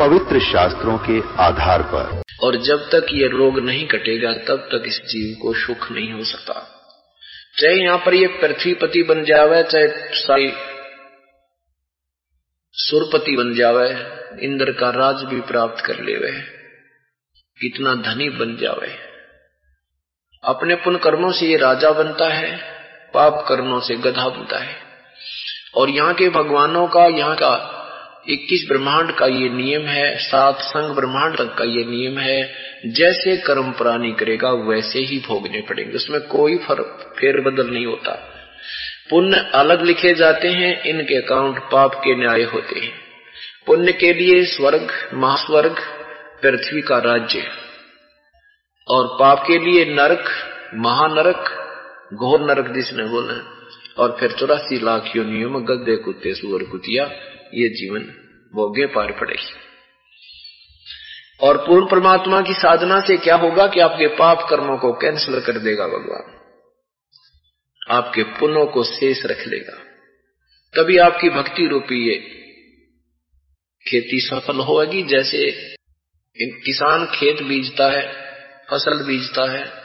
पवित्र 0.00 0.40
शास्त्रों 0.40 0.98
के 0.98 1.42
आधार 1.42 1.82
पर। 1.82 2.22
और 2.42 2.56
जब 2.56 2.78
तक 2.78 3.06
ये 3.12 3.28
रोग 3.28 3.58
नहीं 3.58 3.86
कटेगा, 3.86 4.32
तब 4.32 4.56
तक 4.56 4.82
इस 4.86 5.02
जीव 5.02 5.36
को 5.42 5.54
सुख 5.54 5.92
नहीं 5.92 6.12
हो 6.12 6.24
सकता। 6.24 6.76
चाहे 7.58 7.74
यहाँ 7.74 7.98
पर 7.98 8.14
ये 8.14 8.26
पृथ्वीपति 8.26 9.02
बन 9.02 9.24
जावे, 9.24 9.62
चाहे 9.62 9.88
सारी 10.18 10.52
सुरपति 12.72 13.36
बन 13.36 13.54
जावे, 13.54 13.90
इंद्र 14.46 14.72
का 14.72 14.90
राज 14.90 15.22
भी 15.22 15.40
प्राप्त 15.40 15.84
कर 15.84 16.00
लेवे। 16.00 16.32
कितना 17.60 17.94
धनी 17.94 18.28
बन 18.28 18.56
जावे। 18.56 18.94
अपने 20.44 20.74
पुण्य 20.74 20.98
कर्मों 20.98 21.32
से 21.32 21.46
ये 21.46 21.56
राजा 21.56 21.90
बनता 21.90 22.28
है, 22.28 22.58
पाप 23.14 23.46
कर्मों 23.48 23.80
से 23.80 23.96
गधा 23.96 24.28
बनता 24.28 24.58
है। 24.58 24.76
और 25.74 25.90
यहाँ 25.90 26.14
के 26.14 26.28
भगवानों 26.28 26.88
का, 26.88 27.06
यहाँ 27.06 27.36
का 27.36 27.76
इक्कीस 28.28 28.68
ब्रह्मांड 28.68 29.12
का 29.12 29.26
ये 29.26 29.48
नियम 29.48 29.82
है, 29.82 30.18
सात 30.18 30.58
संग 30.60 30.94
ब्रह्मांड 30.94 31.36
तक 31.36 31.54
का 31.58 31.64
ये 31.64 31.84
नियम 31.84 32.18
है, 32.18 32.52
जैसे 32.86 33.36
कर्म 33.36 33.72
प्राणी 33.72 34.12
करेगा, 34.12 34.50
वैसे 34.52 34.98
ही 34.98 35.18
भोगने 35.18 35.60
पड़ेंगे। 35.60 35.96
उसमें 35.96 36.20
कोई 36.20 36.56
फ़र्क 36.56 37.14
फेर 37.18 37.40
बदल 37.40 37.70
नहीं 37.70 37.86
होता। 37.86 38.12
पुण्य 39.10 39.50
अलग 39.54 39.82
लिखे 39.82 40.14
जाते 40.14 40.48
हैं, 40.48 40.82
इनके 40.82 41.14
अकाउंट 41.14 41.58
पाप 41.58 41.94
के 41.94 42.14
न्याय 42.14 42.42
होते 42.42 42.80
हैं। 42.80 42.92
पुण्य 43.66 43.92
के 43.92 44.12
लिए 44.12 44.44
स्वर्ग, 44.44 45.10
महास्वर्ग, 45.14 45.76
पृथ्वी 46.42 46.80
का 46.80 46.98
राज्य। 46.98 47.48
और 48.88 49.16
पाप 49.20 49.44
के 49.46 49.58
लिए 49.58 49.84
नरक, 49.84 50.24
महानरक, 50.74 51.56
घोर 52.14 52.40
नरक 52.40 52.74
जिसने 52.74 53.04
बोला 53.04 53.56
और 53.98 54.16
फिर 54.20 54.32
चौरासी 54.32 54.84
लाख 54.84 55.16
योनियों 55.16 55.50
में 55.50 55.64
गद्दे, 55.64 55.96
कुत्ते, 55.96 56.34
सुअर, 56.34 56.62
कुतिया 56.62 57.10
ये 57.54 57.68
जीवन 57.68 58.00
भोगे 58.54 58.86
पार 58.86 59.12
पड़ेगी। 59.12 59.52
और 61.40 61.56
पूर्ण 61.56 61.90
परमात्मा 61.90 62.40
की 62.40 62.52
साधना 62.54 63.00
से 63.00 63.16
क्या 63.16 63.36
होगा 63.36 63.66
कि 63.66 63.80
आपके 63.80 64.06
पाप 64.06 64.46
कर्मों 64.50 64.78
को 64.78 64.92
कैंसिल 64.92 65.40
कर 65.40 65.58
देगा 65.58 65.86
भगवान। 65.86 66.40
आपके 67.90 68.22
पुण्यों 68.22 68.66
को 68.66 68.84
शेष 68.84 69.26
रख 69.26 69.46
लेगा। 69.46 69.76
तभी 70.76 70.98
आपकी 70.98 71.30
भक्ति 71.30 71.66
रूपी 71.66 72.08
ये 72.08 72.14
खेती 73.88 74.20
सफल 74.20 74.56
होगी। 74.56 75.02
जैसे 75.02 75.74
किसान 76.42 77.06
खेत 77.06 77.42
बीजता 77.42 77.90
है, 77.90 78.12
फ़सल 78.70 79.04
बीजता 79.04 79.50
है, 79.52 79.80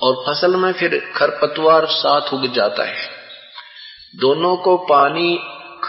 और 0.00 0.24
फ़सल 0.26 0.56
में 0.56 0.72
फिर 0.72 1.12
खरपतवार 1.16 1.86
साथ 1.86 2.34
उग 2.34 2.52
जाता 2.52 2.84
है। 2.84 3.10
दोनों 4.16 4.56
को 4.56 4.76
पानी 4.76 5.38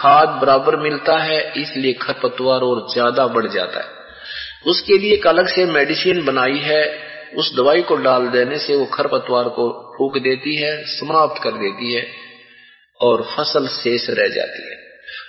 खाद 0.00 0.28
बराबर 0.28 0.76
मिलता 0.76 1.18
है, 1.18 1.52
इसलिए 1.56 1.92
खरपतवार 1.92 2.60
और 2.60 2.86
ज़्यादा 2.92 3.26
बढ़ 3.26 3.46
जाता 3.46 3.80
है। 3.80 3.98
उसके 4.66 4.98
लिए 4.98 5.14
एक 5.14 5.26
अलग 5.26 5.46
से 5.46 5.64
मेडिसिन 5.66 6.24
बनाई 6.24 6.58
है, 6.58 7.10
उस 7.34 7.56
दवाई 7.56 7.82
को 7.82 7.96
डाल 7.96 8.28
देने 8.28 8.58
से 8.58 8.76
वो 8.76 8.84
खरपतवार 8.84 9.44
को 9.44 9.94
फूक 9.98 10.18
देती 10.18 10.56
है, 10.56 10.84
समाप्त 10.84 11.42
कर 11.42 11.50
देती 11.50 11.92
है, 11.92 12.06
और 13.00 13.22
फ़सल 13.36 13.66
शेष 13.66 14.10
रह 14.10 14.28
जाती 14.28 14.70
है। 14.70 14.78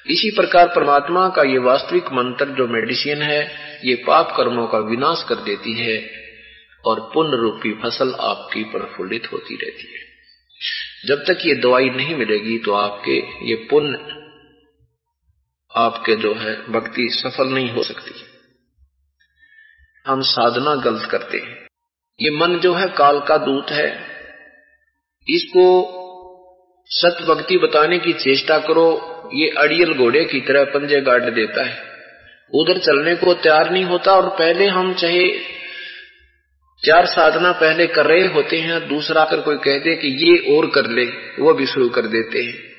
इसी 0.07 0.29
प्रकार 0.31 0.67
परमात्मा 0.67 1.29
का 1.29 1.43
ये 1.43 1.57
वास्तविक 1.57 2.05
मंत्र, 2.11 2.45
जो 2.45 2.67
मेडिसिन 2.67 3.21
है, 3.21 3.41
ये 3.83 3.95
पाप 3.95 4.33
कर्मों 4.37 4.67
का 4.67 4.77
विनाश 4.77 5.25
कर 5.29 5.35
देती 5.35 5.73
है, 5.73 6.11
और 6.85 6.99
पुण्य 7.13 7.37
रूपी 7.37 7.73
फ़सल 7.73 8.13
आपकी 8.19 8.63
प्रफुल्लित 8.63 9.31
होती 9.33 9.55
रहती 9.55 9.93
है। 9.93 10.09
जब 11.07 11.23
तक 11.23 11.45
ये 11.45 11.55
दवाई 11.55 11.89
नहीं 11.89 12.15
मिलेगी 12.15 12.57
तो 12.57 12.73
आपके 12.73 13.17
ये 13.49 13.55
पुण्य 13.55 14.20
आपके 15.75 16.15
जो 16.15 16.33
है 16.33 16.71
भक्ति 16.71 17.09
सफल 17.11 17.47
नहीं 17.47 17.71
हो 17.71 17.83
सकती। 17.83 18.11
हम 20.07 20.21
साधना 20.21 20.75
गलत 20.75 21.09
करते 21.11 21.37
हैं। 21.37 21.67
ये 22.21 22.31
मन 22.31 22.59
जो 22.59 22.73
है 22.73 22.87
काल 22.87 23.19
का 23.19 23.37
दूत 23.37 23.69
है। 23.69 24.07
इसको 25.29 25.97
सत 26.85 27.25
भक्ति 27.27 27.57
बताने 27.57 27.99
की 27.99 28.13
चेष्टा 28.13 28.57
करो, 28.57 29.21
ये 29.33 29.47
अड़ियल 29.47 29.93
घोड़े 29.93 30.25
की 30.25 30.41
तरह 30.41 30.63
पंजे 30.63 31.01
गाड़ 31.01 31.29
देता 31.29 31.63
है। 31.63 31.83
उधर 32.53 32.77
चलने 32.77 33.15
को 33.15 33.33
तैयार 33.33 33.71
नहीं 33.71 33.83
होता 33.83 34.11
और 34.11 34.29
पहले 34.29 34.67
हम 34.67 34.93
चाहे 34.93 35.29
चार 36.85 37.05
साधना 37.05 37.51
पहले 37.51 37.87
कर 37.87 38.05
रहे 38.05 38.27
होते 38.27 38.57
हैं, 38.57 38.87
दूसरा 38.87 39.23
अगर 39.23 39.41
कोई 39.41 39.57
कह 39.57 39.79
दे 39.79 39.95
कि 39.95 40.07
ये 40.07 40.57
और 40.57 40.67
कर 40.67 40.89
ले, 40.89 41.05
वो 41.43 41.53
भी 41.53 41.65
शुरू 41.65 41.89
कर 41.89 42.01
देते 42.01 42.43
हैं। 42.43 42.70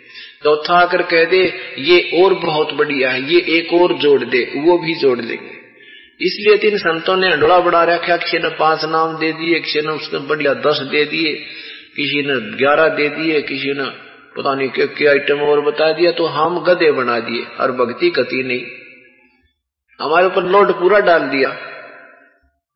चौथा 0.44 0.80
अगर 0.80 1.02
कह 1.04 1.24
दे, 1.24 1.42
ये 1.80 1.98
और 2.22 2.34
बहुत 2.36 2.72
बढ़िया 2.74 3.10
है, 3.10 3.22
ये 3.32 3.40
एक 3.58 3.72
और 3.72 3.92
जोड़ 3.98 4.22
दे, 4.24 4.42
वो 4.56 4.78
भी 4.78 4.94
जोड़ 4.94 5.18
देंगे। 5.20 5.60
इसलिए 6.20 6.56
तीन 6.58 6.76
संतों 6.78 7.16
ने 7.16 7.32
अंडोला 7.32 7.58
बढ़ा 7.60 7.82
रखा, 7.84 8.16
किसी 8.16 8.38
ने 8.38 8.48
पाँच 8.56 8.84
नाम 8.84 9.16
दे 9.18 9.32
दिए, 9.32 9.60
किसी 9.60 9.80
ने 9.80 9.92
उसने 9.92 10.18
बढ़िया 10.26 10.54
दस 10.62 10.80
दे 10.90 11.04
दिए, 11.04 11.32
किसी 11.96 12.22
ने 12.22 12.34
ग्यारह 12.56 12.88
दे 12.96 13.08
दिए, 13.10 13.40
किसी 13.42 13.72
ने 13.72 13.90
पता 14.36 14.54
नहीं 14.54 14.68
क्या 14.68 14.86
क्या 14.92 15.10
आइटम 15.10 15.40
और 15.44 15.60
बता 15.60 15.90
दिया 15.92 16.10
तो 16.12 16.26
हम 16.34 16.58
गधे 16.64 16.90
बना 16.92 17.18
दिए 17.20 17.42
और 17.60 17.72
भक्ति 17.72 18.10
गति 18.10 18.42
नहीं। 18.42 18.62
हमारे 20.00 20.26
ऊपर 20.26 20.44
लोड 20.44 20.72
पूरा 20.72 20.98
डाल 21.00 21.28
दिया, 21.28 21.48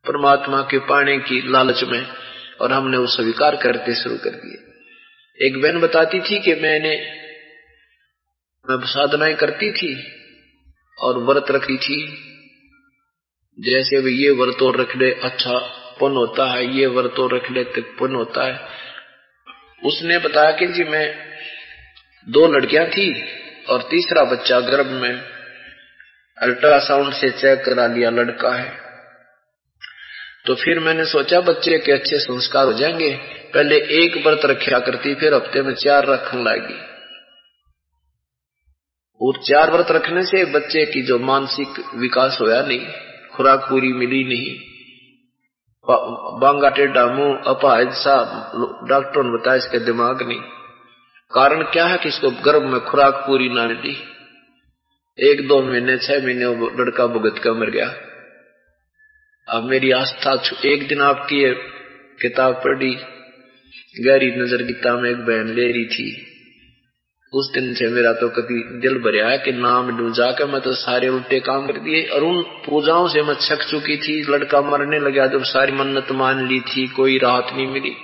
परमात्मा 0.04 0.60
के 0.62 0.78
पाने 0.78 1.16
की 1.20 1.40
लालच 1.52 1.82
में, 1.84 2.02
और 2.60 2.72
हमने 2.72 2.96
वो 2.96 3.06
स्वीकार 3.12 3.56
करते 3.56 3.94
शुरू 3.94 4.16
कर 4.16 4.36
दिए। 4.38 5.46
एक 5.46 5.60
बहन 5.62 5.80
बताती 5.80 6.20
थी 6.20 6.38
कि 6.40 6.54
मैंने 6.62 6.92
मैं 8.70 8.86
साधनाएँ 8.86 9.34
करती 9.34 9.72
थी 9.72 10.06
और 10.98 11.18
व्रत 11.18 11.46
रखी 11.50 11.76
थी। 11.76 12.06
जैसे 13.60 14.00
भी 14.00 14.24
ये 14.24 14.30
व्रत 14.30 14.62
और 14.62 14.80
रख 14.80 14.96
ले 14.96 15.12
अच्छा 15.12 15.58
पुण्य 16.00 16.16
होता 16.16 16.52
है, 16.52 16.78
ये 16.78 16.86
व्रत 16.86 17.18
और 17.18 17.36
रख 17.36 17.50
ले 17.50 17.64
तो 17.64 17.82
पुण्य 17.82 18.14
होता 18.14 18.46
है। 18.46 18.68
उसने 19.84 20.18
बताया 20.18 20.50
कि 20.50 20.66
जी 20.66 20.84
मैं 20.84 21.14
दो 22.28 22.46
लड़कियाँ 22.46 22.86
थी 22.86 23.24
और 23.64 23.82
तीसरा 23.82 24.24
बच्चा 24.24 24.60
गर्भ 24.60 24.86
में 24.86 25.22
अल्ट्रासाउंड 26.42 27.12
से 27.12 27.30
चेक 27.30 27.64
करा 27.64 27.86
लिया 27.86 28.10
लड़का 28.10 28.54
है। 28.54 28.78
तो 30.46 30.54
फिर 30.54 30.78
मैंने 30.78 31.04
सोचा, 31.04 31.40
बच्चे 31.40 31.78
के 31.78 31.92
अच्छे 31.92 32.18
संस्कार 32.18 32.64
हो 32.64 32.72
जाएँगे। 32.72 33.16
पहले 33.54 33.76
एक 33.76 34.26
व्रत 34.26 34.40
रखा 34.44 34.78
करती, 34.78 35.14
फिर 35.14 35.34
हफ़्ते 35.34 35.62
में 35.62 35.74
चार 35.74 36.06
रखने 36.06 36.42
लगी। 36.42 36.95
और 39.20 39.36
चार 39.42 39.70
व्रत 39.70 39.90
रखने 39.90 40.22
से 40.22 40.44
बच्चे 40.44 40.84
की 40.86 41.02
जो 41.02 41.18
मानसिक 41.18 41.84
विकास 41.94 42.38
होया 42.40 42.62
नहीं 42.62 42.86
खुराक 43.34 43.60
पूरी 43.60 43.92
मिली 43.92 44.24
नहीं 44.24 44.76
बांगा 46.40 46.68
टेढ़ा 46.68 47.06
मुँह, 47.06 47.42
अपाहिज 47.46 47.88
सा 47.88 48.14
डॉक्टरों 48.88 49.24
ने 49.24 49.30
बताया 49.30 49.56
इसके 49.56 49.78
दिमाग 49.78 50.22
नहीं। 50.22 50.40
कारण 51.32 51.62
क्या 51.62 51.86
है 51.86 51.98
कि 51.98 52.08
इसको 52.08 52.30
गर्भ 52.30 52.62
में 52.62 52.80
खुराक 52.80 53.14
पूरी 53.14 53.48
ना 53.48 53.66
मिली? 53.66 53.96
एक, 55.18 55.48
दो 55.48 55.62
महीने, 55.62 55.96
छह 55.98 56.24
महीने 56.24 56.44
लड़का 56.82 57.06
भुगत 57.06 57.38
कर 57.38 57.52
मर 57.52 57.70
गया। 57.70 57.86
अब 59.48 59.64
मेरी 59.64 59.90
आस्था 59.90 60.32
एक 60.64 60.88
दिन 60.88 61.02
आपकी 61.02 61.54
किताब 62.22 62.54
पढ़ी, 62.54 62.94
गहरी 64.00 64.30
नज़र 64.36 64.62
गीता 64.62 64.96
में 64.96 65.10
एक 65.10 65.16
बहन 65.16 65.54
ले 65.54 65.72
रही 65.72 65.84
थी। 65.84 66.35
उस 67.36 67.50
दिन 67.52 67.74
से 67.74 67.86
मेरा 67.88 68.12
तो 68.12 68.28
कभी 68.28 68.62
दिल 68.80 68.98
भरिया 68.98 69.36
कि 69.36 69.52
नाम 69.52 69.98
लू 69.98 70.10
जाकर 70.10 70.46
मैं 70.46 70.60
तो 70.60 70.72
सारे 70.74 71.08
उल्टे 71.08 71.40
काम 71.40 71.66
कर 71.66 71.78
दिए 71.78 72.02
और 72.04 72.24
उन 72.24 72.42
पूजाओं 72.42 73.08
से 73.08 73.22
मैं 73.22 73.34
छक 73.34 73.64
चुकी 73.70 73.96
थी। 73.96 74.32
लड़का 74.32 74.60
मरने 74.60 74.98
लगा 74.98 75.26
जब 75.26 75.42
सारी 75.42 75.72
मन्नत 75.72 76.12
मान 76.12 76.48
ली 76.48 76.60
थी 76.60 76.86
कोई 76.88 77.18
राहत 77.18 77.46
नहीं 77.52 77.66
मिली। 77.66 77.94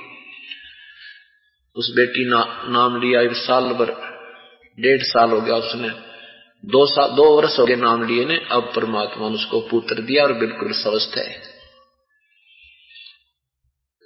उस 1.77 1.93
बेटी 1.97 2.29
ना, 2.31 2.63
नाम 2.69 3.01
लिया 3.01 3.33
साल 3.33 3.65
भर 3.65 3.95
डेढ़ 4.79 5.03
साल 5.03 5.31
हो 5.31 5.41
गया 5.41 5.57
उसने। 5.57 5.89
दो 6.65 6.87
साल 6.87 7.09
दो 7.09 7.37
वर्ष 7.37 7.59
हो 7.59 7.67
गए 7.67 7.77
नाम 7.77 8.03
लिए 8.03 8.25
ने 8.25 8.41
अब 8.51 8.73
परमात्मा 8.77 9.29
ने 9.29 9.35
उसको 9.35 9.61
पुत्र 9.61 9.95
दिया 9.95 10.25
और 10.25 10.33
बिल्कुल 10.33 10.73
स्वस्थ 10.73 11.19
है। 11.19 11.52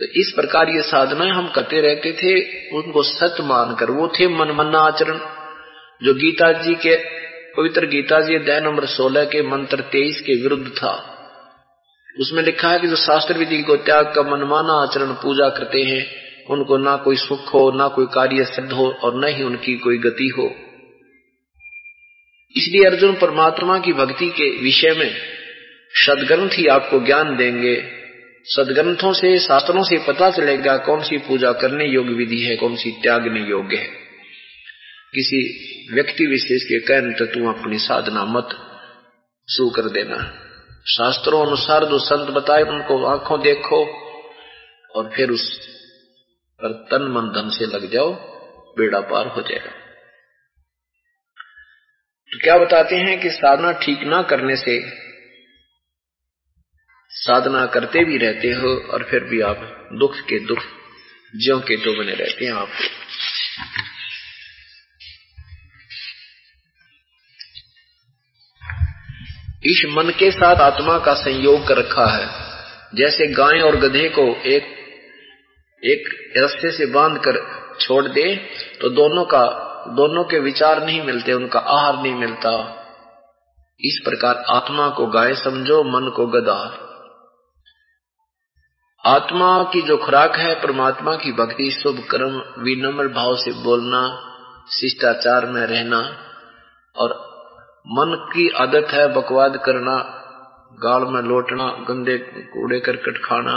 तो 0.01 0.07
इस 0.07 0.33
प्रकार 0.37 0.69
ये 0.69 0.83
साधनाएँ 0.83 1.31
हम 1.31 1.49
करते 1.49 1.81
रहते 1.81 2.13
थे, 2.13 2.41
उनको 2.77 3.03
सत्य 3.03 3.43
मानकर। 3.43 3.91
वो 3.91 4.09
थे 4.09 4.29
मन 4.29 4.51
मना 4.51 4.79
आचरण। 4.79 5.19
जो 6.03 6.15
गीता 6.15 6.53
जी 6.53 6.75
के, 6.75 6.97
पवित्र 7.57 7.87
गीता 7.87 8.21
जी 8.21 8.35
अध्याय 8.35 8.61
नंबर 8.61 8.87
सोलह 8.87 9.25
के 9.25 9.43
मंत्र 9.43 9.81
तेईस 9.81 10.21
के 10.21 10.43
विरुद्ध 10.43 10.69
था। 10.69 11.13
उसमें 12.21 12.43
लिखा 12.43 12.69
है 12.69 12.79
कि 12.79 12.87
जो 12.87 12.97
शास्त्र 12.97 13.35
विधि 13.35 13.63
को 13.63 13.77
त्याग 13.77 14.07
का 14.07 14.23
मनमाना 14.23 14.73
आचरण 14.73 15.13
पूजा 15.13 15.49
करते 15.49 15.83
हैं, 15.83 16.07
उनको 16.51 16.77
ना 16.77 16.97
कोई 16.97 17.17
सुख 17.17 17.55
हो, 17.55 17.71
ना 17.71 17.89
कोई 17.89 18.07
कार्य 18.15 18.45
सिद्ध 18.45 18.73
हो 18.73 18.91
और 18.91 19.25
न 19.25 19.25
ही 19.29 19.43
उनकी 19.43 19.79
कोई 19.79 19.99
गति 19.99 20.29
हो। 20.29 20.55
इसलिए 22.57 22.85
अर्जुन 22.85 23.15
परमात्मा 23.15 23.79
की 23.79 23.93
भक्ति 23.93 24.29
के 24.29 24.63
विषय 24.63 24.91
में 24.91 25.15
सदग्रंथ 25.93 26.51
ही 26.53 26.67
आपको 26.67 27.01
ज्ञान 27.01 27.37
देंगे। 27.37 28.06
सदग्रंथों 28.49 29.13
से, 29.13 29.39
शास्त्रों 29.39 29.83
से 29.83 29.99
पता 29.99 30.31
चलेगा 30.31 30.77
कौन 30.77 31.03
सी 31.03 31.19
पूजा 31.19 31.53
करने 31.53 31.85
योग्य 31.85 32.13
विधि 32.13 32.41
है, 32.43 32.57
कौन 32.57 32.77
सी 32.77 32.91
त्यागने 32.91 33.41
योग्य 33.41 33.77
है। 33.77 33.87
किसी 35.15 35.41
व्यक्ति 35.95 36.27
विशेष 36.27 36.63
के 36.63 36.79
कहने 36.81 37.15
तो 37.15 37.27
तुम 37.27 37.49
अपनी 37.49 37.79
साधना 37.79 38.25
मत 38.25 38.49
शू 39.49 39.71
कर 39.71 39.83
देना। 39.83 40.17
शास्त्रों 40.89 41.47
अनुसार 41.47 41.85
जो 41.85 41.99
संत 41.99 42.29
बताए, 42.29 42.63
उनको 42.63 43.05
आँखों 43.05 43.41
देखो 43.41 43.85
और 44.95 45.11
फिर 45.17 45.31
उस 45.31 45.69
पर 46.61 46.73
तन 46.73 47.03
मन 47.03 47.29
धन 47.29 47.49
से 47.49 47.67
लग 47.67 47.91
जाओ, 47.93 48.13
बेड़ा 48.79 49.01
पार 49.01 49.27
हो 49.27 49.43
जाएगा। 49.43 49.71
तो 52.33 52.39
क्या 52.39 52.59
बताते 52.59 52.97
हैं 52.97 53.21
कि 53.21 53.31
साधना 53.31 53.73
ठीक 53.73 53.99
ना 54.03 54.23
करने 54.23 54.57
से 54.57 55.06
साधना 57.17 57.65
करते 57.67 58.05
भी 58.05 58.17
रहते 58.19 58.49
हो 58.53 58.93
और 58.93 59.03
फिर 59.03 59.25
भी 59.25 59.41
आप 59.41 59.89
दुख 59.93 60.17
के 60.21 60.39
दुख, 60.39 60.59
ज्यो 61.35 61.59
के 61.59 61.77
तो 61.77 61.93
बने 61.93 62.15
रहते 62.15 62.45
हैं 62.45 62.53
आप। 62.53 62.69
इस 69.65 69.85
मन 69.89 70.11
के 70.11 70.31
साथ 70.31 70.57
आत्मा 70.57 70.99
का 70.99 71.15
संयोग 71.15 71.67
कर 71.69 71.77
रखा 71.77 72.07
है। 72.07 72.27
जैसे 72.95 73.27
गाय 73.27 73.61
और 73.61 73.77
गधे 73.77 74.09
को 74.09 74.27
एक 74.47 74.75
एक 75.83 76.05
रस्ते 76.37 76.71
से 76.71 76.87
बाँध 76.87 77.19
कर 77.19 77.37
छोड़ 77.81 78.05
दे 78.09 78.35
तो 78.81 78.89
दोनों 78.89 79.25
का, 79.25 79.43
दोनों 79.89 80.25
के 80.25 80.39
विचार 80.39 80.85
नहीं 80.87 81.03
मिलते, 81.03 81.33
उनका 81.33 81.59
आहार 81.59 82.03
नहीं 82.03 82.15
मिलता। 82.15 82.53
इस 83.81 84.01
प्रकार 84.05 84.45
आत्मा 84.49 84.89
को 84.89 85.07
गाय 85.07 85.35
समझो, 85.35 85.83
मन 85.85 86.11
को 86.11 86.27
गधा। 86.27 86.86
आत्मा 89.07 89.63
की 89.63 89.83
जो 89.83 89.97
खुराक 89.97 90.37
है, 90.37 90.55
परमात्मा 90.55 91.15
की 91.17 91.33
भक्ति, 91.33 91.71
शुभ 91.73 91.99
कर्म, 92.11 92.39
विनम्र 92.63 93.09
भाव 93.09 93.35
से 93.37 93.53
बोलना, 93.63 94.01
शिष्टाचार 94.71 95.47
में 95.47 95.67
रहना 95.67 95.99
और 96.97 97.15
मन 97.89 98.15
की 98.33 98.49
आदत 98.57 98.89
है 98.91 99.07
बकवाद 99.15 99.57
करना, 99.65 99.97
गाल 100.79 101.05
में 101.05 101.23
लौटना, 101.23 101.67
गंदे 101.89 102.19
कूड़े 102.55 102.81
करकट 102.81 103.23
खाना 103.25 103.57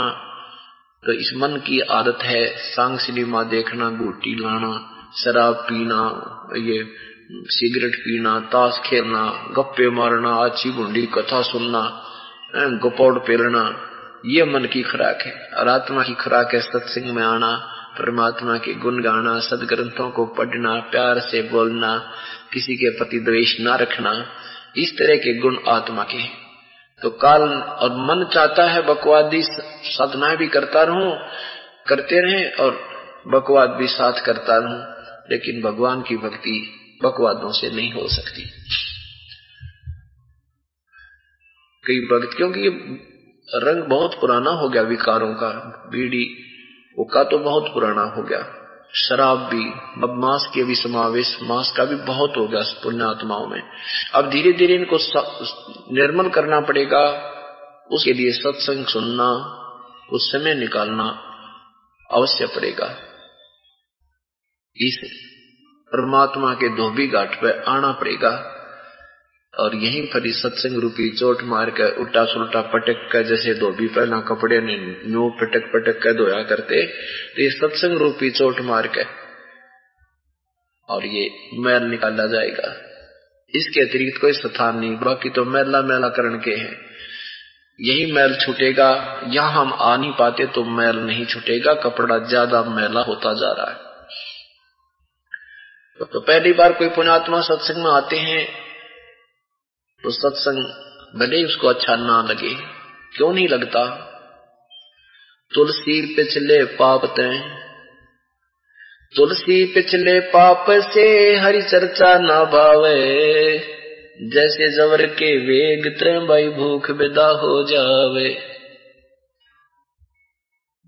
तो 1.02 1.12
इस 1.12 1.32
मन 1.36 1.56
की 1.56 1.80
आदत 1.90 2.22
है 2.22 2.44
सांग 2.56 2.98
सिनेमा 2.98 3.42
देखना 3.42 3.90
गोटी 3.90 4.34
लाना, 4.34 4.72
शराब 5.16 5.54
पीना, 5.54 6.00
ये 6.56 6.82
सिगरेट 7.50 7.96
पीना, 7.96 8.38
ताश 8.40 8.80
खेलना, 8.84 9.22
गप्पे 9.56 9.90
मारना 9.90 10.34
अच्छी 10.44 10.70
बुंडी 10.70 11.06
कथा 11.06 11.42
सुनना 11.42 11.82
गोपौड़ 12.56 13.18
पेलना। 13.18 13.62
ये 14.26 14.44
मन 14.44 14.64
की 14.64 14.82
खुराक 14.82 15.22
है। 15.26 15.32
और 15.56 15.68
आत्मा 15.68 16.02
की 16.02 16.14
खुराक 16.14 16.54
है 16.54 16.60
सत्संग 16.60 17.14
में 17.16 17.22
आना, 17.22 17.56
परमात्मा 17.98 18.58
के 18.58 18.74
गुण 18.74 19.02
गाना, 19.02 19.38
सदग्रंथों 19.38 20.10
को 20.10 20.26
पढ़ना, 20.26 20.80
प्यार 20.80 21.20
से 21.20 21.42
बोलना, 21.42 22.12
किसी 22.52 22.76
के 22.76 22.90
प्रति 22.90 23.20
द्वेष 23.20 23.56
न 23.60 23.76
रखना, 23.76 24.26
इस 24.76 24.98
तरह 24.98 25.16
के 25.16 25.38
गुण 25.38 25.58
आत्मा 25.68 26.02
के 26.02 26.50
तो 27.02 27.10
काल 27.10 27.42
और 27.42 27.90
मन 27.90 28.28
चाहता 28.34 28.70
है 28.70 28.82
बकवादी 28.82 29.42
साधना 29.42 30.34
भी 30.34 30.46
करता 30.46 30.82
रहूँ, 30.82 31.18
करते 31.88 32.20
रहे 32.20 32.50
और 32.50 32.72
बकवाद 33.28 33.70
भी 33.70 33.86
साथ 33.86 34.12
करता 34.26 34.56
रहूँ, 34.58 34.80
लेकिन 35.30 35.62
भगवान 35.62 36.02
की 36.02 36.16
भक्ति 36.16 36.72
बकवादों 37.04 37.52
से 37.52 37.70
नहीं 37.70 37.92
हो 37.92 38.08
सकती। 38.08 38.42
कई 41.84 42.00
भक्त, 42.00 42.36
क्योंकि 42.36 42.68
रंग 43.54 43.82
बहुत 43.82 44.20
पुराना 44.20 44.50
हो 44.50 44.68
गया 44.68 44.82
विकारों 44.82 45.34
का, 45.34 45.48
बीड़ी 45.90 46.46
का 46.98 47.24
तो 47.24 47.38
बहुत 47.38 47.74
पुराना 47.74 48.02
हो 48.02 48.22
गया। 48.22 48.56
शराब 48.94 49.38
भी 49.38 49.64
अब 50.02 50.14
मांस 50.18 50.50
के 50.54 50.64
भी 50.64 50.74
समावेश, 50.74 51.38
मांस 51.42 51.72
का 51.76 51.84
भी 51.84 51.94
बहुत 51.94 52.36
हो 52.36 52.46
गया 52.48 52.62
पुण्यात्माओं 52.62 53.46
में। 53.46 53.62
अब 54.14 54.30
धीरे 54.30 54.52
धीरे 54.52 54.74
इनको 54.74 54.98
निर्मल 55.92 56.28
करना 56.28 56.60
पड़ेगा, 56.60 57.02
उसके 57.92 58.12
लिए 58.12 58.32
सत्संग 58.32 58.86
सुनना 58.86 59.56
उस 60.12 60.32
समय 60.32 60.54
निकालना 60.54 61.04
अवश्य 62.10 62.46
पड़ेगा। 62.46 62.86
इस 64.76 65.00
परमात्मा 65.92 66.54
के 66.54 66.68
धोबी 66.68 67.06
घाट 67.06 67.34
पर 67.34 67.64
आना 67.68 67.92
पड़ेगा। 67.92 68.56
और 69.54 69.74
यहीं 69.76 70.02
पर 70.06 70.26
ही 70.26 70.32
सत्संग 70.32 70.80
रूपी 70.82 71.08
चोट 71.12 71.42
मार 71.44 71.70
कर 71.72 71.96
उल्टा 72.00 72.24
सुलटा 72.26 72.60
पटक 72.68 73.08
कर, 73.12 73.22
जैसे 73.24 73.54
धोबी 73.54 73.86
पहना 73.88 74.20
कपड़े, 74.28 74.60
ने 74.60 74.76
नो 75.08 75.28
पटक 75.40 75.66
पटक 75.72 75.98
कर 76.02 76.12
धोया 76.14 76.42
करते 76.44 76.82
तो 76.86 77.42
ये 77.42 77.50
सत्संग 77.52 77.98
रूपी 77.98 78.30
चोट 78.32 78.60
मार 78.64 78.86
कर, 78.88 79.06
और 80.88 81.06
ये 81.06 81.24
मैल 81.60 81.82
निकाला 81.86 82.26
जाएगा। 82.28 82.70
इसके 83.54 83.80
अतिरिक्त 83.80 84.20
कोई 84.20 84.32
स्थान 84.34 84.78
नहीं, 84.78 84.96
बाकी 84.98 85.30
तो 85.30 85.44
मैला 85.46 85.82
मैला 85.84 86.08
करण 86.10 86.38
के 86.40 86.54
हैं। 86.54 86.76
यही 87.78 88.12
मैल 88.12 88.34
छूटेगा, 88.36 88.88
यहाँ 89.28 89.52
हम 89.54 89.72
आ 89.74 89.96
नहीं 89.96 90.12
पाते 90.14 90.46
तो 90.48 90.64
मैल 90.72 90.96
नहीं 91.02 91.26
छूटेगा, 91.26 91.74
कपड़ा 91.82 92.18
ज़्यादा 92.20 92.62
मैला 92.70 93.00
होता 93.02 93.32
जा 93.34 93.52
रहा 93.52 93.70
है। 93.70 93.88
तो 96.00 96.20
पहली 96.20 96.52
बार 96.54 96.72
कोई 96.74 96.88
पुण्यात्मा 96.90 97.40
सत्संग 97.44 97.84
में 97.84 97.90
आते 97.92 98.16
हैं 98.18 98.42
तो 100.04 100.10
सत्संग 100.10 100.64
भले 101.20 101.44
उसको 101.44 101.68
अच्छा 101.68 101.96
ना 101.96 102.22
लगे। 102.22 102.54
क्यों 103.16 103.34
नहीं 103.34 103.48
लगता? 103.48 104.06
तुलसी 105.54 106.14
पिछले 106.14 106.64
पाप 106.64 107.04
तय 107.04 107.56
तुलसी 109.16 109.66
पिछले 109.66 110.20
पाप 110.20 110.66
से 110.70 111.36
हरि 111.36 111.62
चर्चा 111.62 112.18
ना 112.18 112.44
भावे। 112.44 113.58
जैसे 114.22 114.76
जवर 114.76 115.06
के 115.06 115.36
वेग 115.36 115.98
त्रय 115.98 116.48
भूख 116.48 116.90
विदा 116.90 117.26
हो 117.26 117.62
जावे। 117.62 118.50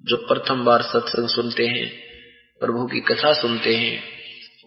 जो 0.04 0.16
प्रथम 0.16 0.64
बार 0.64 0.82
सत्संग 0.82 1.28
सुनते 1.28 1.66
हैं, 1.66 2.02
प्रभु 2.60 2.86
की 2.86 3.00
कथा 3.00 3.32
सुनते 3.32 3.74
हैं, 3.76 4.02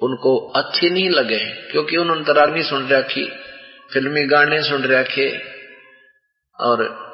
उनको 0.01 0.37
अच्छी 0.37 0.89
नहीं 0.89 1.09
लगे, 1.09 1.39
क्योंकि 1.39 1.97
उन्होंने 1.97 2.23
तरागनी 2.23 2.63
सुन 2.63 2.87
रखी। 2.87 3.44
फिल्मी 3.95 4.25
गाने 4.25 4.63
सुन 4.63 4.83
रखे 4.83 5.37
और 6.59 7.05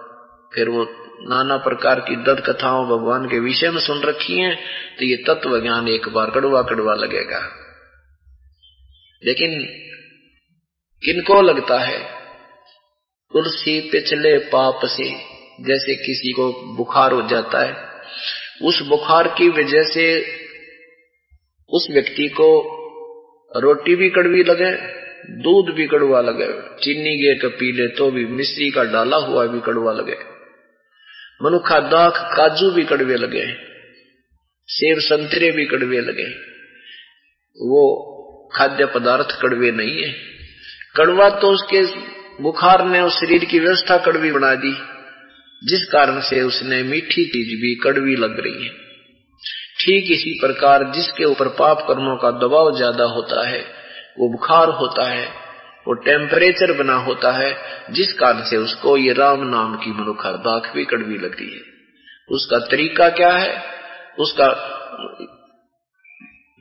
फिर 0.56 0.70
वो 0.70 0.84
नाना 1.30 1.58
प्रकार 1.58 2.00
की 2.00 2.16
दत्त 2.16 2.44
कथाओं 2.50 2.86
भगवान 2.86 3.26
के 3.26 3.40
विषय 3.40 3.70
में 3.70 3.82
सुन 3.82 4.02
रखी 4.02 4.40
हैं 4.40 4.56
तो 5.00 5.06
ये 5.06 5.16
तत्व 5.16 5.62
ज्ञान 5.62 5.88
एक 5.88 6.10
बार 6.10 6.30
कड़वा 6.30 6.62
कड़वा 6.62 6.94
लगेगा। 6.94 7.50
लेकिन 9.24 9.66
किनको 11.04 11.42
लगता 11.42 11.80
है? 11.80 12.00
तुलसी 13.34 13.90
पिछले 13.92 14.38
पाप 14.38 14.80
से, 14.84 15.10
जैसे 15.64 15.96
किसी 15.96 16.32
को 16.32 16.76
बुखार 16.78 17.12
हो 17.12 17.22
जाता 17.22 17.60
है, 17.60 18.02
उस 18.62 18.82
बुखार 18.82 19.28
की 19.28 19.50
वजह 19.50 19.84
से 19.84 20.26
उस 21.70 21.88
व्यक्ति 21.92 22.28
को 22.28 22.82
रोटी 23.58 23.96
भी 23.96 24.10
कड़वी 24.10 24.44
लगे 24.44 25.01
दूध 25.42 25.74
भी 25.76 25.86
कड़वा 25.88 26.22
लगे, 26.22 26.48
चीनी 26.78 27.16
गे 27.18 27.34
के 27.36 27.48
पी 27.56 27.72
ले 27.72 27.88
तो 27.88 28.10
भी 28.12 28.26
मिश्री 28.34 28.70
का 28.70 28.84
डाला 28.92 29.18
हुआ 29.18 29.46
भी 29.48 29.60
कड़वा 29.62 29.92
लगे। 29.94 30.16
मनुखा 31.42 31.80
दाख 31.90 32.22
काजू 32.36 32.70
भी 32.72 32.84
कड़वे 32.84 33.16
लगे, 33.18 33.46
सेब 34.70 35.00
संतरे 35.02 35.52
भी 35.52 35.66
कड़वे 35.66 36.02
लगे। 36.02 36.28
वो 37.58 37.84
खाद्य 38.54 38.86
पदार्थ 38.86 39.40
कड़वे 39.42 39.72
नहीं 39.72 40.02
है। 40.04 40.12
कड़वा 40.96 41.30
तो 41.40 41.52
उसके 41.52 41.82
बुखार 42.44 42.86
ने 42.86 43.02
उस 43.02 43.20
शरीर 43.20 43.46
की 43.46 43.60
व्यवस्था 43.60 43.98
कड़वी 43.98 44.32
बना 44.32 44.54
दी, 44.56 44.72
जिस 45.62 45.86
कारण 45.92 46.20
से 46.22 46.42
उसने 46.44 46.82
मीठी 46.84 47.26
चीज़ 47.28 47.50
भी 47.62 47.76
कड़वी 47.84 48.16
लग 48.16 48.40
रही 48.40 48.64
है। 48.64 48.70
ठीक 49.80 50.12
इसी 50.12 50.34
प्रकार 50.42 50.84
जिसके 50.92 51.26
ऊपर 51.26 51.48
पाप 51.60 51.86
कर्मों 51.88 52.16
का 52.18 52.32
दबाव 52.40 52.76
ज़्यादा 52.78 53.04
होता 53.12 53.48
है 53.50 53.62
वो 54.20 54.30
बुखार 54.30 54.70
होता 54.70 55.10
है, 55.10 55.28
वो 55.88 55.94
टेम्परेचर 55.94 56.72
बना 56.72 56.94
होता 56.94 57.32
है, 57.32 57.58
जिस 57.92 58.14
कारण 58.14 58.44
से 58.44 58.58
उसको 58.58 58.98
ये 58.98 59.14
राम 59.14 59.44
नाम 59.44 59.76
की 59.76 59.92
मनुखर 59.92 60.32
दाख 60.32 60.76
भी 60.76 60.86
कड़वी 60.86 61.18
लगती 61.18 61.54
है। 61.54 61.62
उसका 62.30 62.60
तरीका 62.60 63.10
क्या 63.10 63.34
है? 63.34 63.64
उसका, 64.20 64.48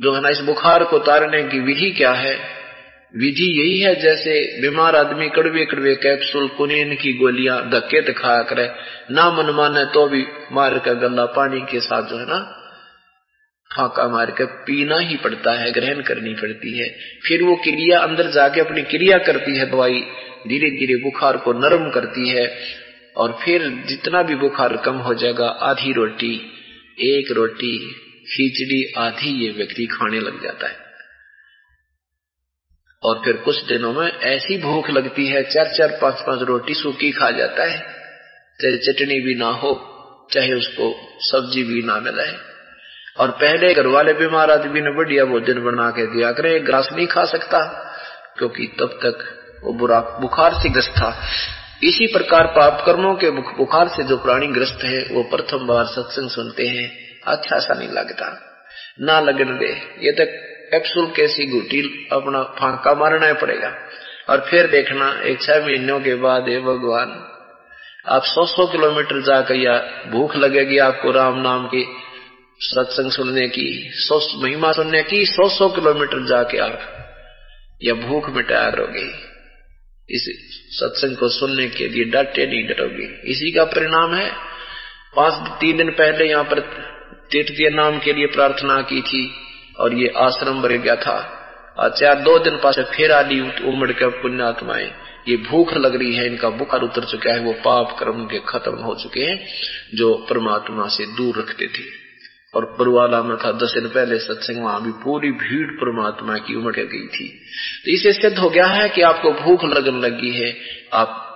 जो 0.00 0.14
है 0.14 0.20
ना, 0.20 0.28
इस 0.28 0.40
बुखार 0.40 0.84
को 0.84 0.98
तारने 0.98 1.42
की 1.42 1.60
विधि 1.60 1.90
क्या 1.90 2.12
है? 2.12 2.60
विधि 3.16 3.60
यही 3.60 3.80
है 3.80 3.94
जैसे 3.94 4.60
बीमार 4.60 4.96
आदमी 4.96 5.28
कड़वे 5.28 5.64
कड़वे 5.64 5.94
कैप्सूल 5.94 6.48
कुनेन 6.48 6.94
की 6.94 7.12
गोलियाँ 7.12 7.70
धक्के 7.70 8.00
दिखाया 8.00 8.42
करे, 8.42 8.70
ना 9.10 9.30
मन 9.30 9.50
माने 9.50 9.84
तो 9.84 10.08
भी 10.08 10.26
मार 10.52 10.78
कर 10.78 10.94
गंदा 10.94 11.26
पानी 11.26 11.60
के 11.60 11.80
साथ 11.80 12.02
जो 12.02 12.16
है 12.16 12.24
ना 12.24 12.56
फाका 13.76 14.08
मार 14.08 14.30
कर 14.30 14.44
पीना 14.44 14.98
ही 14.98 15.16
पड़ता 15.16 15.52
है, 15.52 15.72
ग्रहण 15.72 16.02
करनी 16.02 16.34
पड़ती 16.34 16.78
है। 16.78 16.88
फिर 17.28 17.42
वो 17.42 17.56
क्रिया 17.56 18.00
अंदर 18.00 18.30
जाके 18.30 18.60
अपनी 18.60 18.82
क्रिया 18.82 19.18
करती 19.18 19.56
है 19.56 19.70
दवाई 19.70 20.00
धीरे 20.48 20.70
धीरे 20.70 20.96
बुखार 20.96 21.36
को 21.36 21.52
नरम 21.52 21.90
करती 21.90 22.28
है 22.28 22.58
और 23.16 23.38
फिर 23.44 23.84
जितना 23.86 24.22
भी 24.22 24.34
बुखार 24.34 24.76
कम 24.76 24.96
हो 24.96 25.14
जाएगा, 25.14 25.48
आधी 25.48 25.92
रोटी, 25.92 26.52
एक 26.98 27.32
रोटी, 27.32 27.94
खिचड़ी, 28.32 28.92
आधी 28.98 29.44
ये 29.44 29.50
व्यक्ति 29.50 29.86
खाने 29.86 30.20
लग 30.20 30.42
जाता 30.42 30.68
है। 30.68 30.76
और 33.02 33.22
फिर 33.24 33.36
कुछ 33.36 33.64
दिनों 33.64 33.92
में 33.92 34.12
ऐसी 34.12 34.58
भूख 34.58 34.90
लगती 34.90 35.26
है 35.26 35.42
चार 35.42 35.74
चार 35.78 35.98
पाँच 36.02 36.14
पाँच 36.14 36.42
रोटी 36.42 36.74
सूखी 36.74 37.12
खा 37.12 37.30
जाता 37.30 37.62
है। 37.62 37.78
चाहे 38.62 38.76
चटनी 38.76 39.20
भी 39.20 39.34
ना 39.34 39.48
हो, 39.48 39.72
चाहे 40.32 40.52
उसको 40.52 41.16
सब्ज़ी 41.20 41.62
भी 41.62 41.82
ना 41.82 42.00
मिले। 42.00 42.49
और 43.18 43.30
पहले 43.30 43.74
घर 43.74 43.86
वाले 43.86 44.12
बीमार 44.12 44.50
आदमी 44.50 44.80
ने 44.80 44.90
बढ़िया 44.90 45.24
भोजन 45.24 45.64
बना 45.64 45.90
के 45.90 46.06
दिया 46.06 46.32
करे 46.32 46.60
ग्रास 46.60 46.88
नहीं 46.92 47.06
खा 47.06 47.24
सकता, 47.24 47.58
क्योंकि 48.38 48.76
तब 48.78 48.86
तक 48.86 49.40
वो 49.64 49.72
बुरा, 49.72 50.00
बुखार 50.00 50.54
से 50.54 50.68
ग्रस्त 50.68 50.90
था। 50.90 51.22
इसी 51.82 52.06
प्रकार 52.06 52.46
पाप 52.46 52.82
कर्मों 52.86 53.14
के 53.14 53.30
बुखार 53.30 53.88
से 53.88 54.02
जो 54.02 54.16
प्राणी 54.16 54.46
ग्रस्त 54.46 54.78
है, 54.84 55.06
वो 55.12 55.22
प्रथम 55.22 55.66
बार 55.66 55.84
सत्संग 55.84 56.30
सुनते 56.30 56.66
हैं। 56.66 56.92
अच्छा 57.26 57.58
सा 57.58 57.74
नहीं 57.74 57.88
लगता। 57.88 58.46
ना 59.00 59.20
लगन 59.20 59.58
दे। 59.58 59.96
ये 60.02 60.12
तो 60.12 60.24
कैप्सूल 60.70 61.06
कैसी 61.06 61.46
घुटी 61.46 62.08
अपना 62.12 62.42
फांका 62.42 62.94
मारना 62.94 63.32
पड़ेगा। 63.32 63.74
और 64.28 64.40
फिर 64.40 64.66
देखना, 64.66 65.20
एक 65.24 65.42
छह 65.42 65.66
महीनों 65.66 66.00
के 66.00 66.14
बाद 66.14 66.48
हे 66.48 66.60
भगवान, 66.60 67.26
आप 68.08 68.22
सौ 68.24 68.46
सौ 68.46 68.66
किलोमीटर 68.66 69.22
जाकर 69.22 69.54
या 69.54 69.72
भूख 70.10 70.36
लगेगी 70.36 70.78
आपको 70.78 71.10
राम 71.10 71.40
नाम 71.40 71.66
की 71.66 71.86
सत्संग 72.60 73.10
सुनने 73.10 73.46
की, 73.48 73.90
सौ 73.90 74.18
महिमा 74.42 74.70
सुनने 74.72 75.02
की 75.02 75.24
सौ 75.26 75.48
सौ 75.48 75.68
किलोमीटर 75.68 76.24
जाके 76.26 76.58
आप 76.58 76.80
या 77.82 77.94
भूख 77.96 78.28
मिटाया 78.30 78.70
करोगे 78.70 79.04
इस 80.08 80.24
सत्संग 80.70 81.16
को 81.16 81.28
सुनने 81.28 81.68
के 81.68 81.86
लिए 81.88 82.04
डटे 82.04 82.46
नहीं 82.46 82.62
डरोगे। 82.68 83.06
इसी 83.30 83.50
का 83.50 83.64
परिणाम 83.64 84.14
है, 84.14 84.30
पाँच 85.16 85.60
तीन 85.60 85.76
दिन 85.76 85.90
पहले 85.90 86.28
यहाँ 86.30 86.44
पर 86.44 86.60
तीर्थ 87.30 87.60
नाम 87.74 87.98
के 87.98 88.12
लिए 88.12 88.26
प्रार्थना 88.26 88.80
की 88.82 89.00
थी 89.02 89.22
और 89.78 89.94
ये 89.94 90.12
आश्रम 90.16 90.60
बन 90.62 90.76
गया 90.78 90.96
था। 90.96 91.16
अच्छा 91.78 92.14
दो 92.14 92.38
दिन 92.38 92.56
पास 92.56 92.78
फिर 92.90 93.12
आली 93.12 93.40
उमड़ 93.40 93.90
के 93.92 94.08
पुण्यात्माएँ, 94.22 94.90
ये 95.28 95.36
भूख 95.48 95.72
लग 95.74 95.96
रही 95.96 96.14
है, 96.14 96.26
इनका 96.26 96.50
बुखार 96.50 96.82
उतर 96.82 97.04
चुका 97.04 97.32
है, 97.32 97.40
वो 97.40 97.52
पाप 97.64 97.96
कर्म 97.98 98.24
के 98.24 98.38
खत्म 98.48 98.76
हो 98.78 98.94
चुके 98.94 99.20
हैं, 99.20 99.38
जो 99.94 100.14
परमात्मा 100.30 100.86
से 100.88 101.06
दूर 101.16 101.38
रखते 101.38 101.66
थे। 101.68 101.99
और 102.54 102.64
परवाला 102.64 103.22
में 103.22 103.36
था, 103.36 103.52
दस 103.52 103.74
दिन 103.78 103.88
पहले 103.88 104.18
सत्संग, 104.18 104.64
वहाँ 104.64 104.84
भी 104.84 104.90
पूरी 104.90 105.30
भीड़ 105.30 105.70
परमात्मा 105.70 106.38
की 106.38 106.54
उमड़ 106.54 106.76
गई 106.76 107.06
थी। 107.06 107.28
तो 107.84 107.90
इसे 107.90 108.12
सिद्ध 108.12 108.38
हो 108.38 108.50
गया 108.50 108.66
है 108.66 108.88
कि 108.88 109.02
आपको 109.02 109.32
भूख 109.32 109.64
लगन 109.64 110.00
लगी 110.00 110.30
है, 110.30 110.60
आप 110.92 111.26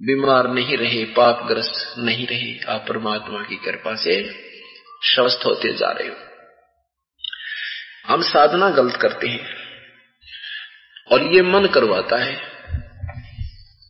बीमार 0.00 0.48
नहीं 0.48 0.76
रहे, 0.76 1.04
पापग्रस्त 1.04 1.94
नहीं 1.98 2.26
रहे, 2.26 2.74
आप 2.74 2.84
परमात्मा 2.88 3.42
की 3.42 3.56
कृपा 3.56 3.94
से 3.94 4.30
स्वस्थ 5.02 5.46
होते 5.46 5.72
जा 5.72 5.90
रहे 5.90 6.08
हो। 6.08 6.16
हम 8.06 8.22
साधना 8.22 8.70
गलत 8.70 8.96
करते 8.96 9.28
हैं 9.28 9.56
और 11.12 11.22
ये 11.22 11.42
मन 11.42 11.66
करवाता 11.66 12.16
है। 12.16 12.51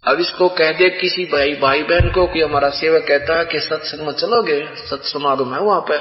अब 0.08 0.20
इसको 0.20 0.48
कह 0.48 0.72
दे 0.72 0.90
किसी 0.90 1.24
भाई 1.24 1.54
भाई 1.54 1.82
बहन 1.82 2.10
को 2.10 2.26
कि 2.26 2.40
हमारा 2.40 2.68
सेवक 2.68 3.04
कहता 3.08 3.38
है 3.38 3.44
कि 3.44 3.60
सत्संग 3.60 4.06
में 4.06 4.12
चलोगे? 4.12 4.66
सत्समागम 4.74 5.54
है 5.54 5.60
वहाँ 5.60 5.80
पे। 5.80 5.96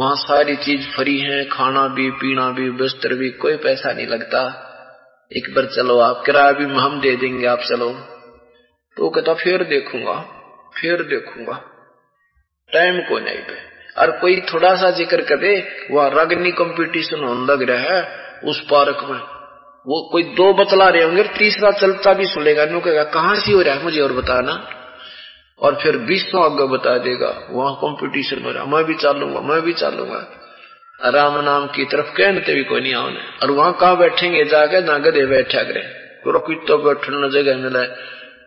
वहाँ 0.00 0.16
सारी 0.16 0.56
चीज़ 0.56 0.88
फ्री 0.96 1.18
है, 1.18 1.44
खाना 1.44 1.88
भी, 1.88 2.10
पीना 2.10 2.50
भी, 2.50 2.70
बिस्तर 2.70 3.14
भी, 3.14 3.30
कोई 3.30 3.56
पैसा 3.56 3.92
नहीं 3.92 4.06
लगता। 4.06 4.70
एक 5.36 5.54
बार 5.54 5.64
चलो, 5.64 5.98
आप 5.98 6.22
किराया 6.26 6.52
भी 6.52 6.64
हम 6.64 7.00
दे 7.00 7.16
देंगे, 7.16 7.46
आप 7.46 7.58
चलो। 7.58 7.90
तो 8.96 9.10
कहता, 9.10 9.34
फिर 9.34 9.64
देखूँगा 9.64 10.40
फिर 10.76 11.02
देखूँगा। 11.02 11.62
टाइम 12.72 13.00
को 13.00 13.18
नहीं 13.18 13.38
पे। 13.38 13.58
और 13.98 14.10
कोई 14.10 14.40
थोड़ा 14.40 14.76
सा 14.76 14.90
ज़िक्र 14.90 15.20
करे, 15.20 15.86
वह 15.90 16.08
रगनी 16.08 16.50
कंपटीशन 16.52 17.24
होने 17.24 17.52
लग 17.52 17.62
रहा 17.62 17.94
है, 17.94 18.08
उस 18.44 18.60
पार्क 18.60 18.98
में। 19.10 19.33
वो 19.86 20.08
कोई 20.12 20.22
दो 20.22 20.52
बतला 20.54 20.88
रहे 20.88 21.02
होंगे, 21.02 21.22
तीसरा 21.22 21.70
चलता 21.70 22.12
भी 22.12 22.26
सुनेगा। 22.26 22.64
नो 22.64 22.80
कहेगा 22.80 23.04
कहाँ 23.04 23.34
से 23.36 23.52
हो 23.52 23.62
रहा 23.62 23.74
है 23.74 23.84
मुझे 23.84 24.00
और 24.00 24.12
बताना? 24.12 24.52
और 25.60 25.74
फिर 25.74 25.96
बीसों 25.96 26.44
आगे 26.44 26.66
बता 26.66 26.96
देगा, 26.98 27.28
वहाँ 27.50 27.74
कंपटीशन 27.74 28.44
हो 28.44 28.50
रहा 28.50 28.64
मैं 28.64 28.84
भी 28.84 28.94
चालूँगा, 28.94 29.40
मैं 29.40 29.60
भी 29.62 29.72
चालूँगा। 29.72 30.20
राम 31.00 31.40
नाम 31.40 31.66
की 31.66 31.84
तरफ़ 31.84 32.06
कहते 32.06 32.54
भी 32.54 32.64
कोई 32.64 32.80
नहीं 32.80 32.94
आओ 32.94 33.10
और 33.42 33.50
वहाँ 33.50 33.72
कहा 33.72 33.94
बैठेंगे? 33.94 34.44
जाके 34.44 34.80
ना 34.80 34.98
गधे 34.98 35.26
बैठा 35.26 35.62
करे। 35.62 35.82
तो 36.66 36.78
बैठने 36.78 37.30
जगह 37.30 37.56
मिला 37.56 37.82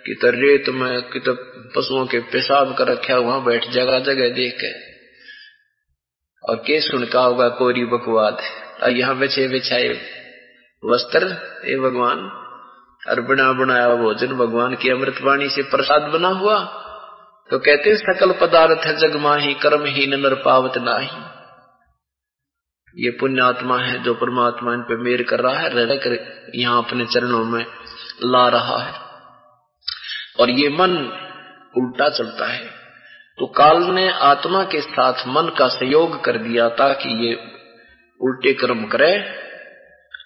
कि 0.06 0.14
तो 0.14 0.30
रेत 0.30 0.70
में 0.70 1.02
कि 1.02 1.20
तो 1.20 1.34
पशुओं 1.76 2.06
के 2.06 2.20
पेशाब 2.20 2.76
कर 2.76 2.88
रखा 2.88 3.18
वहाँ 3.18 3.44
बैठ 3.44 3.66
जगह 3.70 4.00
जगह 4.00 4.30
देख 4.30 4.58
के। 4.64 4.72
और 6.44 6.56
के 6.56 6.80
सुनका 6.82 7.22
होगा, 7.22 7.48
कोरी 7.50 7.84
बकवाद 7.86 8.38
यहाँ 8.90 9.18
बिछे 9.18 9.48
बिछाए। 9.48 10.00
वस्त्र 10.86 11.24
ए 11.66 11.76
भगवान 11.76 12.44
बना 13.10 13.52
बनाया 13.52 13.96
भोजन, 13.96 14.28
भगवान 14.28 14.76
की 14.76 14.90
अमृत 14.90 15.16
वाणी 15.22 15.50
से 15.50 15.62
प्रसाद 15.62 16.02
बना 16.02 16.28
हुआ। 16.28 16.60
तो 17.50 17.60
कहते 17.60 17.96
सकल 17.98 18.32
पदार्थ 18.32 18.88
जग 18.88 19.16
माही 19.16 19.54
कर्म 19.54 19.86
ही 19.86 20.08
नर 20.08 20.36
पावत 20.36 20.78
नाही। 20.78 21.10
ये 23.06 23.10
पुण्यात्मा 23.10 23.78
है, 23.78 24.04
जो 24.04 24.14
परमात्मा 24.14 24.74
इन 24.74 24.82
पे 24.82 24.96
मेर 24.96 25.24
कर 25.24 25.40
रहा 25.40 25.60
है, 25.60 25.70
रह 25.70 25.96
कर 25.96 26.42
यहाँ 26.56 26.84
अपने 26.84 27.06
चरणों 27.06 27.46
में 27.46 27.66
ला 28.24 28.48
रहा 28.48 28.78
है। 28.78 28.94
और 30.40 30.50
ये 30.50 30.70
मन 30.70 30.92
उल्टा 31.78 32.10
चलता 32.10 32.46
है। 32.46 32.68
तो 33.40 33.46
काल 33.46 33.84
ने 33.84 34.10
आत्मा 34.10 34.64
के 34.64 34.82
साथ 34.82 35.14
मन 35.28 35.56
का 35.60 35.68
सहयोग 35.68 36.24
कर 36.24 36.38
दिया 36.38 36.70
ताकि 36.70 37.10
ये 37.10 37.36
उल्टे 38.22 38.54
कर्म 38.54 38.88
करे। 38.88 39.47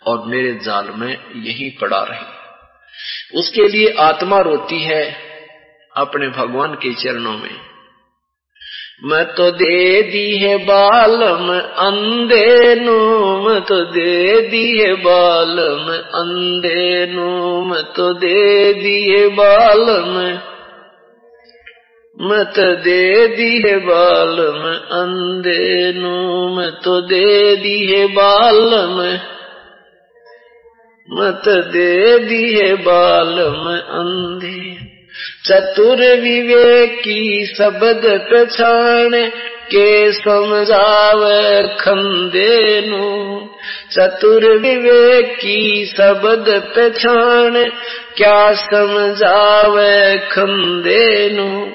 और 0.03 0.23
मेरे 0.27 0.53
जाल 0.63 0.89
में 0.95 1.11
यही 1.37 1.69
पड़ा 1.81 2.03
रहे। 2.03 3.39
उसके 3.39 3.67
लिए 3.67 3.93
आत्मा 3.99 4.39
रोती 4.41 4.81
है 4.83 5.03
अपने 5.95 6.27
भगवान 6.29 6.73
के 6.75 6.93
चरणों 6.93 7.37
में। 7.37 7.59
मैं 9.03 9.23
तो 9.25 9.49
दे 9.51 10.01
दी 10.01 10.37
है 10.37 10.57
बालम 10.57 11.47
अंधे 11.83 12.75
नू 12.75 12.97
मैं 13.39 13.61
तो 13.61 13.79
दे 13.85 14.41
दी 14.41 14.65
है 14.79 14.93
बालम 14.95 15.87
अंधे 16.19 17.05
नू 17.05 17.29
मैं 17.65 17.83
तो 17.93 18.13
दे 18.13 18.73
दी 18.73 18.99
है 19.09 19.27
बालम। 19.29 20.13
मैं 22.17 22.43
तो 22.51 22.67
दे 22.81 23.27
दी 23.27 23.51
है 23.61 23.75
बालम 23.79 24.61
अंधे 24.99 25.91
नू 25.93 26.15
मैं 26.55 26.71
तो 26.81 27.01
दे 27.07 27.55
दी 27.55 27.77
है 27.93 28.05
बालम। 28.07 29.01
मत 31.09 31.41
दे 31.47 32.19
दिए 32.19 32.73
बाल 32.73 33.35
में 33.37 33.81
अंधे। 33.81 34.91
चतुर 35.45 35.97
विवेकी 35.97 37.45
शब्द 37.45 38.01
पछाण 38.31 39.09
के 39.71 40.11
समझावे 40.11 41.63
खंदे 41.63 42.81
नु। 42.87 43.47
चतुर 43.91 44.45
विवेकी 44.57 45.85
शब्द 45.85 46.63
पछाण 46.75 47.63
क्या 48.17 48.53
समझावे 48.53 50.17
खंदे 50.17 51.29
नु। 51.29 51.65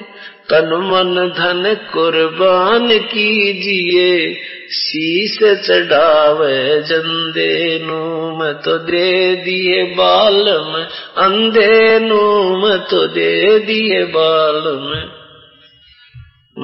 तन 0.49 0.69
मन 0.83 1.15
धन 1.37 1.75
कुर्बान 1.93 2.87
कीजिए 2.87 4.35
शीश 4.71 5.37
चढ़ावे 5.43 6.81
जंदे 6.81 7.79
नूम 7.83 8.51
तो 8.51 8.77
दे 8.77 9.35
दिए 9.35 9.83
बालम, 9.83 10.73
अंधे 11.17 11.99
नूम 11.99 12.77
तो 12.77 13.07
दे 13.07 13.59
दिए 13.59 14.03
बालम। 14.03 14.89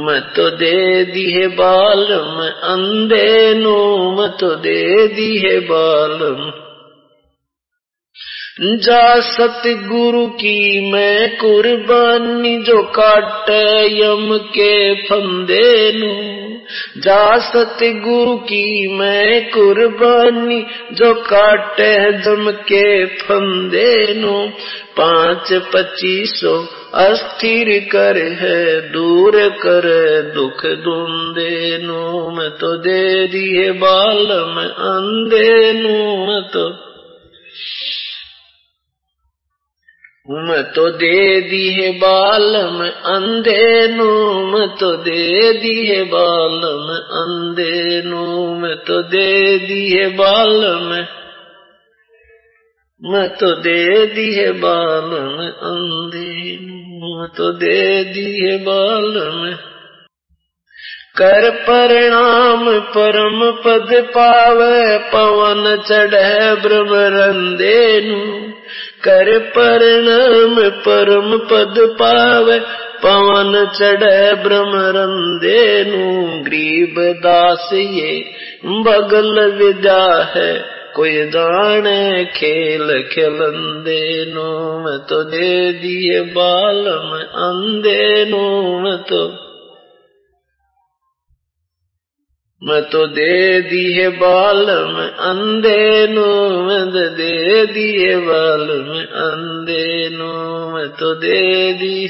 मैं 0.05 0.21
तो 0.21 0.49
दे 0.49 1.05
दिए 1.05 1.47
बालम, 1.47 2.41
अंधे 2.63 3.53
नूम 3.53 4.27
तो 4.27 4.55
दे 4.55 5.07
दिए 5.07 5.59
बालम। 5.59 6.51
जा 8.77 9.19
सतगुरु 9.19 10.27
की 10.27 10.91
मैं 10.91 11.37
कुर्बानी 11.37 12.57
जो 12.57 12.81
काटे 12.83 13.63
यम 14.01 14.37
के 14.37 14.93
फंदे 15.03 15.91
नू 15.95 16.42
जा 16.97 17.37
सत 17.37 17.77
गुरु 17.83 18.35
की 18.35 18.87
मैं 18.97 19.49
कुर्बानी, 19.49 20.65
जो 20.93 21.13
काटे 21.13 22.11
जम 22.11 22.51
के 22.51 23.05
फंदे 23.05 24.13
नो 24.13 24.47
पाँच 24.97 25.53
पच्चीसो 25.53 26.55
अस्थिर 26.93 27.89
कर 27.91 28.17
है, 28.17 28.91
दूर 28.91 29.31
कर 29.49 29.85
दुख 30.35 30.65
दुंदे 30.65 31.77
नो 31.77 32.31
मैं 32.31 32.49
तो 32.49 32.77
दे 32.77 33.27
दिए 33.27 33.69
नो 33.69 34.45
मैं 34.55 34.69
अंधे 34.91 35.73
नो, 35.73 36.25
मैं 36.27 36.41
तो 36.41 36.69
दे 40.29 41.41
दी 41.41 41.73
है 41.73 41.91
बालम 41.91 43.05
अंधे 43.13 43.87
नो 43.87 44.03
मैं 48.43 48.75
तो 48.75 49.01
दे 49.01 49.67
दी 49.67 49.91
है 49.91 50.07
बालम। 50.07 51.05
मैं 53.11 53.29
तो 53.29 53.55
दे 53.55 54.07
दी 54.07 54.33
है 54.33 54.51
बालम 54.51 55.51
अंधे 55.71 56.57
नो 56.61 57.17
मैं 57.17 57.27
तो 57.27 57.53
दे 57.53 58.03
दी 58.03 58.45
है 58.45 58.57
बालम। 58.57 59.57
कर 61.17 61.49
परिणाम 61.49 62.79
परम 62.79 63.51
पद 63.51 64.09
पावे 64.09 64.97
पवन 64.97 65.83
चढ़े 65.87 66.55
ब्रह्मरंदे 66.55 68.01
नु 68.05 68.52
कर 69.03 69.37
परिणाम 69.49 70.55
परम 70.85 71.37
पद 71.51 71.79
पावे, 71.99 72.59
पवन 73.03 73.53
चढ़े 73.75 74.17
ब्रह्मरंदे 74.43 75.63
नु 75.83 76.03
गरीब 76.43 76.99
दास 77.23 77.69
ये 77.73 78.13
बगल 78.85 79.39
विद्या 79.57 80.03
है, 80.35 80.51
कोई 80.95 81.15
जाने 81.25 82.25
खेल 82.35 82.91
खिलंदे 83.11 84.03
नो 84.33 84.49
मैं 84.79 84.97
तो 85.09 85.23
दे 85.23 85.53
दिए 85.73 86.19
बालम 86.33 87.15
अंधे 87.43 88.03
नो 88.25 88.45
मैं 88.79 88.97
मैं 92.63 92.81
तो 92.89 93.05
दे 93.07 93.61
दिए 93.61 94.07
बालम 94.09 94.99
अंधे 95.23 96.07
नो 96.07 96.27
मैं 96.61 96.83
तो 96.91 97.07
दे 97.15 97.65
दिए 97.65 98.15
बालम 98.17 98.91
अंधे 99.23 99.87
नो 100.09 100.29
मैं 100.71 100.87
तो 100.89 101.13
दे 101.15 101.41
दी 101.73 102.07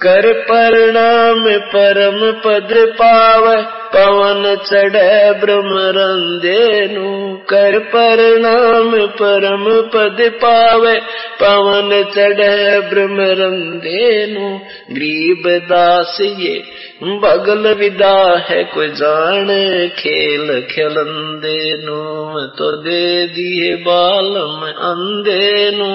कर 0.00 0.32
परिणाम 0.42 1.44
परम 1.72 2.20
पद 2.40 2.74
पाव 2.98 3.46
पवन 3.94 4.56
चढ़े 4.56 5.40
ब्रह्म 5.40 5.78
रंदेनु, 5.96 7.36
कर 7.50 7.78
परिणाम 7.78 9.06
परम 9.06 9.64
पद 9.94 10.18
पावे। 10.34 10.94
पवन 11.40 11.90
चढ़े 12.14 12.80
ब्रह्म 12.80 13.20
रंदेनु, 13.20 14.50
गरीब 14.90 15.48
दास 15.68 16.18
ये, 16.20 16.64
बगल 17.02 17.74
विदा 17.74 18.36
है, 18.48 18.64
कोई 18.64 18.88
जान 18.88 19.46
खेल 19.98 20.60
खिलंदे 20.70 21.58
नु 21.84 21.98
तो 22.58 22.70
दे 22.82 23.26
दिए 23.26 23.74
बालम 23.76 24.62
अंधे 24.70 25.70
नु 25.70 25.90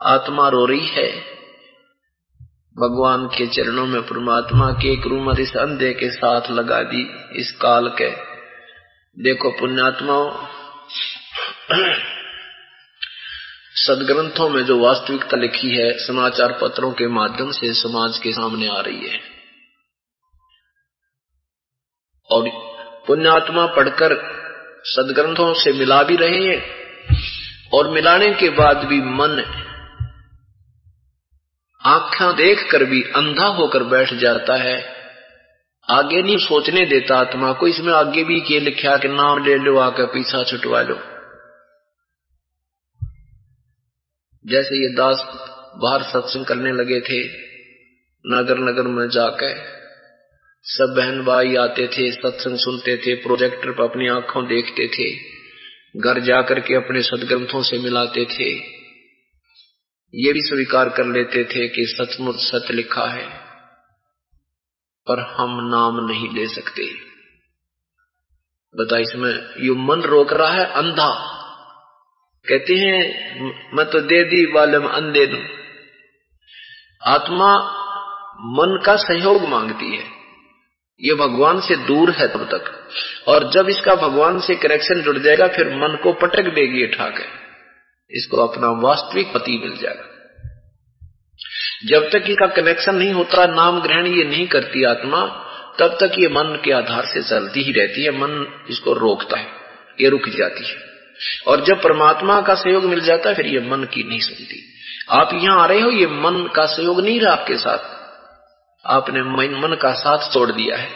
आत्मा 0.00 0.48
रो 0.48 0.64
रही 0.66 0.86
है। 0.86 1.31
भगवान 2.78 3.26
के 3.26 3.46
चरणों 3.46 3.86
में 3.86 4.02
परमात्मा 4.02 4.72
की 4.72 4.92
एक 4.92 5.06
रूमर 5.06 5.40
इस 5.40 5.56
अंधे 5.56 5.92
के 5.92 6.10
साथ 6.10 6.50
लगा 6.50 6.82
दी 6.82 7.02
इस 7.36 7.52
काल 7.52 7.88
के। 7.88 8.10
देखो 9.22 9.50
पुण्यात्माओं, 9.50 10.46
सदग्रंथों 13.74 14.48
में 14.48 14.62
जो 14.62 14.78
वास्तविकता 14.78 15.36
लिखी 15.36 15.76
है, 15.76 15.92
समाचार 15.98 16.52
पत्रों 16.52 16.92
के 16.92 17.08
माध्यम 17.08 17.50
से 17.50 17.72
समाज 17.72 18.18
के 18.18 18.32
सामने 18.32 18.68
आ 18.68 18.80
रही 18.80 19.08
है। 19.08 19.20
और 22.30 22.48
पुण्यात्मा 23.06 23.66
पढ़कर 23.66 24.14
सदग्रंथों 24.84 25.54
से 25.54 25.72
मिला 25.72 26.02
भी 26.02 26.16
रहे 26.16 26.46
हैं, 26.46 26.62
और 27.74 27.90
मिलाने 27.90 28.34
के 28.34 28.48
बाद 28.48 28.76
भी 28.76 29.00
मन 29.00 29.44
आंखा 31.84 32.32
देख 32.32 32.70
कर 32.70 32.84
भी 32.84 33.02
अंधा 33.02 33.46
होकर 33.46 33.82
बैठ 33.82 34.12
जाता 34.14 34.54
है। 34.54 34.76
आगे 35.88 36.22
नहीं 36.22 36.36
सोचने 36.38 36.84
देता 36.86 37.16
आत्मा 37.16 37.52
को, 37.52 37.66
इसमें 37.66 37.92
आगे 37.92 38.24
भी 38.24 38.40
के 38.40 38.60
लिखा 38.60 38.96
कि 38.96 39.08
नाम 39.08 39.44
ले 39.44 39.56
लो 39.56 39.78
आकर 39.78 40.06
पीछा 40.06 40.42
छुटवा 40.44 40.82
लो। 40.82 40.94
जैसे 44.44 44.82
ये 44.82 44.88
दास 44.88 45.24
बाहर 45.82 46.02
सत्संग 46.02 46.46
करने 46.46 46.72
लगे 46.72 47.00
थे 47.00 47.18
नगर 48.24 48.58
नगर 48.58 48.82
में 48.82 49.08
जाकर 49.08 49.54
सब 50.64 50.94
बहन 50.96 51.24
भाई 51.24 51.56
आते 51.56 51.86
थे, 51.86 52.10
सत्संग 52.12 52.56
सुनते 52.56 52.96
थे, 52.96 53.14
प्रोजेक्टर 53.14 53.70
पर 53.70 53.84
अपनी 53.84 54.08
आँखों 54.08 54.44
देखते 54.44 54.86
थे, 54.88 55.10
घर 56.00 56.20
जाकर 56.20 56.60
के 56.60 56.74
अपने 56.74 57.02
सदग्रंथों 57.02 57.62
से 57.62 57.78
मिलाते 57.78 58.24
थे। 58.24 58.81
ये 60.14 60.32
भी 60.32 60.40
स्वीकार 60.40 60.88
कर 60.88 61.06
लेते 61.06 61.44
थे 61.44 61.68
कि 61.68 61.84
सचमुच 61.88 62.36
सच 62.36 62.70
लिखा 62.70 63.04
है, 63.04 63.28
पर 65.06 65.20
हम 65.20 65.50
नाम 65.68 66.06
नहीं 66.06 66.28
ले 66.34 66.46
सकते। 66.48 66.88
बता 68.74 68.98
इसमें 68.98 69.64
यू 69.64 69.74
मन 69.76 70.00
रोक 70.00 70.32
रहा 70.32 70.52
है 70.52 70.64
अंधा। 70.64 71.10
कहते 72.46 72.74
हैं, 72.74 72.96
मैं 73.76 73.86
तो 73.86 74.00
दे 74.00 74.24
दी 74.24 74.46
बालम 74.46 74.86
अंधे 74.86 75.26
दू। 75.26 75.42
आत्मा 77.06 77.52
मन 78.40 78.82
का 78.86 78.96
सहयोग 78.96 79.48
मांगती 79.48 79.96
है। 79.96 80.04
ये 81.00 81.14
भगवान 81.14 81.60
से 81.60 81.76
दूर 81.76 82.10
है 82.10 82.28
तब 82.28 82.44
तक। 82.44 82.88
और 83.28 83.50
जब 83.50 83.68
इसका 83.68 83.94
भगवान 83.94 84.40
से 84.40 84.54
कनेक्शन 84.54 85.02
जुड़ 85.02 85.18
जाएगा, 85.18 85.48
फिर 85.48 85.68
मन 85.68 85.98
को 86.02 86.12
पटक 86.12 86.54
देगी 86.54 86.86
ठाकर 86.86 87.41
इसको 88.12 88.46
अपना 88.46 88.70
वास्तविक 88.70 89.32
पति 89.34 89.58
मिल 89.58 89.76
जाएगा। 89.76 90.08
जब 91.86 92.10
तक 92.10 92.24
इसका 92.28 92.46
कनेक्शन 92.46 92.94
नहीं 92.94 93.12
होता, 93.12 93.46
नाम 93.46 93.80
ग्रहण 93.80 94.06
ये 94.06 94.24
नहीं 94.24 94.46
करती 94.46 94.84
आत्मा, 94.84 95.26
तब 95.78 95.98
तक 96.00 96.12
ये 96.18 96.28
मन 96.28 96.62
के 96.64 96.72
आधार 96.72 97.04
से 97.04 97.22
चलती 97.22 97.62
ही 97.62 97.72
रहती 97.72 98.04
है, 98.04 98.10
मन 98.10 98.64
इसको 98.70 98.92
रोकता 98.92 99.38
है, 99.38 99.46
ये 100.00 100.08
रुक 100.08 100.28
जाती 100.28 100.68
है। 100.68 100.76
और 101.48 101.64
जब 101.64 101.82
परमात्मा 101.82 102.40
का 102.40 102.54
सहयोग 102.54 102.84
मिल 102.84 103.00
जाता 103.00 103.28
है, 103.28 103.34
फिर 103.34 103.46
ये 103.46 103.60
मन 103.60 103.84
की 103.84 104.08
नहीं 104.08 104.20
सुनती। 104.20 104.74
आप 105.10 105.30
यहाँ 105.34 105.60
आ 105.60 105.66
रहे 105.66 105.80
हो, 105.80 105.90
ये 105.90 106.06
मन 106.06 106.50
का 106.56 106.66
सहयोग 106.66 107.00
नहीं 107.00 107.20
रहा 107.20 107.32
आपके 107.32 107.56
साथ। 107.56 108.02
आपने 108.86 109.22
मन 109.22 109.78
का 109.82 109.92
साथ 109.92 110.32
छोड़ 110.32 110.52
दिया 110.52 110.76
है। 110.76 110.88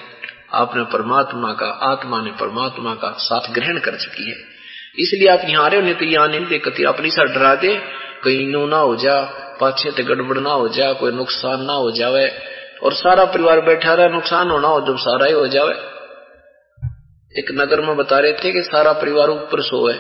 आपने 0.54 0.84
परमात्मा 0.84 1.52
का, 1.52 1.66
आत्मा 1.66 2.22
ने 2.22 2.30
परमात्मा 2.30 2.94
का 2.94 3.10
साथ 3.12 3.52
ग्रहण 3.52 3.78
कर 3.78 3.96
चुकी 3.96 4.30
है। 4.30 4.55
इसलिए 4.98 5.28
आप 5.28 5.40
यहाँ 5.48 5.64
आ 5.64 5.68
रहे 5.68 5.80
हो, 5.80 5.84
नहीं 5.84 5.94
तो 5.94 6.04
यहाँ 6.04 6.28
नहीं 6.28 6.46
देखती 6.46 6.84
अपनी 6.84 7.10
सा 7.10 7.24
डरा 7.24 7.54
दे। 7.54 7.74
कहीं 8.24 8.46
नो 8.46 8.66
ना 8.66 8.76
हो 8.76 8.96
जा, 8.96 9.20
पाछे 9.60 9.90
ते 9.90 10.02
गड़बड़ 10.02 10.38
ना 10.38 10.50
हो 10.50 10.68
जा, 10.68 10.92
कोई 10.92 11.12
नुकसान 11.12 11.64
ना 11.64 11.72
हो 11.72 11.90
जावे। 11.90 12.28
और 12.82 12.92
सारा 12.92 13.24
परिवार 13.24 13.60
बैठा 13.60 13.94
रहा, 13.94 14.08
नुकसान 14.08 14.50
होना 14.50 14.68
हो 14.68 14.80
जब 14.80 14.96
सारा 14.96 15.26
ही 15.26 15.32
हो 15.32 15.46
जावे। 15.46 15.74
एक 17.38 17.50
नगर 17.52 17.80
में 17.80 17.96
बता 17.96 18.18
रहे 18.18 18.32
थे 18.32 18.52
कि 18.52 18.62
सारा 18.62 18.92
परिवार 18.92 19.30
ऊपर 19.30 19.60
सोए 19.60 19.94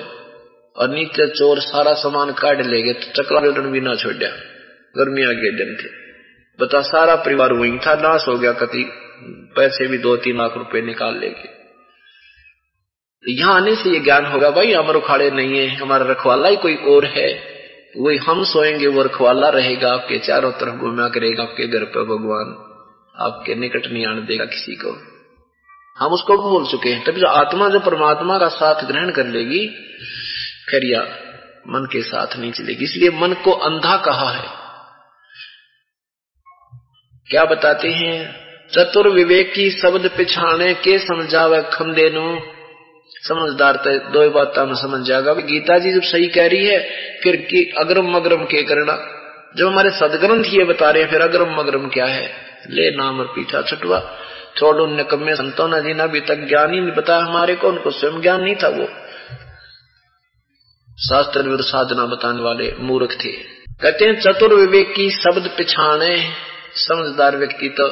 और 0.76 0.88
नीचे 0.88 1.26
चोर 1.26 1.60
सारा 1.60 1.92
सामान 1.94 2.32
काट 2.32 2.60
ले 2.66 2.82
गए 2.82 2.92
तो 2.92 3.22
चकला 3.22 3.40
बेटन 3.40 3.70
भी 3.70 3.80
ना 3.80 3.94
छोड़ 3.94 4.12
छोड़ा 4.12 4.28
गर्मी 4.96 5.22
आ 5.22 5.32
गए 5.32 5.50
दिन 5.50 5.76
थे। 5.76 5.88
बता, 6.58 6.80
सारा 6.80 7.14
परिवार 7.16 7.52
वहीं 7.52 7.78
था, 7.78 7.94
नाश 7.94 8.28
हो 8.28 8.38
गया, 8.38 8.52
कति। 8.52 8.84
पैसे 9.56 9.86
भी 9.86 9.98
दो 9.98 10.16
तीन 10.16 10.38
लाख 10.38 10.56
रुपए 10.56 10.80
निकाल 10.80 11.18
लेके 11.18 11.55
यहाँ 13.28 13.54
आने 13.54 13.74
से 13.74 13.90
ये 13.90 14.00
ज्ञान 14.00 14.26
होगा, 14.26 14.50
भाई, 14.50 14.72
अमर 14.72 14.94
उखाड़े 14.94 15.30
नहीं 15.30 15.58
है, 15.58 15.76
हमारा 15.76 16.06
रखवाला 16.06 16.48
ही 16.48 16.56
कोई 16.56 16.74
और 16.74 17.04
है। 17.04 17.56
वही 17.98 18.16
हम 18.16 18.44
सोएँगे, 18.44 18.86
वो 18.86 19.02
रखवाला 19.02 19.48
रहेगा 19.48 19.92
आपके 19.92 20.18
चारों 20.18 20.52
तरफ़ 20.52 20.74
घुमा 20.74 21.08
करेगा, 21.08 21.42
आपके 21.42 21.66
घर 21.66 21.84
पर 21.84 22.02
भगवान 22.02 22.62
आपके 23.20 23.54
निकट 23.54 23.86
नहीं 23.86 24.06
आने 24.06 24.20
देगा 24.20 24.44
किसी 24.44 24.74
को। 24.74 25.16
हम 25.98 26.12
उसको 26.12 26.36
भूल 26.36 26.66
चुके 26.66 26.88
हैं। 26.88 27.04
तभी 27.04 27.20
जो 27.20 27.26
आत्मा 27.26 27.68
जो 27.68 27.80
परमात्मा 27.80 28.38
का 28.38 28.48
साथ 28.48 28.84
ग्रहण 28.84 29.10
कर 29.10 29.26
लेगी 29.26 29.68
फिर 30.70 30.84
या 30.84 31.00
मन 31.68 31.88
के 31.92 32.02
साथ 32.02 32.36
नहीं 32.36 32.52
चलेगी। 32.52 32.84
इसलिए 32.84 33.10
मन 33.10 33.32
को 33.32 33.50
अंधा 33.50 33.96
कहा 33.96 34.30
है। 34.30 34.48
क्या 37.30 37.44
बताते 37.44 37.88
हैं? 37.88 38.36
चतुर 38.72 39.08
विवेकी 39.08 39.70
शब्द 39.70 40.10
पिछाने 40.16 40.74
के 40.74 40.98
समझावे 40.98 41.62
खंदे 41.62 42.10
नु 42.14 42.55
समझदार 43.10 43.76
तो 43.76 43.98
दो 43.98 44.30
बात 44.30 44.54
में 44.58 44.74
समझ 44.74 45.06
जाएगा। 45.06 45.32
गीता 45.32 45.78
जी 45.78 45.92
जब 45.92 46.02
सही 46.02 46.26
कह 46.26 46.46
रही 46.46 46.66
है, 46.66 46.78
फिर 47.22 47.36
कि 47.36 47.74
अग्रम 47.78 48.14
अग्रम 48.14 48.44
के 48.44 48.62
करना। 48.62 49.12
जब 49.56 49.66
हमारे 49.66 49.90
सदग्रंथ 49.90 50.44
ये 50.44 50.64
बता 50.64 50.90
रहे 50.90 51.02
हैं, 51.02 51.10
फिर 51.10 51.20
अग्रम 51.20 51.60
मगरम 51.60 51.88
क्या 51.88 52.06
है? 52.06 52.32
ले 52.70 52.96
नाम 52.96 53.20
और 53.20 53.26
पीछा 53.26 53.62
छुटवा। 53.62 54.18
छोड़ 54.56 54.76
उन 54.76 54.96
निकम्मे 54.96 55.34
संतों 55.34 55.68
ने 55.68 55.80
जिन्हें 55.80 56.08
अभी 56.08 56.20
तक 56.20 56.36
ज्ञान 56.36 56.74
ही 56.74 56.80
नहीं 56.80 56.92
बताया 56.92 57.20
हमारे 57.20 57.54
को, 57.54 57.68
उनको 57.68 57.90
स्वयं 57.90 58.20
ज्ञान 58.20 58.42
नहीं 58.42 58.54
था 58.54 58.68
वो। 58.68 58.86
शास्त्र 60.98 61.42
विरुद्ध 61.42 61.64
साधना 61.64 62.06
बताने 62.06 62.42
वाले 62.42 62.74
मूर्ख 62.78 63.12
थे। 63.24 63.32
कहते 63.82 64.04
हैं 64.04 64.20
चतुर 64.20 64.54
विवेक 64.54 64.94
की 64.94 65.10
शब्द 65.10 65.50
पिछाने 65.56 66.30
समझदार 66.74 67.36
व्यक्ति 67.36 67.68
तो 67.68 67.88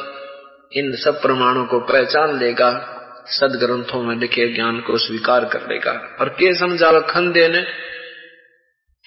इन 0.73 0.95
सब 0.95 1.21
प्रमाणों 1.21 1.65
को 1.65 1.79
पहचान 1.79 2.39
लेगा। 2.39 2.94
सदग्रंथों 3.25 4.03
में 4.03 4.15
लिखे 4.15 4.47
ज्ञान 4.47 4.79
को 4.79 4.97
स्वीकार 4.97 5.45
कर 5.45 5.61
लेगा 5.61 6.17
और 6.21 6.29
के 6.29 6.53
समझा 6.53 6.99
खंदे 6.99 7.47
ने 7.47 7.61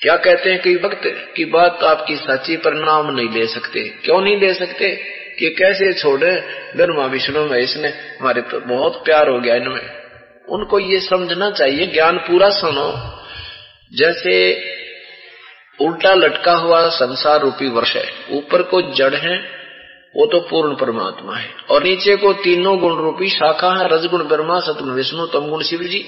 क्या 0.02 0.16
कहते 0.16 0.50
हैं 0.50 0.62
कि 0.62 0.76
भक्त, 0.76 1.33
की 1.37 1.44
बात 1.44 1.85
आपकी 1.85 2.16
सच्ची 2.16 2.57
पर 2.57 2.74
नाम 2.74 3.11
नहीं 3.11 3.28
ले 3.28 3.46
सकते। 3.46 3.88
क्यों 3.88 4.20
नहीं 4.20 4.40
ले 4.40 4.54
सकते? 4.54 4.96
कि 5.38 5.50
कैसे 5.50 5.92
छोड़े? 5.92 6.40
ब्रह्मा 6.76 7.07
विष्णु 7.07 7.46
महेश 7.46 7.76
ने 7.76 7.88
हमारे 7.88 8.42
तो 8.42 8.61
बहुत 8.61 9.04
प्यार 9.04 9.28
हो 9.28 9.40
गया 9.40 9.54
इनमें। 9.54 9.90
उनको 10.48 10.78
ये 10.78 11.00
समझना 11.00 11.50
चाहिए, 11.50 11.87
ज्ञान 11.87 12.18
पूरा 12.18 12.50
सुनो। 12.50 13.18
जैसे 13.94 14.64
उल्टा 15.81 16.14
लटका 16.14 16.52
हुआ 16.52 16.88
संसार 16.88 17.40
रूपी 17.40 17.68
वर्ष 17.68 17.96
है, 17.96 18.12
ऊपर 18.31 18.62
को 18.62 18.94
जड़ 18.94 19.14
है 19.14 19.58
वो 20.18 20.26
तो 20.26 20.40
पूर्ण 20.40 20.74
परमात्मा 20.74 21.37
है। 21.37 21.48
और 21.70 21.83
नीचे 21.83 22.16
को 22.16 22.33
तीनों 22.33 22.78
गुण 22.78 22.96
रूपी 22.96 23.28
शाखा 23.28 23.83
है, 23.83 23.88
रजगुण, 23.92 24.22
ब्रह्मा, 24.22 24.61
सतगुण, 24.61 24.90
विष्णु, 24.90 25.26
तमगुण 25.26 25.62
शिव 25.62 25.83
जी 25.83 26.04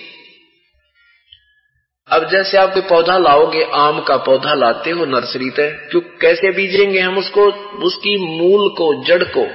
अब 2.12 2.28
जैसे 2.28 2.58
आप 2.58 2.72
कोई 2.72 2.82
पौधा 2.82 3.18
लाओगे, 3.18 3.64
आम 3.74 4.00
का 4.00 4.16
पौधा 4.16 4.54
लाते 4.54 4.90
हो, 4.90 5.04
नर्सरी 5.04 5.50
से 5.50 5.70
क्यों 5.70 6.00
कैसे 6.00 6.50
बीजेंगे 6.50 7.00
हम 7.00 7.18
उसको? 7.18 7.52
उसकी 7.86 8.16
मूल 8.16 8.68
को, 8.68 9.04
जड़ 9.04 9.24
को 9.24 9.46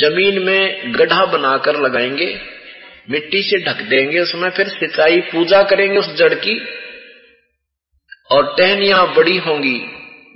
ज़मीन 0.00 0.42
में 0.42 0.94
गड्ढा 0.94 1.24
बनाकर 1.24 1.80
लगाएँगे, 1.80 2.40
मिट्टी 3.10 3.42
से 3.42 3.64
ढक 3.64 3.80
देंगे 3.82 4.20
उसमें, 4.20 4.50
फिर 4.50 4.68
सिंचाई, 4.68 5.20
पूजा 5.20 5.62
करेंगे 5.62 5.98
उस 5.98 6.14
जड़ 6.14 6.34
की, 6.34 6.60
और 8.30 8.54
टहनिया 8.58 9.04
बड़ी 9.04 9.38
होंगी। 9.38 9.82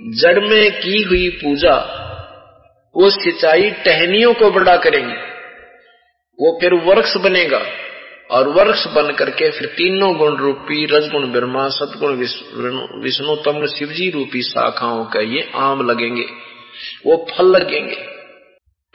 जड़ 0.01 0.39
में 0.39 0.79
की 0.79 1.01
हुई 1.01 1.29
पूजा 1.29 2.04
वो 2.95 3.09
सिंचाई 3.09 3.69
टहनियों 3.85 4.33
को 4.33 4.49
बड़ा 4.51 4.75
करेंगे। 4.77 5.15
वो 6.39 6.57
फिर 6.61 6.73
वृक्ष 6.85 7.15
बनेगा 7.17 7.61
और 8.31 8.47
वर्ष 8.49 8.85
बन 8.87 9.11
करके 9.11 9.49
फिर 9.51 9.67
तीनों 9.67 10.15
गुण 10.17 10.37
रूपी 10.37 10.85
रजगुण 10.85 11.25
ब्रह्मा 11.31 11.67
सतगुण 11.69 12.15
विष्णु 13.03 13.35
तम 13.35 13.65
शिवजी 13.67 14.09
रूपी 14.09 14.41
शाखाओं 14.43 15.03
का 15.05 15.21
ये 15.21 15.49
आम 15.55 15.85
लगेंगे। 15.89 16.25
वो 17.05 17.25
फल 17.31 17.45
लगेंगे। 17.47 17.95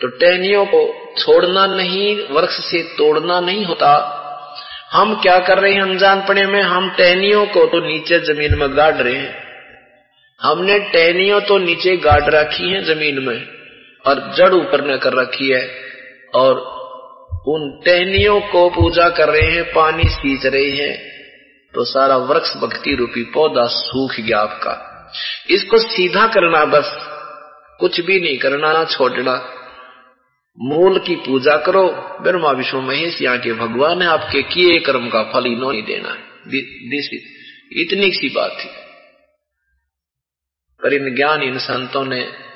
तो 0.01 0.09
टहनियों 0.17 0.65
को 0.67 0.81
छोड़ना 1.19 1.67
नहीं 1.67 2.07
वृक्ष 2.31 2.57
से 2.65 2.83
तोड़ना 2.97 3.41
नहीं 3.41 3.65
होता। 3.65 3.93
हम 4.93 5.15
क्या 5.15 5.39
कर 5.39 5.59
रहे 5.59 5.73
हैं 5.73 5.83
अनजान 5.83 6.21
पड़े 6.21 6.47
में? 6.47 6.61
हम 6.63 6.91
टहनियों 6.91 7.47
को 7.47 7.65
तो 7.67 7.81
नीचे 7.81 8.19
ज़मीन 8.25 8.59
में 8.59 8.77
गाड़ 8.77 8.95
रहे 8.95 9.15
हैं। 9.15 9.35
हमने 10.41 10.79
टहनियों 10.93 11.41
तो 11.41 11.59
नीचे 11.61 11.97
गाड़ 11.97 12.23
रखी 12.31 12.71
है 12.71 12.83
ज़मीन 12.85 13.25
में। 13.27 13.60
और 14.07 14.35
जड़ 14.37 14.55
ऊपर 14.55 14.85
ने 14.85 14.99
कर 14.99 15.13
रखी 15.13 15.51
है 15.51 15.69
और 16.35 16.81
उन 17.49 17.81
टहनियों 17.85 18.41
को 18.41 18.69
पूजा 18.71 19.09
कर 19.09 19.29
रहे 19.29 19.51
हैं, 19.51 19.65
पानी 19.65 20.03
सींच 20.05 20.47
रहे 20.47 20.71
हैं 20.71 21.11
तो 21.75 21.85
सारा 21.85 22.17
वृक्ष 22.17 22.57
भक्ति 22.57 22.95
रूपी 22.95 23.23
पौधा 23.23 23.67
सूख 23.67 24.21
गया 24.21 24.39
आपका। 24.39 25.13
इसको 25.51 25.79
सीधा 25.79 26.27
करना 26.27 26.65
बस, 26.65 26.91
कुछ 27.81 28.01
भी 28.01 28.21
नहीं 28.21 28.39
करना, 28.39 28.73
ना 28.73 28.85
छोड़ना। 28.85 29.57
मूल 30.61 30.99
की 30.99 31.17
पूजा 31.17 31.57
करो, 31.57 31.89
ब्रह्मा, 32.23 32.51
विष्णु, 32.51 32.81
महेश, 32.81 33.23
यहाँ 33.23 33.39
के 33.39 33.53
भगवान 33.53 34.03
है, 34.03 34.09
आपके 34.09 34.43
किए 34.43 34.79
कर्म 34.79 35.09
का 35.09 35.23
फल 35.23 35.47
इनो 35.47 35.71
ही 35.71 35.83
देना 35.83 36.09
है। 36.09 36.19
इतनी 37.73 38.11
सी 38.13 38.29
बात 38.29 38.57
थी। 38.61 38.69
पर 40.83 40.93
इन 40.93 41.15
ज्ञान 41.15 41.43
इन 41.43 41.59
संतों 41.59 42.05
ने 42.05 42.50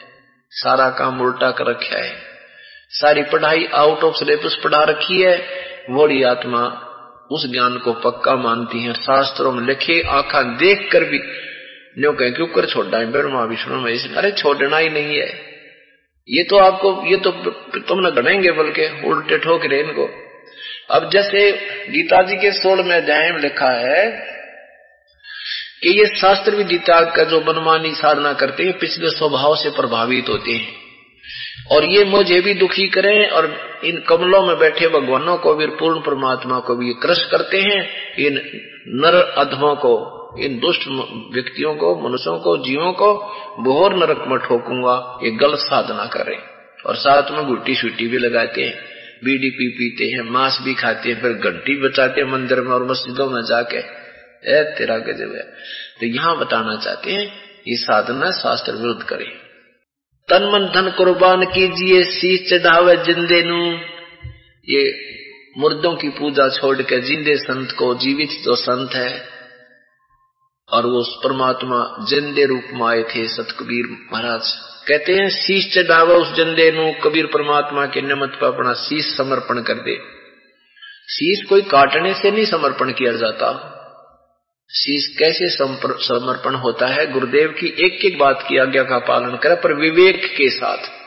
सारा 0.54 0.90
काम 0.90 1.20
उल्टा 1.20 1.50
कर 1.50 1.66
रखा 1.66 2.02
है। 2.02 2.12
सारी 2.90 3.22
पढ़ाई 3.22 3.68
आउट 3.74 4.04
ऑफ़ 4.04 4.14
सिलेबस 4.14 4.58
पढ़ा 4.64 4.84
रखी 4.84 5.22
है। 5.22 5.64
बड़ी 5.90 6.22
आत्मा, 6.22 6.90
उस 7.30 7.52
ज्ञान 7.52 7.78
को 7.78 7.92
पक्का 7.92 8.36
मानती 8.36 8.84
है, 8.84 8.94
शास्त्रों 8.94 9.52
में 9.52 9.66
लिखे, 9.66 10.02
आखा 10.02 10.42
देख 10.42 10.88
कर 10.92 11.04
भी। 11.04 11.18
न्यो 11.98 12.12
कह, 12.12 12.30
क्यों 12.30 12.46
कर 12.46 12.66
छोड़ा 12.66 12.98
है? 12.98 13.12
ब्रह्मा, 13.12 13.44
विष्णु 13.44 13.80
में 13.80 14.16
अरे 14.16 14.30
छोड़ना 14.30 14.76
ही 14.76 14.90
नहीं 14.90 15.18
है। 15.18 15.54
ये 16.28 16.44
तो 16.44 16.56
आपको, 16.56 17.06
ये 17.06 17.16
तो 17.16 17.30
तुम 17.78 18.06
न 18.06 18.10
गणेंगे 18.10 18.50
बल्कि 18.50 19.02
उल्टे 19.06 19.38
ठोक 19.38 19.64
रहे 19.64 19.80
इनको। 19.80 20.10
अब 20.90 21.10
जैसे 21.10 21.52
गीता 21.90 22.22
जी 22.22 22.36
के 22.36 22.52
सोल 22.52 22.82
में 22.82 22.96
अध्याय 22.96 23.38
लिखा 23.38 23.70
है 23.70 24.33
कि 25.84 25.90
ये 25.90 26.06
शास्त्र 26.06 26.56
विधि 26.56 26.78
त्याग 26.78 27.12
का 27.16 27.24
जो 27.24 27.40
मनमानी 27.40 27.94
साधना 27.94 28.32
करते 28.32 28.64
हैं, 28.64 28.78
पिछले 28.78 29.10
स्वभाव 29.10 29.56
से 29.56 29.70
प्रभावित 29.70 30.28
होते 30.28 30.52
हैं। 30.52 30.84
और 31.70 31.84
ये 31.84 32.04
मुझे 32.04 32.40
भी 32.40 32.54
दुखी 32.54 32.88
करें 32.88 33.30
और 33.30 33.58
इन 33.84 34.00
कमलों 34.08 34.46
में 34.46 34.58
बैठे 34.58 34.88
भगवानों 34.88 35.36
को 35.36 35.54
भी 35.54 35.66
पूर्ण 35.66 36.00
परमात्मा 36.00 36.58
को 36.58 36.76
भी 36.76 36.92
क्रश 36.92 37.24
करते 37.30 37.60
हैं, 37.60 37.90
इन 38.18 38.34
नर 38.88 39.14
अधमों 39.14 39.74
को, 39.74 40.20
इन 40.40 40.58
दुष्ट 40.58 40.80
व्यक्तियों 41.34 41.74
को, 41.74 42.08
मनुष्यों 42.08 42.38
को, 42.38 42.56
जीवों 42.56 42.92
को, 42.92 43.14
बोहर 43.60 43.96
नरक 43.96 44.24
में 44.28 44.38
ठोकूँगा, 44.38 45.18
ये 45.22 45.30
गलत 45.30 45.58
साधना 45.58 46.06
करें। 46.06 46.38
और 46.86 46.94
साथ 46.94 47.30
में 47.30 47.46
गुट्टी 47.46 47.74
शुट्टी 47.74 48.06
भी 48.06 48.18
लगाते 48.18 48.62
हैं, 48.62 48.74
बीडी 49.24 49.50
पी 49.50 49.68
पीते 49.68 50.04
हैं, 50.04 50.30
मांस 50.30 50.58
भी 50.62 50.74
खाते 50.74 51.08
हैं, 51.08 51.20
फिर 51.22 51.32
घंटी 51.32 51.88
बचाते 51.88 52.20
हैं 52.20 52.32
मंदिर 52.32 52.60
में 52.60 52.72
और 52.72 52.90
मस्जिदों 52.90 53.30
में 53.30 53.42
जाके। 53.42 54.03
ए 54.46 54.62
तेरा 54.78 54.98
गजब 54.98 55.34
है। 55.34 55.42
तो 56.00 56.06
यहाँ 56.06 56.38
बताना 56.38 56.76
चाहते 56.76 57.12
हैं, 57.12 57.26
ये 57.68 57.76
साधना 57.76 58.30
शास्त्र 58.30 58.72
विरुद्ध 58.72 59.02
करें। 59.02 59.30
तन 60.28 60.42
मन 60.42 60.72
धन 60.74 60.90
कुर्बान 60.90 61.44
कीजिए, 61.44 62.04
शीश 62.04 62.50
चढ़ावे 62.50 62.96
जिंदे 62.96 63.42
नु। 63.42 63.78
ये 64.68 65.10
मुर्दों 65.58 65.96
की 65.96 66.08
पूजा 66.08 66.48
छोड़ 66.48 66.82
के 66.82 67.00
जिंदे 67.00 67.36
संत 67.36 67.72
को 67.72 67.94
जीवित 67.94 68.30
जो 68.44 68.56
संत 68.56 68.94
है, 68.94 69.28
और 70.68 70.86
वो 70.86 71.02
परमात्मा 71.24 72.06
जिंदे 72.08 72.44
रूप 72.44 72.64
में 72.72 72.86
आए 72.86 73.02
थे, 73.02 73.28
सतकबीर 73.28 73.84
महाराज। 74.12 74.54
कहते 74.88 75.12
हैं, 75.12 75.28
शीश 75.28 75.74
चढ़ावे 75.74 76.14
उस 76.14 76.32
जिंदे 76.32 76.70
नु, 76.70 76.92
कबीर 77.04 77.26
परमात्मा 77.26 77.86
के 77.86 78.02
निमित्त 78.02 78.34
पर 78.40 78.46
अपना 78.46 78.74
शीश 78.74 79.16
समर्पण 79.16 79.62
कर 79.62 79.74
दे। 79.74 79.96
शीश 81.08 81.48
कोई 81.48 81.62
काटने 81.62 82.14
से 82.14 82.30
नहीं 82.30 82.44
समर्पण 82.44 82.92
किया 82.92 83.12
जाता। 83.12 83.70
शीश 84.70 85.16
कैसे 85.18 85.48
समर्पण 86.08 86.54
होता 86.54 86.86
है? 86.86 87.12
गुरुदेव 87.12 87.48
की 87.48 87.66
एक 87.66 88.04
एक 88.04 88.18
बात 88.18 88.46
की 88.48 88.58
आज्ञा 88.58 88.82
का 88.82 88.98
पालन 88.98 89.36
करे, 89.36 89.54
पर 89.54 89.74
विवेक 89.74 90.24
के 90.36 90.50
साथ। 90.50 91.04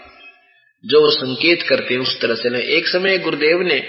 जो 0.85 1.11
संकेत 1.11 1.61
करते 1.69 1.93
हैं 1.93 2.01
उस 2.01 2.21
तरह 2.21 2.35
से। 2.35 2.77
एक 2.77 2.87
समय 2.87 3.17
गुरुदेव 3.17 3.61
ने 3.61 3.79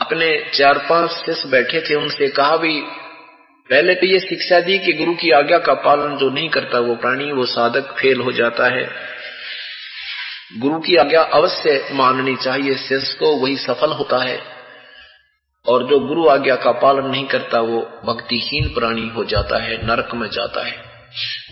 अपने 0.00 0.50
चार 0.54 0.78
पाँच 0.78 1.10
शिष्य 1.10 1.48
बैठे 1.48 1.80
थे, 1.80 1.94
उनसे 1.94 2.28
कहा 2.28 2.56
भी, 2.56 2.80
पहले 3.70 3.94
तो 3.94 4.06
ये 4.06 4.20
शिक्षा 4.20 4.60
दी 4.60 4.78
कि 4.78 4.92
गुरु 4.92 5.14
की 5.14 5.30
आज्ञा 5.30 5.58
का 5.58 5.74
पालन 5.74 6.16
जो 6.16 6.30
नहीं 6.30 6.48
करता 6.48 6.78
वो 6.78 6.94
प्राणी, 6.94 7.32
वो 7.32 7.46
साधक 7.46 7.96
फेल 7.98 8.20
हो 8.20 8.32
जाता 8.32 8.64
है। 8.64 9.12
गुरु 10.56 10.80
की 10.80 10.96
आज्ञा 10.96 11.22
अवश्य 11.22 11.88
माननी 11.92 12.36
चाहिए, 12.36 12.74
शिष्य 12.74 13.16
को 13.18 13.36
वही 13.36 13.56
सफल 13.56 13.90
होता 13.90 14.24
है। 14.24 14.61
और 15.66 15.86
जो 15.86 16.00
गुरु 16.00 16.28
आज्ञा 16.28 16.56
का 16.56 16.72
पालन 16.72 17.06
नहीं 17.06 17.26
करता, 17.26 17.60
वो 17.60 17.80
भक्तिहीन 17.80 18.68
प्राणी 18.68 19.08
हो 19.08 19.24
जाता 19.24 19.62
है, 19.62 19.86
नरक 19.86 20.14
में 20.14 20.28
जाता 20.28 20.66
है। 20.66 20.72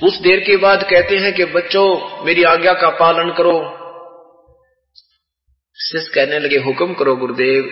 कुछ 0.01 0.17
देर 0.17 0.41
के 0.41 0.57
बाद 0.57 0.83
कहते 0.83 1.17
हैं 1.17 1.35
कि, 1.35 1.45
बच्चों, 1.45 2.25
मेरी 2.25 2.43
आज्ञा 2.43 2.73
का 2.73 2.89
पालन 2.89 3.33
करो। 3.33 3.63
शिष्य 5.81 6.11
कहने 6.15 6.39
लगे, 6.39 6.57
हुक्म 6.57 6.95
करो, 6.95 7.17
गुरुदेव। 7.17 7.65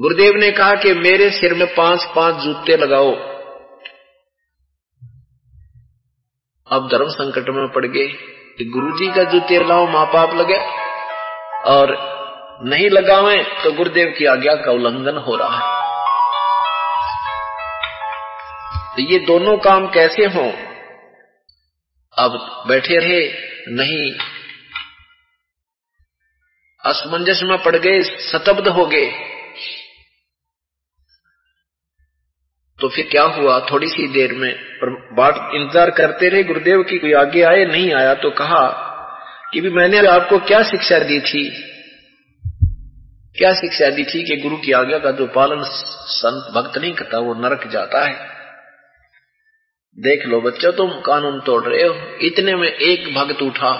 गुरुदेव 0.00 0.34
ने 0.34 0.50
कहा 0.50 0.74
कि, 0.74 0.94
मेरे 0.94 1.30
सिर 1.30 1.54
में 1.54 1.74
पाँच 1.74 2.04
पाँच 2.16 2.34
जूते 2.34 2.76
लगाओ। 2.76 3.14
अब 6.72 6.88
धर्म 6.92 7.08
संकट 7.08 7.48
में 7.48 7.68
पड़ 7.68 7.86
गए 7.86 8.12
गुरु 8.62 8.98
जी 8.98 9.06
का 9.06 9.24
जूते 9.24 9.68
लाओ, 9.68 9.86
माँ 9.86 10.06
बाप 10.06 10.34
लगे 10.34 10.58
और 11.70 12.19
नहीं 12.60 12.88
लगावे 12.90 13.36
तो 13.62 13.72
गुरुदेव 13.72 14.14
की 14.18 14.24
आज्ञा 14.26 14.54
का 14.54 14.72
उल्लंघन 14.72 15.18
हो 15.18 15.36
रहा 15.36 15.58
है। 15.58 15.78
तो 18.96 19.02
ये 19.02 19.18
दोनों 19.18 19.56
काम 19.58 19.86
कैसे 19.86 20.24
हो? 20.26 20.44
अब 22.16 22.64
बैठे 22.68 22.98
रहे, 22.98 23.20
नहीं। 23.68 24.12
असमंजस 26.84 27.40
में 27.44 27.56
पड़ 27.58 27.76
गए 27.76 28.02
सतब्ध 28.02 28.68
हो 28.68 28.86
गए। 28.86 29.06
तो 32.78 32.88
फिर 32.88 33.08
क्या 33.10 33.22
हुआ? 33.22 33.58
थोड़ी 33.60 33.88
सी 33.88 34.06
देर 34.08 34.32
में 34.32 34.52
बाट 35.14 35.54
इंतज़ार 35.54 35.90
करते 35.90 36.28
रहे, 36.28 36.42
गुरुदेव 36.42 36.82
की 36.82 36.98
कोई 36.98 37.12
आगे 37.12 37.42
आए, 37.44 37.64
नहीं 37.64 37.92
आया 37.94 38.14
तो 38.14 38.30
कहा 38.30 38.66
कि 39.52 39.60
भी 39.60 39.70
मैंने 39.70 40.06
आपको 40.08 40.38
क्या 40.46 40.62
शिक्षा 40.62 40.98
दी 40.98 41.20
थी? 41.22 41.44
क्या 43.40 43.54
शिक्षा 43.54 43.90
दी? 43.90 44.04
थी 44.04 44.22
कि 44.22 44.36
गुरु 44.36 44.56
की 44.56 44.72
आज्ञा 44.72 44.98
का 44.98 45.10
जो 45.10 45.26
पालन 45.26 45.62
संत 46.06 46.54
भक्त 46.54 46.78
नहीं 46.78 46.92
करता, 46.92 47.18
वो 47.18 47.34
नरक 47.34 47.66
जाता 47.66 48.04
है। 48.04 48.28
देख 49.98 50.26
लो 50.26 50.40
बच्चों, 50.40 50.72
तुम 50.72 51.00
कानून 51.00 51.40
तोड़ 51.40 51.64
रहे 51.64 51.82
हो। 51.82 52.18
इतने 52.20 52.54
में 52.54 52.68
एक 52.68 53.14
भक्त 53.14 53.42
उठा, 53.42 53.72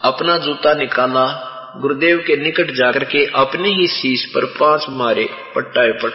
अपना 0.00 0.38
जूता 0.38 0.74
निकाला, 0.74 1.48
गुरुदेव 1.76 2.24
के 2.26 2.36
निकट 2.36 2.70
जाकर 2.70 3.04
के 3.04 3.26
अपने 3.26 3.68
ही 3.68 3.88
शीश 3.88 4.26
पर 4.26 4.44
पाँच 4.44 4.86
मारे 4.88 5.28
पट्टाए 5.54 5.92
पट। 5.92 6.12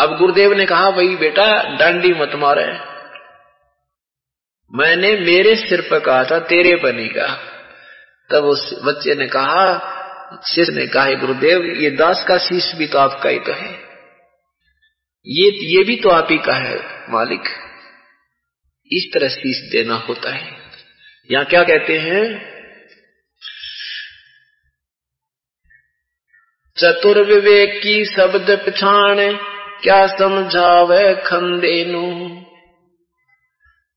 अब 0.00 0.18
गुरुदेव 0.18 0.52
ने 0.52 0.66
कहा 0.66 0.90
भाई 0.90 1.16
बेटा, 1.16 1.76
डांडी 1.76 2.12
मत 2.12 2.30
मारे। 2.34 2.80
मैंने 4.74 5.16
मेरे 5.16 5.56
सिर 5.56 5.80
पर 5.80 6.00
कहा 6.00 6.24
था, 6.24 6.38
तेरे 6.38 6.76
पर 6.76 6.92
नहीं 6.92 7.08
कहा। 7.08 7.55
तब 8.30 8.44
उस 8.44 8.74
बच्चे 8.84 9.14
ने 9.14 9.26
कहा, 9.26 9.92
शिष्य 10.54 10.72
ने 10.72 10.86
कहा 10.86 11.10
गुरुदेव, 11.10 11.64
ये 11.64 11.90
दास 11.90 12.24
का 12.28 12.38
शीश 12.38 12.74
भी 12.74 12.86
तो 12.86 12.98
आपका 12.98 13.28
ही 13.28 13.38
तो 13.38 13.52
है। 13.52 13.72
ये 15.26 15.78
ये 15.78 15.84
भी 15.84 15.96
तो 15.96 16.08
आप 16.08 16.28
ही 16.30 16.38
का 16.38 16.54
है, 16.54 17.12
मालिक। 17.12 17.40
इस 18.92 19.10
तरह 19.14 19.28
शीश 19.28 19.70
देना 19.72 19.94
होता 19.94 20.30
है। 20.30 20.56
यहाँ 21.30 21.44
क्या 21.44 21.62
कहते 21.62 21.98
हैं? 21.98 22.56
चतुर्विवेक 26.78 27.82
की 27.82 28.04
शब्द 28.04 28.50
पिछाण, 28.64 29.16
क्या 29.82 30.06
समझावे 30.06 31.14
खंदेनु 31.14 32.45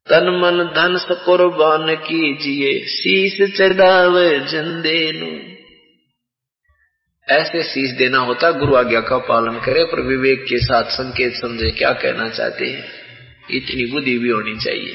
तन 0.10 0.30
मन 0.30 0.64
धन 0.64 1.16
कुर्बान 1.26 1.96
कीजिए 1.96 2.86
शीश 2.86 3.58
चढ़ावे 3.58 4.40
जंदे 4.40 5.10
ऐसे 7.30 7.64
शीश 7.64 7.92
देना 7.92 8.18
होता, 8.18 8.52
गुरु 8.52 8.76
आज्ञा 8.76 9.02
का 9.02 9.18
पालन 9.18 9.60
करे, 9.60 9.84
पर 9.84 10.02
विवेक 10.02 10.46
के 10.50 10.58
साथ 10.60 10.84
संकेत 10.84 11.34
समझे, 11.34 11.72
क्या 11.72 11.94
कहना 11.94 12.30
चाहते 12.30 12.66
हैं? 12.66 12.86
इतनी 13.52 13.86
बुद्धि 13.86 14.18
भी 14.18 14.30
होनी 14.30 14.56
चाहिए। 14.56 14.94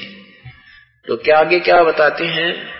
तो 1.07 1.17
क्या 1.17 1.39
आगे 1.39 1.59
क्या 1.59 1.83
बताते 1.83 2.25
हैं? 2.25 2.74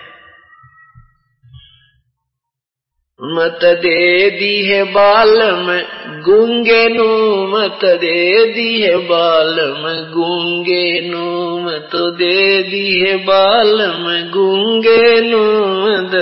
मत 3.22 3.58
दे 3.64 4.30
दी 4.30 4.66
है 4.66 4.82
बाल 4.84 5.52
में 5.52 5.82
गूँगे 6.22 6.88
नू, 6.88 7.06
मत 7.46 7.84
दे 7.84 8.46
दी 8.46 8.82
है 8.82 8.96
बाल 8.96 9.54
में 9.54 10.12
गूँगे 10.12 11.00
नू, 11.00 11.58
मत 11.60 11.90
दे 11.94 12.62
दी 12.62 13.00
है 13.00 13.16
बाल 13.16 13.76
में 13.76 14.30
गूँगे 14.30 15.20
नू, 15.20 15.40
मत 15.84 16.14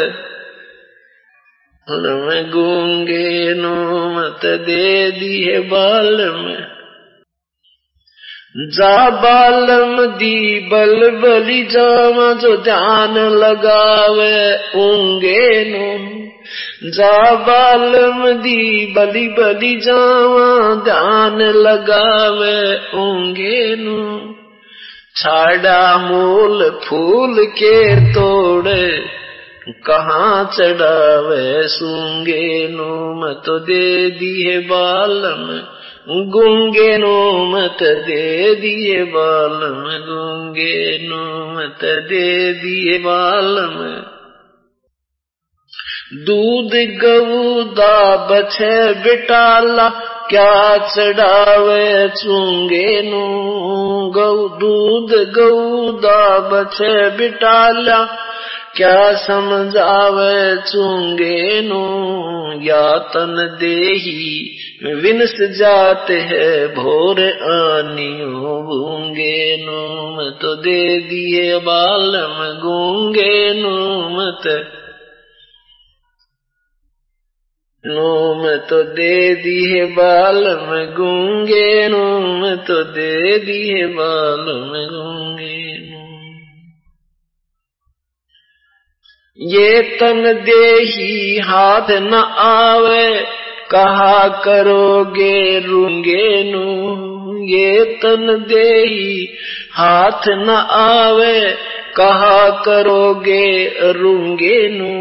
में 2.09 2.51
गूँगे 2.51 3.55
नू, 3.55 3.75
मत 4.09 4.47
दे 4.47 5.11
दी 5.11 5.43
है 5.45 5.61
बाल 5.61 6.17
में 6.17 6.67
जा 8.77 9.11
बालम 9.11 10.07
दी 10.07 10.61
बल 10.61 11.11
बली 11.11 11.63
जावा, 11.63 12.33
जो 12.33 12.57
ध्यान 12.57 13.19
लगावे, 13.19 14.55
ऊँगे 14.77 15.65
नू। 15.65 16.24
जा 16.87 17.35
बालम 17.35 18.31
दी 18.31 18.95
बली 18.97 19.29
बली 19.29 19.81
जावा, 19.81 20.75
ध्यान 20.85 21.43
लगावे 21.43 22.77
ऊँगे 22.99 23.77
नू। 23.77 24.35
छाड़ा 25.17 25.99
मूल 25.99 26.81
फूल 26.85 27.47
के 27.47 27.97
तोड़े, 28.13 29.03
कहाँ 29.69 30.51
चढ़ावे 30.59 31.69
सूँगे 31.69 32.69
नो। 32.69 33.21
मत 33.21 33.63
दे 33.63 34.11
दिए 34.11 34.59
बालम, 34.59 35.61
गूँगे 36.31 36.99
नो। 36.99 37.47
मत 37.47 37.79
दे 37.83 38.55
दिए 38.55 39.05
बालम, 39.05 39.83
गूँगे 40.07 40.99
नो। 41.03 41.53
मत 41.53 41.79
दे 41.85 42.53
दिए 42.53 42.99
बालम। 42.99 44.14
दूध 46.13 46.71
गऊ 46.75 47.63
दा 47.63 48.17
बछे 48.17 48.93
बिटाला, 48.93 49.89
क्या 50.31 50.77
चढ़ावे 50.79 52.09
चूँगे 52.09 53.03
नू? 53.03 53.27
गऊ, 54.11 54.49
दूध 54.49 55.33
गऊ 55.35 55.93
दा 55.93 56.39
बछे 56.39 57.11
बिटाला, 57.11 58.05
क्या 58.77 59.13
समझावे 59.13 60.57
चूँगे 60.57 61.61
नु? 61.63 61.83
या 62.63 62.99
तन 62.99 63.59
देही, 63.61 64.57
विनस 64.95 65.37
जाते 65.41 66.15
है, 66.15 66.67
भोर 66.67 67.21
आनियो 67.53 68.63
गूँगे 68.63 69.57
नु 69.57 69.79
मत 70.17 70.59
दे 70.59 70.99
दिए 70.99 71.59
बालम 71.59 72.61
गूँगे 72.63 73.55
नु 73.55 73.99
मत 74.11 74.67
नूम 77.87 78.57
तो 78.57 78.83
दे 78.83 79.35
दी 79.35 79.71
है 79.71 79.85
बाल 79.87 80.45
में 80.45 80.87
गूँगे, 80.95 81.89
नूम 81.89 82.57
तो 82.57 82.83
दे 82.85 83.39
दी 83.39 83.69
है 83.69 83.87
बाल 83.87 84.45
में 84.71 84.87
गूँगे 84.89 85.55
ये 89.39 89.83
तन 89.83 90.23
दे 90.45 90.75
ही 90.81 91.39
हाथ 91.39 91.91
न 91.91 92.15
आवे, 92.39 93.21
कहा 93.71 94.29
करोगे 94.29 95.59
रूँगे 95.59 96.53
नू 96.53 96.65
ये 97.47 97.85
तन 97.85 98.45
दे 98.49 98.69
ही 98.87 99.29
हाथ 99.73 100.29
न 100.29 100.51
आवे, 100.71 101.51
कहा 101.97 102.51
करोगे 102.51 103.69
रूँगे 103.93 104.69
नू 104.69 104.95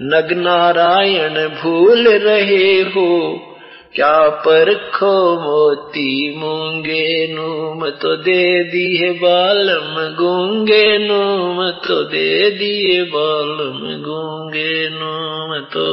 नग 0.00 0.32
नारायण 0.32 1.48
भूल 1.48 2.08
रहे 2.08 2.80
हो। 2.80 3.38
क्या 3.94 4.28
परखो 4.28 5.34
मोती 5.40 6.38
मूँगे 6.38 7.34
नूम 7.34 7.90
तो 7.90 8.16
दे 8.16 8.64
दिए 8.64 9.10
बालम, 9.12 10.16
गूँगे 10.16 10.98
नूम 10.98 11.70
तो 11.70 12.02
दे 12.04 12.50
दिए 12.50 13.02
बालम, 13.02 13.78
गूँगे 14.02 14.88
नूम 14.88 15.60
तो। 15.60 15.86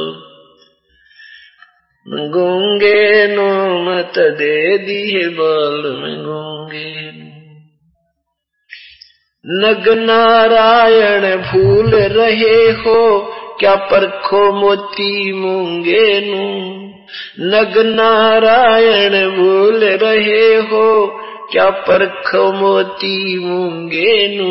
गूँगे 2.30 3.26
नूम 3.26 4.02
तो 4.02 4.30
दे 4.30 4.78
दिए 4.78 5.28
बालम, 5.28 6.00
गूँगे 6.24 7.10
नग 9.44 9.88
नारायण 9.88 11.36
भूल 11.36 11.94
रहे 11.94 12.70
हो। 12.70 13.32
क्या 13.60 13.74
परखो 13.74 14.40
मोती 14.52 15.32
मूँगे 15.32 16.20
नू 16.20 16.44
नग 17.40 17.78
नारायण 17.86 19.14
भूल 19.30 19.84
रहे 19.84 20.54
हो, 20.70 21.06
क्या 21.52 21.70
परखो 21.70 22.52
मोती 22.52 23.38
मूँगे 23.38 24.12
नू 24.36 24.48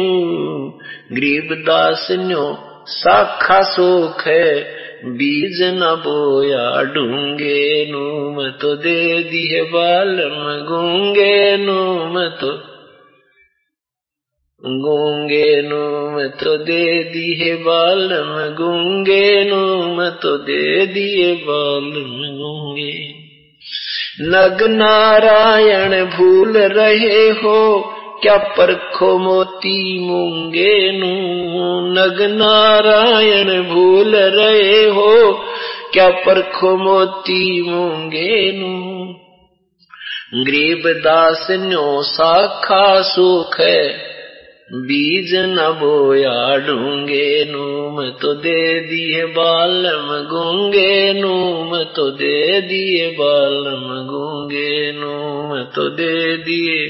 गरीब 1.11 1.53
दास 1.67 2.07
न्यो 2.11 2.45
साखा 2.87 3.61
सोख 3.61 4.27
है, 4.27 4.59
बीज 5.05 5.61
न 5.63 5.95
बोया 6.05 6.83
ढूँगे 6.83 7.85
नू 7.91 8.05
मैं 8.31 8.51
तो 8.51 8.75
दे 8.75 9.23
दिए 9.23 9.61
बालम 9.61 10.41
गूँगे 10.69 11.57
नू 11.57 11.79
मैं 12.13 12.29
तो 12.29 12.51
गूँगे 14.63 15.61
नो 15.61 16.09
मैं 16.11 16.29
तो 16.29 16.55
दे 16.57 16.85
दिए 17.03 17.53
बालम 17.55 18.31
गूँगे 18.55 19.45
नो 19.45 19.59
मैं 19.97 20.09
तो 20.11 20.35
दे 20.37 20.85
दिए 20.85 21.33
बालम 21.33 22.09
गूँगे। 22.37 22.93
नग 24.21 24.63
नारायण 24.71 26.05
भूल 26.05 26.57
रहे 26.57 27.29
हो, 27.29 27.79
क्या 28.21 28.37
परखो 28.57 29.17
मोती 29.17 29.99
मूँगे 29.99 30.75
नू 30.91 31.13
नग 31.91 32.21
नारायण 32.31 33.61
भूल 33.63 34.15
रहे 34.15 34.83
हो, 34.89 35.31
क्या 35.93 36.09
परखो 36.25 36.75
मोती 36.77 37.61
मूँगे 37.61 38.51
नू 38.51 38.75
गरीब 40.45 40.83
दास 41.03 41.47
न्यो 41.51 42.01
साखा 42.03 43.01
सुख 43.01 43.59
है 43.59 44.08
बीज 44.73 45.35
न 45.35 45.71
बोया 45.79 46.57
ढूँगे 46.57 47.45
नूम 47.45 48.09
तो 48.09 48.33
दे 48.33 48.79
दिए 48.79 49.25
बालम 49.25 50.29
गूँगे, 50.29 51.13
नूम 51.13 51.83
तो 51.83 52.11
दे 52.11 52.61
दिए 52.61 53.11
बालम 53.11 54.07
गूँगे, 54.07 54.91
नूम 54.91 55.63
तो 55.63 55.89
दे 55.89 56.37
दिए। 56.37 56.87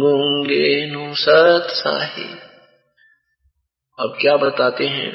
गूँगे 0.00 0.86
नू 0.86 1.14
सत 1.14 1.66
साही। 1.70 2.34
अब 3.98 4.18
क्या 4.20 4.36
बताते 4.36 4.86
हैं? 4.86 5.12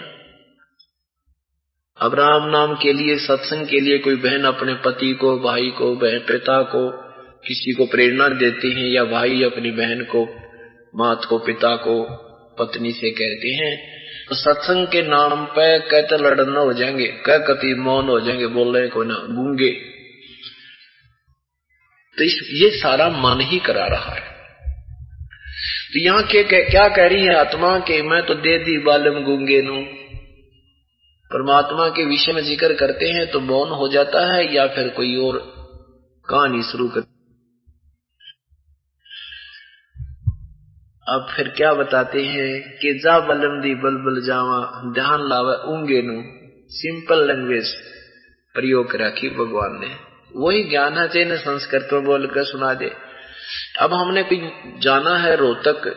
अब 1.97 2.15
राम 2.15 2.49
नाम 2.49 2.75
के 2.75 2.93
लिए, 2.93 3.17
सत्संग 3.17 3.67
के 3.67 3.79
लिए 3.79 3.97
कोई 3.97 4.15
बहन 4.15 4.43
अपने 4.43 4.73
पति 4.73 5.13
को, 5.13 5.39
भाई 5.39 5.69
को, 5.69 5.95
बहन, 5.95 6.19
पिता 6.19 6.61
को 6.61 7.06
किसी 7.47 7.73
को 7.73 7.86
प्रेरणा 7.86 8.27
देते 8.27 8.67
हैं 8.67 8.88
या 8.88 9.03
भाई 9.03 9.43
अपनी 9.43 9.71
बहन 9.71 10.03
को, 10.03 10.23
मात 10.95 11.25
को, 11.25 11.38
पिता 11.38 11.75
को, 11.75 12.03
पत्नी 12.60 12.91
से 12.91 13.10
कहते 13.12 13.49
हैं 13.49 13.97
तो 14.29 14.36
सत्संग 14.36 14.88
के 14.88 15.01
नाम 15.01 15.45
पे 15.45 15.79
कहते 15.79 16.17
लड़ना 16.17 16.60
हो 16.60 16.73
जाएँगे, 16.73 17.07
कह 17.25 17.38
कति 17.38 17.73
मौन 17.73 18.10
हो 18.10 18.19
जाएँगे, 18.19 18.47
बोल 18.47 18.77
रहे 18.77 18.88
को 18.88 19.03
ना, 19.03 19.15
गूँगे। 19.15 19.69
तो 22.17 22.23
इस, 22.23 22.39
ये 22.53 22.69
सारा 22.69 23.10
मन 23.10 23.41
ही 23.41 23.60
करा 23.60 23.86
रहा 23.88 24.15
है। 24.15 24.21
तो 25.93 25.99
यहाँ 25.99 26.23
के 26.23 26.43
क्या 26.43 26.88
कह 26.88 27.07
रही 27.07 27.25
है 27.25 27.36
आत्मा 27.36 27.77
के, 27.79 28.01
मैं 28.01 28.21
तो 28.25 28.33
दे 28.33 28.57
दी 28.57 28.77
बालम 28.77 29.23
गूँगे 29.23 29.62
नू। 29.62 29.81
परमात्मा 31.31 31.89
के 31.89 32.05
विषय 32.05 32.31
में 32.31 32.43
ज़िक्र 32.43 32.73
करते 32.73 33.05
हैं 33.05 33.31
तो 33.31 33.39
मौन 33.39 33.69
हो 33.69 33.88
जाता 33.88 34.33
है 34.33 34.55
या 34.55 34.67
फिर 34.67 34.89
कोई 34.89 35.15
और 35.17 35.39
कहानी 36.29 36.62
शुरू 36.62 36.88
कर 36.88 37.06
अब 41.09 41.27
फिर 41.35 41.47
क्या 41.47 41.73
बताते 41.73 42.21
हैं 42.21 42.77
कि 42.77 42.99
जा 43.03 43.19
बलम 43.19 43.61
दी 43.61 43.75
बल 43.75 44.21
जावा, 44.25 44.81
ध्यान 44.93 45.19
लावे 45.29 45.71
ऊँगे 45.73 46.01
नु। 46.01 46.23
सिंपल 46.69 47.27
लैंग्वेज 47.27 47.73
प्रयोग 48.53 48.95
रखी 48.95 49.29
भगवान 49.29 49.79
ने। 49.79 49.95
वही 50.35 50.63
ज्ञान 50.63 50.97
है 50.97 51.07
चाहिए 51.07 51.37
संस्कृत 51.37 51.89
में 51.93 52.03
बोल 52.03 52.27
कर 52.27 52.43
सुना 52.43 52.73
दे। 52.73 52.91
अब 53.79 53.93
हमने 53.93 54.23
कोई 54.23 54.51
जाना 54.79 55.17
है 55.17 55.35
रोहतक 55.35 55.95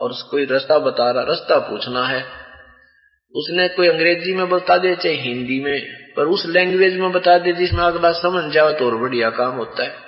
और 0.00 0.12
कोई 0.30 0.44
रास्ता 0.44 0.78
बता 0.78 1.10
रहा, 1.10 1.22
रास्ता 1.22 1.58
पूछना 1.58 2.06
है। 2.06 2.24
उसने 3.34 3.68
कोई 3.68 3.88
अंग्रेज़ी 3.88 4.34
में 4.34 4.48
बता 4.48 4.76
दे, 4.76 4.96
चाहे 4.96 5.14
हिंदी 5.14 5.60
में, 5.60 5.86
पर 6.16 6.24
उस 6.24 6.46
लैंग्वेज 6.46 7.00
में 7.00 7.12
बता 7.12 7.38
दे 7.38 7.52
जिसमें 7.52 7.84
अगला 7.84 8.12
समझ 8.12 8.52
जाओ 8.52 8.72
तो 8.72 8.86
और 8.86 8.96
बढ़िया 8.96 9.30
काम 9.30 9.52
होता 9.52 9.82
है। 9.82 10.05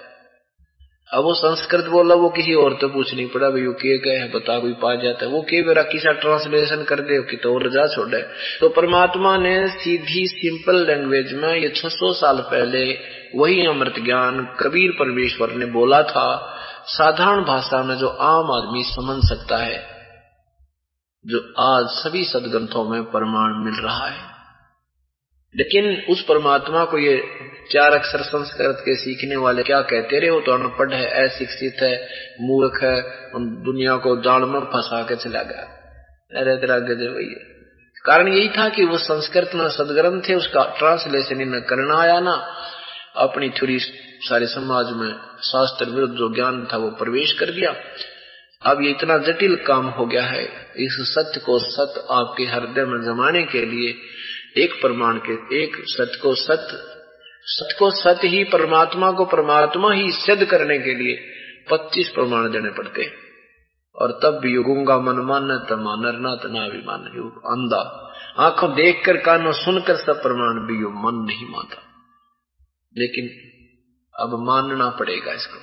अब 1.14 1.25
वो 1.25 1.35
संस्कृत 1.35 1.85
बोला, 1.85 2.14
वो 2.14 2.29
किसी 2.29 2.55
और 2.55 2.75
तो 2.75 2.88
पूछ 2.88 3.14
नहीं 3.14 3.27
पड़ा 3.27 3.51
भाई 3.51 3.62
के 3.62 3.99
कहे 3.99 4.29
बता 4.29 4.59
कोई 4.59 4.73
पा 4.73 4.94
जाता 4.94 5.27
है। 5.27 5.33
वो 5.33 5.42
के 5.42 5.62
मेरा 5.62 5.83
किसा 5.83 6.12
ट्रांसलेशन 6.12 6.83
कर 6.83 7.01
दे, 7.01 7.23
कि 7.23 7.37
तो 7.37 7.59
रजा 7.59 7.87
छोड़े। 7.87 8.23
तो 8.61 8.68
परमात्मा 8.68 9.37
ने 9.37 9.68
सीधी 9.68 10.27
सिंपल 10.27 10.87
लैंग्वेज 10.87 11.33
में 11.33 11.55
ये 11.57 11.68
600 11.68 12.12
साल 12.12 12.38
पहले 12.38 12.99
वही 13.35 13.66
अमृत 13.66 13.94
ज्ञान 14.05 14.57
कबीर 14.61 14.90
परमेश्वर 14.90 15.51
ने 15.51 15.66
बोला 15.66 16.03
था, 16.03 16.57
साधारण 16.87 17.44
भाषा 17.44 17.83
में 17.83 17.97
जो 17.97 18.09
आम 18.09 18.53
आदमी 18.53 18.83
समझ 18.85 19.25
सकता 19.25 19.57
है, 19.57 19.87
जो 21.27 21.55
आज 21.59 21.85
सभी 21.85 22.25
सदग्रंथों 22.25 22.90
में 22.90 23.03
प्रमाण 23.03 23.64
मिल 23.64 23.75
रहा 23.75 24.07
है। 24.07 24.38
लेकिन 25.59 25.87
उस 26.11 26.23
परमात्मा 26.25 26.85
को 26.85 26.99
ये 26.99 27.16
चार 27.73 27.92
अक्षर 27.92 28.23
संस्कृत 28.23 28.83
के 28.85 28.94
सीखने 28.97 29.37
वाले 29.37 29.62
क्या 29.62 29.81
कहते 29.83 30.18
रहे? 30.18 30.31
वो 30.31 30.40
तो 30.40 30.53
अनपढ़ 30.53 30.92
है, 30.92 31.07
अशिक्षित 31.25 31.83
है, 31.83 31.94
मूर्ख 32.40 32.83
है 32.83 32.97
दुनिया 33.64 33.97
को 33.97 34.16
जाल 34.23 34.49
में 34.49 34.61
फंसा 34.66 35.03
के 35.03 35.16
चला 35.16 35.42
गया। 35.42 35.64
अरे 36.33 36.57
तेरा 36.57 36.79
गजब 36.81 37.14
भैया 37.16 37.47
कारण 38.05 38.29
यही 38.29 38.49
था 38.49 38.68
कि 38.68 38.85
वो 38.85 38.99
संस्कृत 38.99 39.51
में 39.55 39.68
सदग्रंथ 39.68 40.23
थे, 40.29 40.35
उसका 40.35 40.62
ट्रांसलेशन 40.79 41.40
इन्हें 41.40 41.62
करना 41.62 41.97
आया 41.99 42.18
ना। 42.21 42.35
अपनी 43.16 43.49
थोड़ी 43.53 43.79
सारे 44.23 44.47
समाज 44.47 44.87
में 44.92 45.11
शास्त्र 45.44 45.85
विरुद्ध 45.87 46.14
जो 46.14 46.29
ज्ञान 46.35 46.66
था 46.73 46.77
वो 46.77 46.90
प्रवेश 46.99 47.33
कर 47.33 47.51
दिया 47.51 47.75
अब 48.62 48.83
ये 48.83 48.90
इतना 48.90 49.16
जटिल 49.18 49.55
काम 49.66 49.87
हो 49.88 50.07
गया 50.07 50.23
है, 50.23 50.44
इस 50.77 50.97
सत्य 51.09 51.40
को 51.40 51.59
सत्य 51.61 52.01
आपके 52.11 52.44
हृदय 52.44 52.85
में 52.85 53.01
जमाने 53.03 53.42
के 53.42 53.64
लिए 53.66 53.92
एक 54.57 54.81
प्रमाण 54.81 55.19
के, 55.19 55.63
एक 55.63 55.77
सत 55.81 56.19
को 56.23 56.35
सत्य 56.35 56.99
सत 57.51 57.77
को 57.79 57.91
सत्य 57.91 58.29
ही 58.29 58.45
परमात्मा 58.45 59.13
को 59.13 59.25
परमात्मा 59.25 59.93
ही 59.93 60.11
सिद्ध 60.11 60.45
करने 60.45 60.79
के 60.79 60.95
लिए 60.95 61.17
पच्चीस 61.71 62.09
प्रमाण 62.09 62.51
देने 62.51 62.71
पड़ते 62.71 63.03
हैं। 63.03 63.13
और 63.97 64.21
तब 64.23 64.39
भी 64.39 64.55
युगूँगा 64.55 64.99
मन 64.99 65.15
मान 65.15 65.67
तमा 65.71 65.97
नरना 65.97 66.35
तनाभिमान 66.35 67.13
युग 67.17 67.39
अंधा। 67.39 68.15
आँखों 68.39 68.75
देखकर, 68.75 69.17
कानों 69.17 69.53
सुनकर 69.53 69.97
सब 69.97 70.23
प्रमाण 70.23 70.67
भी 70.67 70.81
युग 70.81 70.93
मन 70.93 71.27
नहीं 71.27 71.49
मानता। 71.49 71.83
लेकिन 72.99 73.31
अब 74.21 74.39
मानना 74.47 74.91
पड़ेगा 74.91 75.33
इसको। 75.33 75.59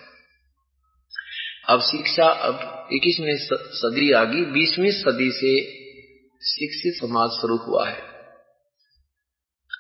अब 1.74 1.82
शिक्षा, 1.82 2.26
अब 2.26 2.88
इक्कीसवीं 2.94 3.36
सदी 3.54 4.12
आ 4.12 4.24
गई। 4.24 4.46
बीसवीं 4.46 4.92
सदी 4.92 5.32
से 5.32 5.62
शिक्षित 6.46 6.94
समाज 6.94 7.30
शुरू 7.30 7.58
हुआ 7.58 7.88
है। 7.88 8.15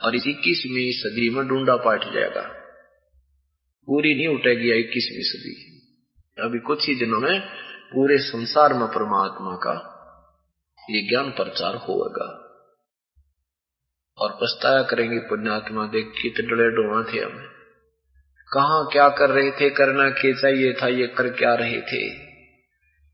और 0.06 0.16
इस 0.16 0.28
इक्कीसवीं 0.28 0.92
सदी 0.92 1.30
में 1.30 1.48
ढूंढा 1.48 1.76
पाट 1.76 2.04
जाएगा। 2.04 2.42
पूरी 3.86 4.16
नहीं 4.16 4.28
उठेगी 4.28 4.72
इक्कीसवीं 4.72 5.24
सदी। 5.24 5.76
अभी 6.44 6.60
कुछ 6.60 6.88
ही 6.88 6.96
दिनों 6.96 7.20
में 7.20 7.42
पूरे 7.94 8.18
संसार 8.18 8.74
में 8.74 8.88
परमात्मा 8.88 9.56
का 9.56 9.92
ये 10.90 11.10
ज्ञान 11.10 11.32
प्रचार 11.32 11.76
होगा। 11.76 12.42
और 14.18 14.40
पछताया 14.42 14.84
करेंगे 14.84 15.20
पुण्यात्मा 15.20 15.88
देख 15.88 16.14
कितने 16.22 16.48
डोवा 16.48 17.14
थे 17.14 17.20
हमें। 17.20 17.48
कहा 18.54 18.90
क्या 18.92 19.10
कर 19.10 19.30
रहे 19.30 19.52
थे, 19.52 19.70
करना 19.70 20.10
क्या 20.10 20.34
चाहिए 20.34 20.74
था, 20.74 20.88
ये 20.88 21.08
कर 21.08 21.30
क्या 21.30 21.56
रहे 21.56 21.82
थे। 21.82 22.26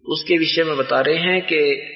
उसके 0.05 0.37
विषय 0.37 0.63
में 0.63 0.77
बता 0.77 1.01
रहे 1.01 1.17
हैं 1.17 1.41
कि 1.41 1.87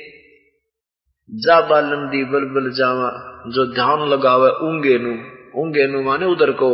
जा 1.30 1.62
बालम 1.62 2.08
दी 2.10 2.24
बल 2.24 2.44
बल 2.46 2.70
जावा, 2.72 3.10
जो 3.48 3.66
ध्यान 3.74 4.10
लगावे 4.10 4.50
ऊँगे 4.68 4.98
नु 4.98 5.14
ऊँगे 5.62 5.88
नु 5.88 6.02
माने 6.02 6.26
उधर 6.26 6.52
को। 6.52 6.70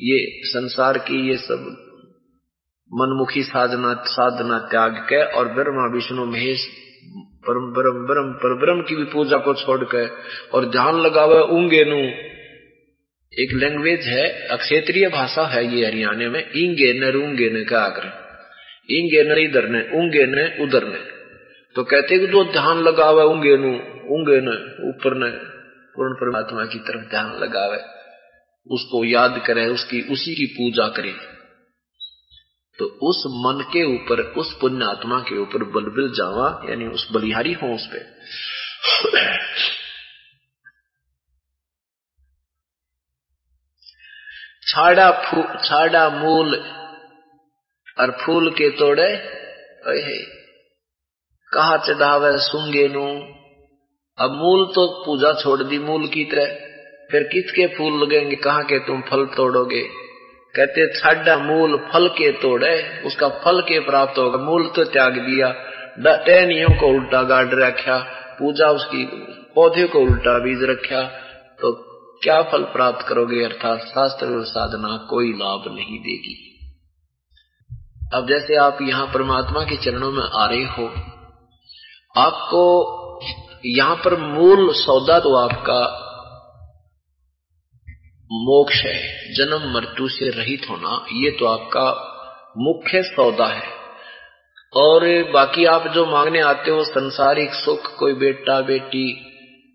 ये 0.00 0.18
संसार 0.44 0.98
की 0.98 1.28
ये 1.30 1.36
सब 1.36 1.64
मनमुखी 2.90 3.42
साधना 3.42 3.92
साधना 4.06 4.58
त्याग 4.58 4.96
के 5.08 5.22
और 5.24 5.48
ब्रह्मा, 5.48 5.86
विष्णु, 5.94 6.24
महेश, 6.26 6.66
परम 7.48 7.68
ब्रह्म 7.72 8.06
ब्रह्म 8.06 8.32
पर 8.32 8.54
ब्रह्म 8.60 8.82
की 8.82 8.96
भी 8.96 9.04
पूजा 9.04 9.36
को 9.36 9.54
छोड़ 9.54 9.84
के 9.84 10.06
और 10.50 10.70
ध्यान 10.70 11.00
लगावे 11.00 11.40
ऊँगे 11.58 11.84
नु 11.84 12.00
एक 13.32 13.52
लैंग्वेज 13.54 14.06
है 14.06 14.56
क्षेत्रीय 14.56 15.08
भाषा 15.08 15.46
है 15.46 15.64
ये 15.66 15.86
हरियाणा 15.86 16.30
में 16.30 16.40
इंगे 16.40 16.92
न 17.00 17.12
रूँगे 17.12 17.50
न 17.50 17.64
क्या 17.64 17.88
कर 17.88 18.12
इंगे 18.90 19.22
न 19.24 19.38
इधर 19.38 19.68
ने 19.68 19.88
ऊँगे 19.98 20.26
न 20.26 20.50
उधर 20.62 20.86
ने। 20.88 21.19
तो 21.76 21.84
कहते 21.84 22.18
कि 22.18 22.26
जो 22.26 22.44
ध्यान 22.44 22.78
लगावे 22.78 23.22
ऊँगे 23.22 23.56
नु 23.56 24.00
ऊँगे 24.10 24.40
न, 24.40 24.48
ऊपर 24.88 25.14
ने, 25.14 25.30
पूर्ण 25.94 26.14
परमात्मा 26.14 26.64
की 26.64 26.78
तरफ़ 26.78 27.10
ध्यान 27.10 27.38
लगावे, 27.38 27.78
उसको 28.70 29.04
याद 29.04 29.42
करे, 29.46 29.66
उसकी, 29.66 30.12
उसी 30.12 30.34
की 30.34 30.46
पूजा 30.46 30.88
करे। 30.88 31.14
तो 32.78 32.84
उस 32.84 33.22
मन 33.26 33.64
के 33.72 33.84
ऊपर, 33.94 34.20
उस 34.20 34.58
पुण्य 34.60 34.84
आत्मा 34.84 35.20
के 35.20 35.38
ऊपर 35.38 35.64
बलबिल 35.64 36.12
जावा, 36.12 36.62
यानी 36.68 36.86
उस 36.86 37.08
बलिहारी 37.12 37.52
हो 37.52 37.74
उस 37.74 37.88
पे। 37.92 37.98
छाड़ा 44.66 45.10
छाड़ा 45.64 46.10
मूल 46.10 46.56
और 47.98 48.10
फूल 48.10 48.50
के 48.50 48.70
तोड़े 48.70 49.16
कहा 51.52 51.76
चढ़ावे 51.76 52.30
सुंगे 52.38 52.86
नू। 52.88 53.06
अब 54.18 54.34
मूल 54.34 54.64
तो 54.66 54.86
पूजा 55.04 55.32
छोड़ 55.32 55.62
दी 55.62 55.78
मूल 55.78 56.06
की 56.06 56.24
तरह। 56.24 56.52
फिर 57.10 57.22
किसके 57.22 57.66
फूल 57.66 58.02
लगेंगे, 58.02 58.36
कहा 58.36 58.62
के 58.62 58.78
तुम 58.78 59.00
फल 59.00 59.24
तोड़ोगे? 59.26 59.82
कहते 60.54 60.86
छाडा 60.94 61.36
मूल 61.38 61.76
फल 61.92 62.08
के 62.08 62.30
तोड़े, 62.32 63.02
उसका 63.06 63.28
फल 63.42 63.60
के 63.62 63.78
प्राप्त 63.80 64.18
होगा। 64.18 64.38
मूल 64.44 64.68
तो 64.76 64.84
त्याग 64.84 65.18
दिया 65.20 65.50
टहनियों 65.98 66.68
को 66.70 66.88
उल्टा 66.88 67.22
गाड़ 67.22 67.46
रखा, 67.54 67.98
पूजा 68.38 68.70
उसकी 68.70 69.04
पौधे 69.54 69.86
को 69.86 70.00
उल्टा 70.00 70.38
बीज 70.38 70.62
रखा। 70.64 71.02
तो 71.60 71.72
क्या 72.22 72.40
फल 72.42 72.62
प्राप्त 72.72 73.06
करोगे? 73.08 73.44
अर्थात 73.44 73.86
शास्त्र 73.88 74.42
साधना 74.46 74.96
कोई 75.10 75.32
लाभ 75.34 75.64
नहीं 75.68 75.98
देगी। 76.00 76.36
अब 78.14 78.28
जैसे 78.28 78.56
आप 78.56 78.78
यहाँ 78.82 79.06
परमात्मा 79.06 79.64
के 79.64 79.76
चरणों 79.76 80.10
में 80.12 80.24
आ 80.24 80.46
रहे 80.46 80.64
हो 80.68 80.92
आपको 82.16 82.62
यहाँ 83.66 83.96
पर 83.96 84.16
मूल 84.16 84.72
सौदा 84.72 85.18
तो 85.18 85.34
आपका 85.36 85.80
मोक्ष 88.32 88.74
है, 88.74 89.34
जन्म 89.34 89.72
मृत्यु 89.74 90.08
से 90.08 90.30
रहित 90.30 90.70
होना, 90.70 91.06
ये 91.12 91.30
तो 91.30 91.46
आपका 91.46 92.06
मुख्य 92.58 93.02
सौदा 93.02 93.46
है। 93.46 93.68
और 94.76 95.30
बाकी 95.32 95.64
आप 95.64 95.86
जो 95.88 96.06
मांगने 96.06 96.40
आते 96.40 96.70
हो, 96.70 96.84
संसारिक 96.84 97.54
सुख, 97.54 97.98
कोई 97.98 98.12
बेटा, 98.12 98.60
बेटी, 98.60 99.12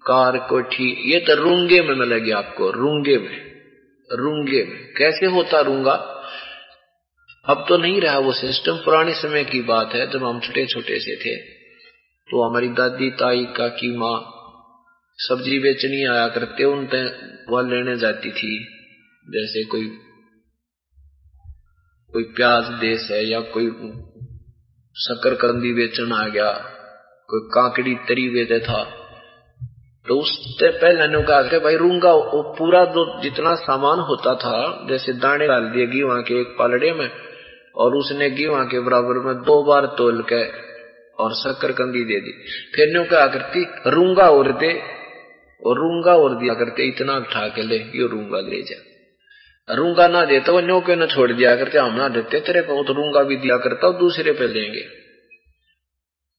कार 0.01 0.38
कोठी 0.38 1.13
ये 1.13 1.19
तो 1.19 1.36
रूँगे 1.36 1.81
में 1.81 1.95
मिलेगी 1.95 2.31
आपको, 2.31 2.71
रूँगे 2.71 3.17
में 3.17 3.45
रूँगे 4.11 4.63
में। 4.65 4.93
कैसे 4.97 5.25
होता 5.25 5.61
रूँगा? 5.61 5.93
अब 7.45 7.65
तो 7.69 7.77
नहीं 7.77 8.01
रहा 8.01 8.19
वो 8.19 8.33
सिस्टम 8.33 8.77
पुराने 8.77 9.13
समय 9.13 9.43
की 9.43 9.61
बात 9.61 9.93
है, 9.93 10.11
जब 10.11 10.25
हम 10.25 10.39
छोटे 10.39 10.65
छोटे 10.65 10.99
से 10.99 11.15
थे। 11.15 11.55
तो 12.30 12.43
हमारी 12.43 12.67
दादी 12.67 13.09
ताई 13.11 13.43
काकी 13.57 13.97
माँ 13.97 14.15
सब्ज़ी 15.19 15.59
बेचनी 15.59 16.03
आया 16.05 16.28
करते 16.28 16.63
उन 16.63 16.88
वह 17.49 17.61
लेने 17.69 17.95
जाती 17.97 18.32
थी। 18.32 18.53
जैसे 19.26 19.63
कोई 19.63 19.88
कोई 22.13 22.23
प्याज 22.36 22.73
देश 22.82 23.07
है 23.11 23.23
या 23.26 23.39
कोई 23.53 23.69
शकरकंदी 24.95 25.73
बेचन 25.73 26.11
आ 26.13 26.28
गया, 26.28 26.51
कोई 27.30 27.47
काकड़ी 27.53 27.95
तरी 28.07 28.30
बेचे 28.30 28.59
था 28.59 28.84
तो 30.05 30.19
उससे 30.19 30.69
पहले 30.71 31.07
ने 31.07 31.21
कहा 31.23 31.41
कि 31.41 31.59
भाई 31.59 31.76
रूँगा, 31.76 32.11
वो 32.11 32.41
पूरा 32.57 32.84
जो 32.86 33.03
जितना 33.21 33.55
सामान 33.55 33.99
होता 33.99 34.36
था, 34.36 34.57
जैसे 34.89 35.13
दाने 35.13 35.47
डाल 35.47 35.69
दिए 35.69 35.88
गी 35.88 36.03
वहाँ 36.03 36.21
के 36.23 36.39
एक 36.41 36.55
पालड़े 36.59 36.91
में, 36.93 37.09
और 37.76 37.95
उसने 37.95 38.30
गी 38.30 38.45
वहाँ 38.47 38.65
के 38.65 38.80
बराबर 38.80 39.19
में 39.26 39.36
दो 39.43 39.63
बार 39.63 39.86
तोल 39.97 40.21
के 40.34 40.43
और 41.20 41.34
शक्कर 41.34 41.72
कंदी 41.72 42.03
दे 42.03 42.20
दी। 42.20 42.32
फिर 42.76 42.91
न्यू 42.91 43.03
क्या 43.03 43.28
करती 43.28 43.66
रूँगा 43.88 44.30
और 44.30 44.51
दे, 44.51 44.95
और 45.66 45.78
रूँगा 45.78 46.16
और 46.16 46.36
दिया 46.36 46.53
करते 46.53 46.84
इतना 46.84 47.18
उठा 47.18 47.47
के 47.47 47.61
ले, 47.61 47.76
यो 47.95 48.07
रूँगा 48.07 48.39
ले 48.39 48.61
जा। 48.61 49.76
रूँगा 49.76 50.07
ना 50.07 50.26
देता 50.26 50.51
वो 50.51 50.61
न्यो 50.61 50.80
के 50.80 50.95
न 50.95 51.05
छोड़ 51.05 51.32
दिया? 51.32 51.55
करते 51.55 51.78
हम 51.78 51.93
ना 51.93 52.07
देते, 52.07 52.39
तेरे 52.39 52.61
को 52.61 52.84
तो 52.84 52.93
रूँगा 52.93 53.24
भी 53.24 53.36
दिया 53.36 53.57
करता 53.57 53.91
दूसरे 53.91 54.32
पे 54.32 54.47
लेंगे। 54.47 54.82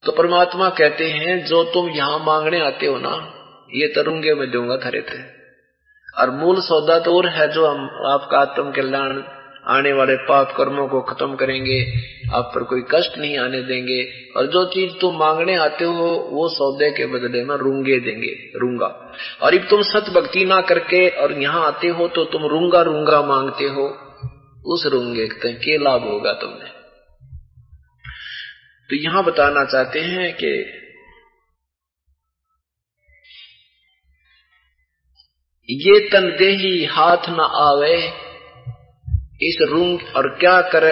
तो 0.05 0.12
परमात्मा 0.12 0.68
कहते 0.68 1.05
हैं, 1.05 1.45
जो 1.45 1.64
तुम 1.64 1.91
यहाँ 1.91 2.18
मांगने 2.18 2.61
आते 2.61 2.87
हो 2.87 2.99
ना, 2.99 3.33
ये 3.74 3.87
तरुंगे 3.87 4.35
में 4.35 4.51
दूँगा 4.51 4.77
थरे 4.77 5.01
थे। 5.01 5.37
और 6.22 6.31
मूल 6.31 6.61
सौदा 6.61 6.99
तो 6.99 7.16
और 7.16 7.27
है 7.27 7.53
जो 7.53 7.66
हम, 7.66 7.85
आपका 8.07 8.39
आत्म 8.39 8.72
कल्याण 8.72 9.22
आने 9.67 9.93
वाले 9.93 10.17
पाप 10.17 10.55
कर्मों 10.57 10.87
को 10.89 11.01
खत्म 11.01 11.35
करेंगे, 11.35 11.79
आप 12.35 12.51
पर 12.55 12.62
कोई 12.62 12.83
कष्ट 12.91 13.19
नहीं 13.19 13.39
आने 13.39 13.62
देंगे, 13.62 14.03
और 14.37 14.47
जो 14.47 14.64
चीज़ 14.64 14.93
तुम 15.01 15.19
मांगने 15.19 15.57
आते 15.57 15.85
हो, 15.85 16.07
वो 16.31 16.49
सौदे 16.49 16.91
के 16.91 17.07
बदले 17.07 17.45
में 17.45 17.57
रूँगे 17.57 17.99
देंगे, 18.01 18.33
रूँगा। 18.57 18.87
और 19.43 19.55
अब 19.55 19.67
तुम 19.71 19.83
सत 19.83 20.11
भक्ति 20.11 20.45
ना 20.45 20.61
करके 20.61 21.09
और 21.09 21.33
यहाँ 21.33 21.67
आते 21.67 21.89
हो 21.89 22.09
तो 22.09 22.25
तुम 22.25 22.47
रूँगा 22.47 22.83
रूँगा 22.83 23.21
मांगते 23.23 23.64
हो, 23.64 23.89
उस 24.67 24.87
रूँगे 24.87 25.29
के 25.45 25.77
लाभ 25.79 26.03
होगा 26.03 26.33
तुमने। 26.33 26.75
तो 28.91 28.97
यहाँ 28.97 29.25
बताना 29.25 29.64
चाहते 29.64 30.01
हैं 30.01 30.33
कि 30.35 30.53
ये 35.69 35.99
तन 36.09 36.29
देही 36.39 36.85
हाथ 36.85 37.29
न 37.29 37.47
आवे 37.61 37.97
इस 39.43 39.57
रूंग 39.62 39.99
और 40.16 40.28
क्या 40.28 40.61
कर, 40.61 40.91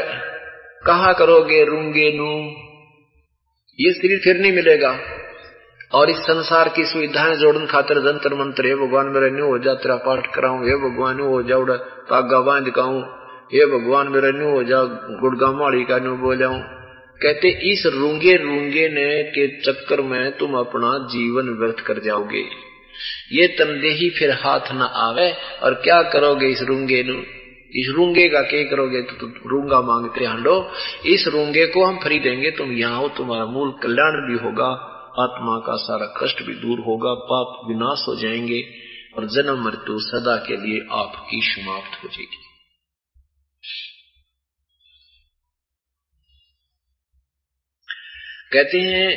कहा 0.87 1.13
करोगे 1.13 1.65
रूँगे 1.65 2.13
नू 2.13 2.51
ये 3.79 3.93
शरीर 3.93 4.21
फिर 4.25 4.37
नहीं 4.37 4.53
मिलेगा। 4.53 4.99
और 5.95 6.11
इस 6.11 6.17
संसार 6.17 6.69
की 6.69 6.85
सुविधाएँ 6.85 7.37
जोड़न 7.37 7.67
खातर 7.67 7.95
जंतर 7.95 8.35
मंत्र, 8.35 8.67
हे 8.67 8.75
भगवान 8.75 9.07
मेरा 9.07 9.29
न्यू 9.29 9.47
हो 9.47 9.59
जा, 9.59 9.75
तेरा 9.75 9.97
पाठ 9.97 10.35
कराऊं, 10.35 10.59
हे 10.69 10.77
भगवान 10.77 11.21
हो 11.21 11.43
जाऊड़ 11.43 11.73
तागा 11.73 12.41
बाँध 12.41 12.71
काऊ 12.71 13.01
हे 13.55 13.67
भगवान 13.67 14.09
मेरा 14.09 14.31
न्यू 14.31 14.51
हो 14.51 14.63
जा, 14.65 14.83
गुड़गा 15.21 15.53
माड़ी 15.53 15.85
का 15.85 15.99
न्यू 15.99 16.17
बोलाऊं। 16.17 16.61
कहते, 17.23 17.49
इस 17.73 17.87
रूँगे 17.87 18.37
रूँगे 18.37 18.89
ने 18.89 19.23
के 19.23 19.61
चक्कर 19.61 20.01
में 20.01 20.37
तुम 20.37 20.55
अपना 20.55 21.09
जीवन 21.09 21.49
व्यर्थ 21.49 21.81
कर 21.81 21.99
जाओगे। 21.99 22.45
ये 23.33 23.47
तमदेही 23.47 24.11
फिर 24.11 24.31
हाथ 24.31 24.73
न 24.73 24.89
आवे, 24.93 25.33
और 25.63 25.75
क्या 25.75 26.03
करोगे 26.03 26.47
इस 26.47 26.63
रूँगे 26.63 27.03
नु 27.03 27.23
इस 27.75 27.89
रूँगे 27.95 28.29
का 28.29 28.43
क्या 28.43 28.63
करोगे 28.63 29.03
तो 29.03 29.17
तुम 29.17 29.33
रूँगा 29.47 29.81
मांगते 29.81 30.25
हंडो। 30.25 30.73
इस 31.07 31.29
रूँगे 31.29 31.67
को 31.67 31.85
हम 31.85 31.99
फ्री 31.99 32.19
देंगे 32.19 32.51
तुम 32.51 32.73
यहाँ 32.73 32.99
हो, 32.99 33.09
तुम्हारा 33.09 33.47
मूल 33.47 33.73
कल्याण 33.83 34.13
भी 34.29 34.45
होगा, 34.45 34.69
आत्मा 35.19 35.59
का 35.59 35.77
सारा 35.77 36.07
कष्ट 36.23 36.43
भी 36.43 36.55
दूर 36.55 36.81
होगा, 36.81 37.15
पाप 37.15 37.69
विनाश 37.69 38.05
हो 38.09 38.15
जाएँगे 38.17 38.63
और 39.17 39.27
जन्म 39.27 39.65
मृत्यु 39.65 39.99
सदा 39.99 40.37
के 40.37 40.57
लिए 40.57 40.87
आपकी 40.91 41.41
समाप्त 41.43 42.05
हो 42.05 42.09
जाएगी। 42.09 42.43
कहते 48.53 48.79
हैं, 48.79 49.11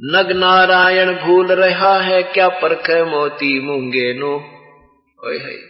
नग 0.00 0.32
नारायण 0.32 1.14
भूल 1.14 1.46
रहा 1.46 1.98
है, 2.00 2.22
क्या 2.22 2.48
परख 2.48 2.90
मोती 2.90 3.60
मूँगे 3.60 4.14
नो? 4.14 4.36
ओए 5.26 5.38
है 5.38 5.69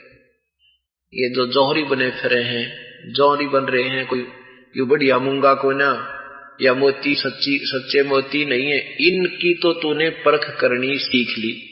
ये 1.14 1.28
जो 1.28 1.46
जौहरी 1.46 1.82
बने 1.82 2.10
फिरे 2.10 2.42
हैं, 2.42 2.90
जौहरी 3.12 3.46
बन 3.46 3.60
रहे 3.60 3.82
हैं, 3.82 4.06
कोई 4.06 4.28
यू 4.76 4.86
बढ़िया 4.86 5.18
मूँगा 5.18 5.54
को 5.54 5.72
ना, 5.72 6.16
या 6.62 6.74
मोती 6.74 7.14
सच्ची, 7.14 7.60
सच्चे 7.62 8.02
मोती 8.02 8.44
नहीं 8.44 8.70
है, 8.70 8.78
इनकी 8.78 9.54
तो 9.54 9.72
तूने 9.72 10.10
परख 10.10 10.58
करनी 10.60 10.98
सीख 10.98 11.38
ली। 11.38 11.66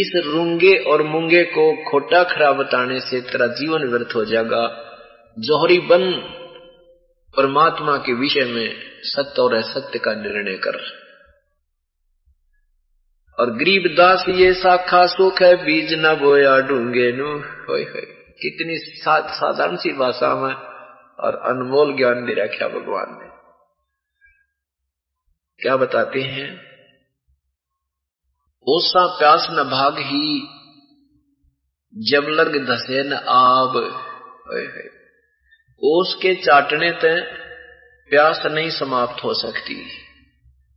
इस 0.00 0.22
रूँगे 0.26 0.76
और 0.76 1.02
मूँगे 1.02 1.44
को 1.44 1.90
खोटा 1.90 2.24
खरा 2.24 2.52
बताने 2.52 3.00
से 3.00 3.20
तेरा 3.20 3.46
जीवन 3.46 3.84
व्यर्थ 3.84 4.14
हो 4.14 4.24
जाएगा। 4.24 4.82
जौहरी 5.38 5.78
बन 5.78 6.12
परमात्मा 7.36 7.96
के 7.96 8.12
विषय 8.12 8.44
में 8.44 8.74
सत्य 9.02 9.42
और 9.42 9.54
असत्य 9.54 9.98
का 9.98 10.14
निर्णय 10.14 10.56
कर। 10.56 11.06
और 13.38 13.50
गरीब 13.50 13.94
दास 13.96 14.24
ये 14.28 14.52
साखा 14.52 15.06
सुख 15.06 15.42
है, 15.42 15.64
बीज 15.64 15.94
न 15.94 16.14
बोया 16.14 16.58
डूँगे 16.58 17.12
नु 17.12 17.38
होय 17.38 17.82
होय। 17.82 18.15
कितनी 18.42 18.76
साधारण 19.32 19.76
सी 19.76 19.92
भाषा 19.92 20.34
में 20.34 20.54
और 21.18 21.36
अनमोल 21.36 21.96
ज्ञान 21.96 22.26
दे 22.26 22.34
रखा 22.34 22.68
भगवान 22.68 23.06
ने। 23.08 23.36
क्या 25.62 25.76
बताते 25.76 26.20
हैं? 26.20 26.66
ओसा 28.68 29.18
प्यास 29.18 29.46
न 29.50 29.64
भाग 29.64 29.98
ही, 29.98 30.40
जब 32.10 32.22
लग 32.28 32.66
धसे 32.66 33.02
न 33.02 33.12
आब। 33.12 33.76
ओस 35.82 36.14
के 36.14 36.34
चाटने 36.34 36.92
तय 36.92 37.20
प्यास 38.10 38.42
नहीं 38.46 38.70
समाप्त 38.70 39.24
हो 39.24 39.34
सकती। 39.34 39.88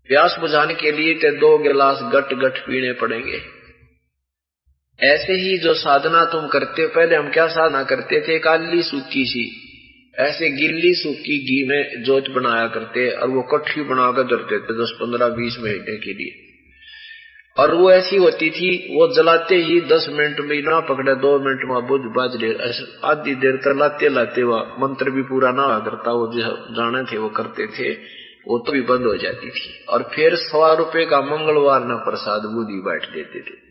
प्यास 0.08 0.36
बुझाने 0.40 0.74
के 0.74 0.92
लिए 0.92 1.14
ते 1.14 1.32
दो 1.32 1.58
गिलास 1.58 2.00
गट 2.02 2.34
गट 2.34 2.58
पीने 2.58 2.94
पड़ेंगे। 2.94 3.59
ऐसे 5.04 5.34
ही 5.34 5.58
जो 5.58 5.74
साधना 5.74 6.26
तुम 6.26 6.48
करते 6.48 6.82
हो, 6.82 6.88
पहले 6.88 7.16
हम 7.16 7.30
क्या 7.30 7.48
साधना 7.48 7.84
करते 7.84 8.22
थे? 8.22 8.40
काली 8.40 8.82
सूखी 8.82 9.26
सी। 9.26 9.66
ऐसे 10.20 10.50
गिल्ली 10.50 10.94
सूखी 10.94 11.40
घी 11.40 11.68
में 11.68 12.04
जोत 12.04 12.30
बनाया 12.30 12.68
करते 12.68 13.12
और 13.12 13.30
वो 13.30 13.42
कट्ठी 13.42 13.82
बनाकर 13.82 14.24
धरते 14.24 14.60
थे 14.60 14.84
दस 14.84 14.92
पंद्रह 14.96 15.28
बीस 15.28 15.58
महीने 15.60 15.98
के 15.98 16.14
लिए। 16.14 16.50
और 17.62 17.76
वो 17.76 17.92
ऐसी 17.92 18.16
होती 18.16 18.50
थी, 18.50 18.96
वो 18.96 19.16
जलाते 19.16 19.56
ही 19.56 19.82
दस 19.82 20.08
मिनट 20.10 20.40
में 20.40 20.62
ना 20.62 20.80
पकड़े, 20.80 21.16
दो 21.16 21.40
मिनट 21.40 21.60
में 21.66 21.88
बुझ 21.88 22.02
बाज 22.02 22.86
आधी 23.04 23.36
देर 23.36 23.56
तक 23.56 23.76
लाते 23.78 24.10
लाते 24.10 24.44
वह 24.44 24.76
मंत्र 24.80 25.10
भी 25.10 25.22
पूरा 25.22 25.52
ना 25.52 25.80
करता, 25.80 26.12
वो 26.12 26.34
जो 26.34 26.40
जाने 26.72 27.12
थे, 27.12 27.18
वो 27.18 27.30
करते 27.30 27.68
थे, 27.68 27.94
वो 28.48 28.60
तो 28.60 28.72
भी 28.72 28.82
बंद 28.82 29.06
हो 29.06 29.18
जाती 29.18 29.50
थी। 29.50 29.86
और 29.90 30.12
फिर 30.16 30.36
सवा 30.36 30.74
रुपए 30.74 31.06
का 31.06 31.22
मंगलवार 31.22 31.84
ना 31.84 31.96
प्रसाद 31.96 32.42
बूदी 32.42 32.82
बैठ 32.82 33.10
देते 33.14 33.40
थे। 33.40 33.69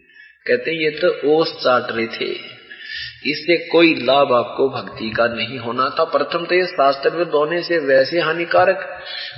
कहते 0.48 0.72
ये 0.74 0.90
तो 0.98 1.08
ओस 1.32 1.52
चाट 1.56 1.90
रहे 1.90 2.06
थे। 2.14 2.30
इससे 3.26 3.56
कोई 3.68 3.94
लाभ 4.00 4.32
आपको 4.32 4.68
भक्ति 4.70 5.08
का 5.10 5.26
नहीं 5.28 5.58
होना 5.58 5.88
था। 5.90 6.04
प्रथम 6.06 6.44
तो 6.44 6.54
ये 6.54 6.66
शास्त्र 6.66 7.10
में 7.10 7.24
होने 7.32 7.62
से 7.62 7.78
वैसे 7.86 8.20
हानिकारक 8.20 8.84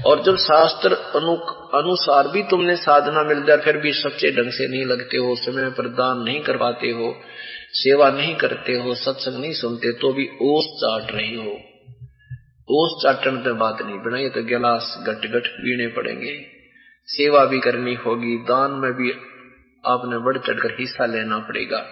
और 0.06 0.22
जब 0.22 0.36
शास्त्र 0.38 0.92
अनु, 1.16 1.36
अनुसार 1.74 2.28
भी 2.28 2.42
तुमने 2.50 2.76
साधना 2.78 3.22
मिल 3.24 3.42
जाए 3.44 3.56
फिर 3.56 3.76
भी 3.76 3.92
सच्चे 3.92 4.30
ढंग 4.32 4.50
से 4.52 4.68
नहीं 4.68 4.84
लगते 4.86 5.16
हो 5.16 5.34
समय 5.36 5.70
पर 5.70 5.88
दान 5.94 6.22
नहीं 6.24 6.40
कर 6.40 6.56
पाते 6.56 6.90
हो 6.90 7.14
सेवा 7.74 8.10
नहीं 8.10 8.34
करते 8.36 8.72
हो 8.78 8.94
सत्संग 8.96 9.40
नहीं 9.40 9.52
सुनते 9.54 9.92
तो 9.94 10.12
भी 10.12 10.28
ओस 10.42 10.70
चाट 10.76 11.12
रही 11.14 11.34
हो। 11.36 11.58
ओस 12.68 13.02
चाटन 13.02 13.36
पे 13.36 13.52
बात 13.58 13.82
नहीं 13.82 13.98
बनाई 14.00 14.28
तो 14.28 14.42
गिलास 14.44 14.94
गट 15.08 15.26
गट 15.32 15.46
पीने 15.56 15.86
पड़ेंगे। 15.92 16.34
सेवा 17.08 17.44
भी 17.44 17.58
करनी 17.60 17.94
होगी 18.04 18.36
दान 18.48 18.78
में 18.80 18.92
भी 18.92 19.12
आपने 19.86 20.18
बढ़ 20.18 20.38
चढ़कर 20.38 20.76
हिस्सा 20.80 21.06
लेना 21.06 21.38
पड़ेगा। 21.38 21.86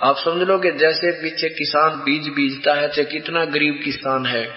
आप 0.00 0.16
समझ 0.16 0.48
लो 0.48 0.58
कि 0.58 0.70
जैसे 0.70 1.12
पीछे 1.12 1.48
किसान 1.48 1.90
बीज 1.90 2.28
बीजता 2.28 2.74
है, 2.74 2.88
चाहे 2.88 3.04
कितना 3.04 3.44
गरीब 3.44 3.80
किसान 3.84 4.26
है, 4.26 4.48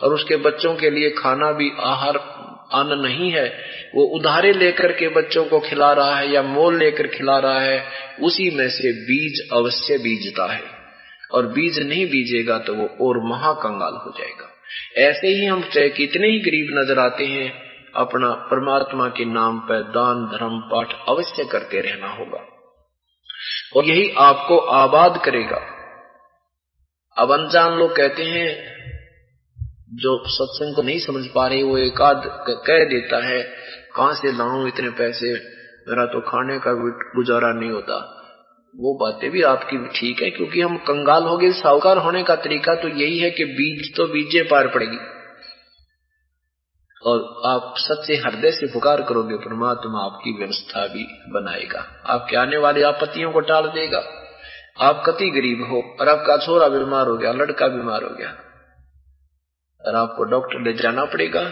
और 0.00 0.14
उसके 0.14 0.36
बच्चों 0.36 0.74
के 0.74 0.90
लिए 0.90 1.10
खाना 1.10 1.52
भी 1.52 1.70
आहार 1.80 2.16
अन्न 2.72 3.00
नहीं 3.00 3.32
है, 3.32 3.58
वो 3.94 4.04
उधारे 4.04 4.52
लेकर 4.52 4.92
के 4.92 5.08
बच्चों 5.08 5.44
को 5.44 5.60
खिला 5.60 5.92
रहा 5.92 6.16
है 6.16 6.32
या 6.32 6.42
मोल 6.42 6.78
लेकर 6.78 7.06
खिला 7.06 7.38
रहा 7.38 7.60
है, 7.60 7.84
उसी 8.20 8.50
में 8.50 8.68
से 8.68 8.92
बीज 8.92 9.48
अवश्य 9.52 9.98
बीजता 9.98 10.52
है। 10.52 10.62
और 11.32 11.46
बीज 11.46 11.78
नहीं 11.78 12.06
बीजेगा 12.06 12.58
तो 12.58 12.74
वो 12.74 13.08
और 13.08 13.18
महाकंगाल 13.24 13.94
हो 13.94 14.14
जाएगा। 14.18 14.54
ऐसे 15.08 15.28
ही 15.28 15.46
हम 15.46 15.62
चाहे 15.62 15.88
कितने 15.88 16.26
ही 16.28 16.38
गरीब 16.38 16.78
नज़र 16.78 16.98
आते 16.98 17.24
हैं 17.24 17.69
अपना 17.96 18.30
परमात्मा 18.30 19.08
के 19.08 19.24
नाम 19.24 19.58
पर 19.58 19.82
दान, 19.82 20.26
धर्म, 20.26 20.60
पाठ 20.60 21.08
अवश्य 21.08 21.44
करते 21.44 21.80
रहना 21.80 22.08
होगा। 22.08 22.46
और 23.76 23.84
यही 23.84 24.14
आपको 24.18 24.58
आबाद 24.58 25.22
करेगा। 25.24 25.60
अब 27.18 27.32
अनजान 27.32 27.72
लोग 27.72 27.96
कहते 27.96 28.24
हैं, 28.24 28.70
जो 29.94 30.22
सत्संग 30.28 30.76
को 30.76 30.82
नहीं 30.82 30.98
समझ 30.98 31.26
पा 31.26 31.46
रहे, 31.46 31.62
वो 31.62 31.78
एक 31.78 32.00
आध 32.00 32.22
कह 32.48 32.84
देता 32.84 33.26
है, 33.26 33.42
कहाँ 33.96 34.14
से 34.14 34.32
लाऊं 34.32 34.68
इतने 34.68 34.90
पैसे? 34.90 35.32
मेरा 35.88 36.06
तो 36.06 36.20
खाने 36.20 36.58
का 36.58 36.72
गुजारा 37.16 37.52
नहीं 37.52 37.70
होता। 37.70 38.16
वो 38.76 38.94
बातें 38.94 39.30
भी 39.30 39.42
आपकी 39.42 39.88
ठीक 39.88 40.22
है, 40.22 40.30
क्योंकि 40.30 40.60
हम 40.60 40.76
कंगाल 40.76 41.22
हो 41.22 41.38
गए, 41.38 41.52
साहूकार 41.52 41.96
होने 41.96 42.22
का 42.22 42.36
तरीका 42.36 42.74
तो 42.74 42.88
यही 42.88 43.18
है 43.18 43.30
कि 43.30 43.44
बीज 43.44 43.96
तो 43.96 44.06
बीजे 44.06 44.42
पार 44.42 44.68
पड़ेगी। 44.68 45.19
और 47.02 47.42
आप 47.46 47.74
सच्चे 47.78 48.16
हृदय 48.16 48.50
से 48.50 48.66
पुकार 48.66 49.02
करोगे, 49.02 49.36
परमात्मा 49.36 50.04
आपकी 50.04 50.38
व्यवस्था 50.38 50.86
भी 50.86 51.04
बनाएगा। 51.32 51.80
आपके 52.06 52.36
आने 52.36 52.56
वाली 52.56 52.82
आपत्तियों 52.82 53.32
को 53.32 53.40
टाल 53.40 53.68
देगा। 53.68 54.02
आप 54.80 55.02
कति 55.06 55.30
गरीब 55.30 55.62
हो 55.70 55.96
और 56.00 56.08
आपका 56.08 56.36
छोरा 56.36 56.68
बीमार 56.68 57.06
हो 57.06 57.16
गया, 57.16 57.32
लड़का 57.32 57.68
बीमार 57.68 58.02
हो 58.02 58.10
गया। 58.10 58.28
और 59.84 59.94
आपको 59.94 60.24
डॉक्टर 60.24 60.60
ले 60.60 60.72
जाना 60.72 61.04
पड़ेगा। 61.04 61.42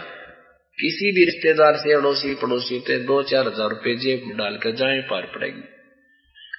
किसी 0.79 1.11
भी 1.11 1.25
रिश्तेदार 1.25 1.75
से, 1.75 1.93
अड़ोसी 1.93 2.35
पड़ोसी 2.35 2.79
से 2.79 2.99
दो 2.99 3.23
चार 3.23 3.47
हज़ार 3.47 3.69
रुपये 3.69 3.95
जेब 3.95 4.23
में 4.27 4.37
डालकर 4.37 4.71
जाए, 4.71 5.01
पार 5.01 5.31
पड़ेगी। 5.35 5.63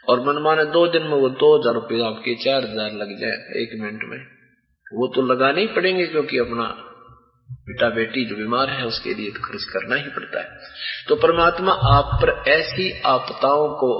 और 0.08 0.20
मन 0.20 0.42
माने 0.42 0.64
दो 0.64 0.86
दिन 0.86 1.02
में 1.02 1.16
वो 1.16 1.28
दो 1.28 1.56
हज़ार 1.58 1.74
रुपये 1.74 2.04
आपके 2.06 2.34
चार 2.34 2.64
हज़ार 2.64 2.92
लग 2.92 3.18
जाए 3.20 3.62
एक 3.62 3.80
मिनट 3.80 4.04
में। 4.04 4.18
वो 4.94 5.06
तो 5.06 5.22
लगाने 5.22 5.60
ही 5.60 5.66
पड़ेंगे 5.66 6.06
क्योंकि 6.06 6.38
अपना 6.38 6.89
बेटा 7.50 7.88
बेटी 7.88 8.24
जो 8.24 8.36
बीमार 8.36 8.70
है, 8.70 8.86
उसके 8.86 9.14
लिए 9.14 9.30
तो 9.30 9.40
खर्च 9.40 9.64
करना 9.64 9.94
ही 9.94 10.08
पड़ता 10.08 10.40
है। 10.40 10.48
तो 11.08 11.16
परमात्मा 11.16 11.72
आप 11.72 12.18
पर 12.22 12.50
ऐसी 12.50 13.00
आपदाओं 13.00 13.68
को, 13.68 13.92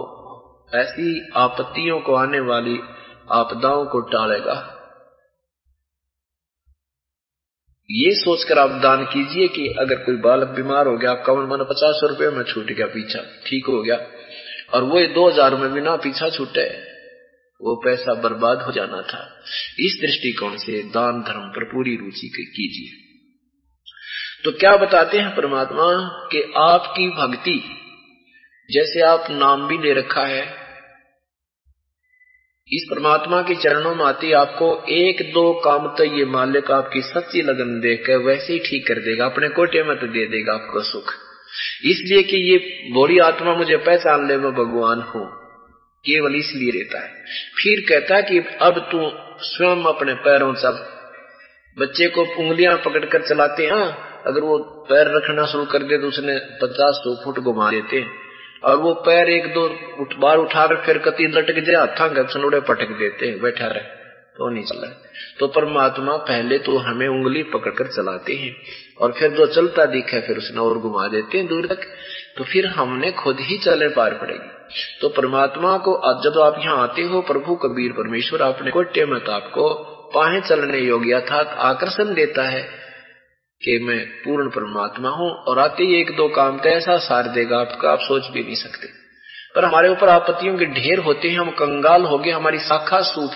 ऐसी 0.78 1.30
आपत्तियों 1.36 2.00
को 2.00 2.14
आने 2.14 2.40
वाली 2.40 2.78
आपदाओं 3.32 3.84
को 3.86 4.00
टालेगा। 4.00 4.76
ये 7.90 8.10
सोचकर 8.14 8.58
आप 8.58 8.70
दान 8.70 9.04
कीजिए 9.04 9.48
कि 9.48 9.66
अगर 9.80 9.94
कोई 9.94 10.16
बालक 10.16 10.48
बीमार 10.48 10.86
हो 10.86 10.96
गया, 10.98 11.10
आपका 11.10 11.34
मन 11.34 11.64
पचास 11.64 12.00
रुपए 12.02 12.28
में 12.30 12.44
छूट 12.44 12.64
गया 12.64 12.86
पीछा, 12.86 13.20
ठीक 13.46 13.66
हो 13.66 13.82
गया। 13.82 13.96
और 14.74 14.82
वो 14.82 15.00
दो 15.14 15.28
हज़ार 15.28 15.54
में 15.54 15.72
बिना 15.72 15.96
पीछा 15.96 16.30
छूटे, 16.30 16.66
वो 17.60 17.74
पैसा 17.84 18.14
बर्बाद 18.14 18.62
हो 18.62 18.72
जाना 18.72 19.02
था। 19.02 19.42
इस 19.78 19.98
दृष्टिकोण 20.02 20.56
से 20.56 20.82
दान 20.82 21.22
धर्म 21.22 21.48
पर 21.48 21.64
पूरी 21.64 21.96
रुचि 21.96 22.28
कीजिए। 22.28 23.09
तो 24.44 24.50
क्या 24.52 24.76
बताते 24.76 25.18
हैं 25.18 25.34
परमात्मा 25.36 25.86
कि 26.32 26.42
आपकी 26.58 27.08
भक्ति 27.16 27.58
जैसे 28.68 29.00
आप 29.04 29.26
नाम 29.32 29.66
भी 29.68 29.78
ले 29.78 29.92
रखा 29.94 30.24
है, 30.26 30.42
इस 32.68 32.86
परमात्मा 32.90 33.40
के 33.42 33.54
चरणों 33.62 33.94
में 33.94 34.04
आती 34.04 34.32
आपको 34.34 34.68
एक 34.94 35.22
दो 35.32 35.52
काम 35.60 35.86
तो 35.96 36.04
ये 36.10 36.24
मालिक 36.32 36.70
आपकी 36.70 37.02
सच्ची 37.02 37.42
लगन 37.42 37.78
देकर 37.80 38.24
वैसे 38.24 38.52
ही 38.52 38.58
ठीक 38.60 38.86
कर 38.88 39.00
देगा, 39.02 39.24
अपने 39.26 39.48
कोटे 39.50 39.82
में 39.82 39.96
तो 39.96 40.06
दे 40.08 40.26
देगा 40.28 40.54
आपको 40.54 40.82
सुख। 40.84 41.14
इसलिए 41.86 42.22
कि 42.24 42.36
ये 42.42 42.58
बोली 42.92 43.18
आत्मा 43.20 43.54
मुझे 43.54 43.76
पहचान 43.78 44.28
ले, 44.28 44.36
मैं 44.36 44.52
भगवान 44.54 45.00
हूँ, 45.08 45.26
केवल 46.04 46.36
इसलिए 46.36 46.70
रहता 46.72 47.00
है। 47.00 47.10
फिर 47.56 47.84
कहता 47.88 48.16
है 48.16 48.22
कि 48.24 48.38
अब 48.62 48.78
तू 48.92 49.10
स्वयं 49.46 49.84
अपने 49.88 50.14
पैरों 50.24 50.54
सब 50.62 50.86
बच्चे 51.76 52.08
को 52.10 52.22
उंगलियाँ 52.38 52.76
पकड़कर 52.84 53.28
चलाते 53.28 53.66
हैं 53.66 53.88
अगर 54.26 54.40
वो 54.40 54.58
पैर 54.88 55.14
रखना 55.16 55.44
शुरू 55.46 55.64
कर 55.64 55.82
दे 55.82 55.98
तो 55.98 56.08
उसने 56.08 56.36
पचास 56.62 57.00
सौ 57.04 57.14
फुट 57.24 57.38
घुमा 57.40 57.70
देते 57.70 58.04
और 58.64 58.76
वो 58.76 58.92
पैर 59.06 59.28
एक 59.28 59.46
दो 59.54 59.64
उठ, 60.00 60.14
बार 60.14 60.36
उठाकर 60.36 60.76
फिर 60.76 60.98
कति 60.98 61.26
लटक 61.26 61.60
जाए 61.60 61.76
हाथा 61.76 62.08
गचनोड़े 62.14 62.60
पटक 62.60 62.90
देते 62.98 63.26
हैं 63.26 63.40
बैठा 63.42 63.66
रहे 63.66 63.98
तो 64.36 64.48
नहीं 64.48 64.64
चला। 64.64 64.88
तो 65.38 65.46
परमात्मा 65.46 66.16
पहले 66.16 66.58
तो 66.58 66.76
हमें 66.78 67.06
उंगली 67.08 67.42
पकड़कर 67.42 67.86
चलाते 67.86 68.34
हैं 68.34 68.54
और 69.00 69.12
फिर 69.12 69.30
जो 69.30 69.46
चलता 69.46 69.84
दिखे 69.86 70.20
फिर 70.20 70.38
उसने 70.38 70.60
और 70.60 70.78
घुमा 70.78 71.06
देते 71.08 71.38
हैं 71.38 71.46
दूर 71.46 71.66
तक। 71.66 71.86
तो 72.38 72.44
फिर 72.44 72.66
हमने 72.66 73.10
खुद 73.12 73.40
ही 73.40 73.58
चले 73.58 73.88
पार 73.88 74.14
पड़ेगी। 74.14 74.48
तो 75.00 75.08
परमात्मा 75.08 75.76
को 75.78 75.94
जब 76.24 76.40
आप 76.40 76.60
यहाँ 76.64 76.82
आते 76.82 77.02
हो 77.02 77.20
प्रभु 77.22 77.54
कबीर 77.54 77.92
परमेश्वर 77.92 78.42
आपने 78.42 78.70
कोट्य 78.70 79.06
मत 79.06 79.28
आपको 79.28 79.68
पाहे 80.14 80.40
चलने 80.40 80.78
योग्य 80.78 81.20
था 81.20 81.40
आकर्षण 81.68 82.14
देता 82.14 82.42
है। 82.48 82.62
कि 83.62 83.78
मैं 83.78 83.98
पूर्ण 84.18 84.48
परमात्मा 84.50 85.08
हूँ 85.10 85.30
और 85.44 85.58
आते 85.58 85.84
ही 85.84 86.00
एक 86.00 86.10
दो 86.16 86.28
काम 86.28 86.58
तो 86.58 86.68
ऐसा 86.68 86.96
सार 87.00 87.28
देगा, 87.28 87.58
आपका 87.58 87.90
आप 87.90 87.98
सोच 88.02 88.30
भी 88.32 88.42
नहीं 88.42 88.54
सकते। 88.54 88.86
पर 89.54 89.64
हमारे 89.64 89.88
ऊपर 89.88 90.08
आपत्तियों 90.08 90.56
के 90.58 90.66
ढेर 90.74 90.98
होते 90.98 91.28
हैं, 91.28 91.38
हम 91.38 91.50
कंगाल 91.58 92.04
हो 92.04 92.18
गए, 92.18 92.30
हमारी 92.32 92.58
शाखा 92.60 93.00
सूख 93.06 93.34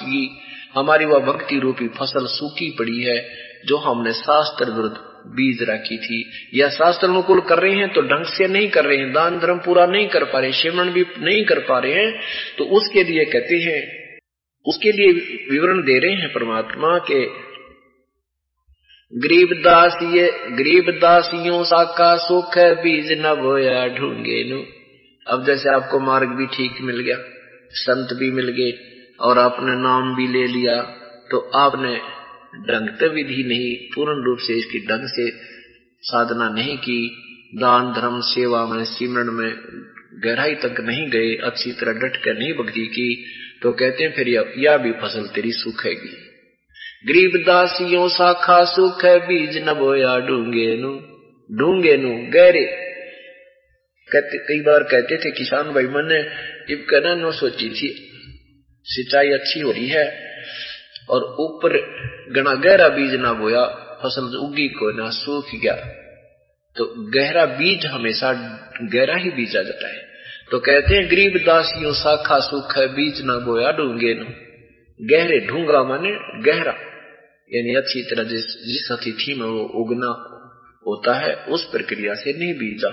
हमारी 0.77 1.05
वह 1.05 1.19
भक्ति 1.23 1.59
रूपी 1.59 1.89
फ़सल 1.91 2.27
सूखी 2.29 2.71
पड़ी 2.79 3.03
है, 3.03 3.19
जो 3.67 3.77
हमने 3.79 4.13
शास्त्र 4.15 4.71
विरुद्ध 4.71 4.97
बीज 5.35 5.63
रखी 5.69 5.97
थी। 5.99 6.19
या 6.55 6.69
शास्त्र 6.71 7.09
अनुकूल 7.09 7.41
कर 7.41 7.59
रहे 7.59 7.75
हैं 7.75 7.93
तो 7.93 8.03
ढंग 8.05 8.25
से 8.29 8.49
नहीं 8.49 8.69
कर 8.69 8.85
रहे 8.85 8.99
हैं, 8.99 9.13
दान 9.13 9.39
धर्म 9.39 9.59
पूरा 9.59 9.87
नहीं 9.87 10.09
कर 10.09 10.25
पा 10.25 10.39
रहे 10.41 10.53
शिवरण 10.55 10.93
भी 10.93 11.05
नहीं 11.21 11.45
कर 11.45 11.59
पा 11.69 11.79
रहे 11.79 11.93
हैं 11.95 12.13
तो 12.59 12.65
उसके 12.77 13.05
लिए 13.05 13.25
कहते 13.27 13.57
हैं, 13.63 13.81
उसके 14.67 14.93
लिए 14.93 15.13
विवरण 15.51 15.83
दे 15.83 15.99
रहे 15.99 16.15
हैं 16.15 16.33
परमात्मा 16.35 16.99
के 17.11 17.25
गरीबदास 19.15 19.97
ये 20.05 20.27
गरीबदासियों 20.51 21.63
साका 21.65 22.15
सुख 22.19 22.57
है, 22.59 22.75
बीज 22.75 23.13
न 23.19 23.35
बोया 23.35 23.87
ढूँगे 23.89 24.43
नु। 24.45 24.59
अब 25.27 25.45
जैसे 25.47 25.69
आपको 25.71 26.01
मार्ग 26.01 26.29
भी 26.29 26.47
ठीक 26.47 26.81
मिल 26.83 26.99
गया, 27.01 27.17
संत 27.81 28.17
भी 28.19 28.31
मिल 28.31 28.49
गए, 28.51 28.73
और 29.21 29.39
आपने 29.39 29.77
नाम 29.83 30.15
भी 30.17 30.27
ले 30.29 30.47
लिया 30.47 30.81
तो 31.31 31.39
आपने 31.57 31.95
ढंग 32.65 33.03
विधि 33.15 33.43
नहीं, 33.45 33.71
पूर्ण 33.95 34.25
रूप 34.25 34.39
से 34.39 34.59
इसकी 34.59 34.79
ढंग 34.87 35.07
से 35.09 35.31
साधना 36.03 36.49
नहीं 36.51 36.77
की। 36.79 37.01
दान, 37.55 37.93
धर्म, 37.93 38.21
सेवा 38.25 38.67
में 38.67 38.85
सिमरण 38.85 39.33
में 39.33 39.51
गहराई 40.25 40.55
तक 40.57 40.81
नहीं 40.81 41.09
गए, 41.11 41.35
अच्छी 41.45 41.73
तरह 41.73 41.93
डट 41.93 42.17
कर 42.17 42.39
नहीं 42.39 42.53
भक्ति 42.55 42.87
की। 42.89 43.09
तो 43.63 43.73
कहते 43.73 44.05
हैं 44.05 44.13
फिर 44.13 44.29
यह 44.59 44.77
भी 44.77 44.93
फ़सल 45.01 45.27
तेरी 45.35 45.53
सुखेगी 45.55 46.17
गरीब 47.05 47.35
दासियों 47.47 48.07
साखा 48.09 48.63
सुख 48.67 49.05
है 49.05 49.19
बीज 49.27 49.57
न 49.65 49.73
बोया 49.75 50.17
डूँगे 50.27 50.69
नु 50.77 50.93
डूँगे 51.51 51.97
नु 51.97 52.13
गहरे 52.33 52.63
कहते 54.09 54.39
कई 54.47 54.61
बार 54.61 54.83
कहते 54.93 55.17
थे 55.25 55.31
किसान 55.31 55.73
भाई 55.75 55.87
मैंने 55.95 56.21
जब 56.69 56.87
कहना 56.91 57.15
नो 57.15 57.33
सोची 57.33 57.69
थी 57.71 57.91
सिंचाई 58.87 59.33
अच्छी 59.33 59.61
हो 59.61 59.71
रही 59.71 59.89
है 59.89 60.05
और 61.11 61.27
ऊपर 61.41 61.77
गना 62.33 62.55
गहरा 62.63 62.89
बीज 62.97 63.15
ना 63.21 63.33
बोया 63.43 63.67
फ़सल 64.03 64.39
उगी 64.39 64.69
को 64.79 64.91
ना 64.93 65.11
सूख 65.11 65.55
गया 65.57 65.77
तो 66.77 66.89
गहरा 67.11 67.45
बीज 67.53 67.87
हमेशा 67.89 68.33
गहरा 68.89 69.17
ही 69.17 69.31
बीजा 69.33 69.63
जाता 69.63 69.89
है 69.89 70.03
तो 70.51 70.59
कहते 70.63 70.95
हैं 70.95 71.05
गरीब 71.11 71.39
दासियों 71.45 71.93
साखा 71.99 72.41
सुख 72.49 72.77
है 72.79 72.89
बीज 72.95 73.23
ना 73.27 73.39
बोया 73.45 73.71
डूँगे 73.77 74.15
नु 74.15 74.27
गहरे 75.01 75.41
ढूँगा 75.47 75.83
माने 75.85 76.17
गहरा 76.43 76.77
यानी 77.55 77.75
अच्छी 77.77 78.03
तरह 78.05 78.25
जिस 78.27 78.47
जिस 78.67 78.91
अतिथि 78.93 79.35
में 79.35 79.47
वो 79.47 79.65
उगना 79.81 80.13
होता 80.87 81.15
है, 81.17 81.35
उस 81.49 81.65
प्रक्रिया 81.73 82.15
से 82.15 82.33
नहीं 82.39 82.55
बीजा 82.55 82.91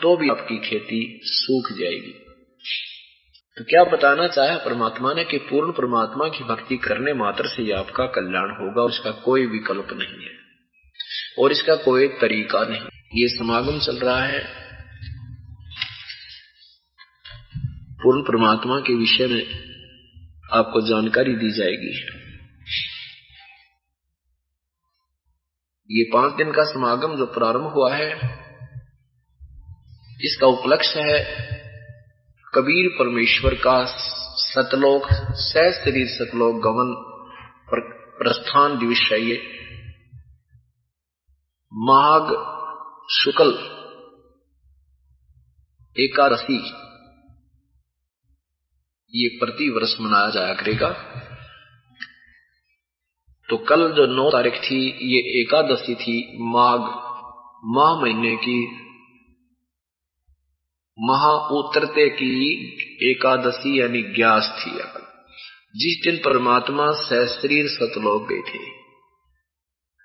तो 0.00 0.16
भी 0.16 0.28
आपकी 0.30 0.56
खेती 0.60 1.00
सूख 1.26 1.72
जाएगी। 1.78 2.12
तो 3.56 3.64
क्या 3.64 3.82
बताना 3.86 4.26
चाहे 4.28 4.56
परमात्मा 4.60 5.12
ने 5.14 5.24
कि 5.24 5.38
पूर्ण 5.44 5.72
परमात्मा 5.72 6.28
की 6.28 6.44
भक्ति 6.44 6.76
करने 6.84 7.12
मात्र 7.14 7.48
से 7.48 7.62
ही 7.62 7.70
आपका 7.72 8.06
कल्याण 8.14 8.54
होगा 8.54 8.82
उसका 8.84 9.10
कोई 9.24 9.46
विकल्प 9.48 9.92
नहीं 9.92 10.24
है, 10.24 10.32
और 11.38 11.52
इसका 11.52 11.74
कोई 11.82 12.08
तरीका 12.20 12.64
नहीं। 12.64 12.80
ये 13.14 13.28
समागम 13.28 13.78
चल 13.80 13.98
रहा 13.98 14.24
है। 14.24 14.40
पूर्ण 18.02 18.22
परमात्मा 18.22 18.78
के 18.80 18.94
विषय 18.96 19.26
में 19.26 19.44
आपको 20.52 20.80
जानकारी 20.88 21.34
दी 21.36 21.50
जाएगी। 21.52 21.92
ये 25.92 26.02
पाँच 26.12 26.32
दिन 26.32 26.52
का 26.52 26.62
समागम 26.64 27.16
जो 27.16 27.26
प्रारंभ 27.26 27.72
हुआ 27.72 27.94
है, 27.94 28.10
इसका 30.20 30.46
उपलक्ष्य 30.48 31.00
है 31.00 31.18
कबीर 32.52 32.88
परमेश्वर 32.98 33.54
का 33.56 33.74
सतलोक 34.36 35.08
सहस्त्री 35.42 36.04
सतलोक 36.08 36.62
गमन 36.62 36.94
प्रस्थान 38.18 38.78
दिवस 38.78 39.06
ये। 39.12 39.36
माघ 41.72 42.22
शुक्ल 43.12 43.50
एकादशी, 45.96 46.58
ये 49.14 49.28
प्रति 49.38 49.68
वर्ष 49.70 49.96
मनाया 50.00 50.30
जाया 50.30 50.54
करेगा। 50.54 50.88
तो 53.52 53.56
कल 53.58 53.82
जो 53.92 54.06
नौ 54.06 54.30
तारीख 54.30 54.54
थी, 54.54 54.76
ये 55.04 55.18
एकादशी 55.40 55.94
थी, 55.94 56.14
माघ, 56.38 56.80
माह 57.64 58.00
महीने 58.00 58.36
की। 58.36 58.60
महा 60.98 61.32
उतरते 61.58 62.08
की 62.10 62.30
एकादशी 63.10 63.80
यानी 63.80 64.02
ग्यास 64.14 64.48
थी 64.58 64.70
जिस 65.76 66.00
दिन 66.04 66.16
परमात्मा 66.16 66.90
सहशरीर 66.92 67.68
सतलोक 67.68 68.28
गए 68.28 68.40
थे 68.48 68.64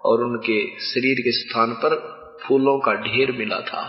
और 0.02 0.24
उनके 0.24 0.60
शरीर 0.80 1.22
के 1.22 1.32
स्थान 1.32 1.74
पर 1.74 1.96
फूलों 2.44 2.78
का 2.80 2.94
ढेर 2.94 3.32
मिला 3.32 3.60
था, 3.62 3.84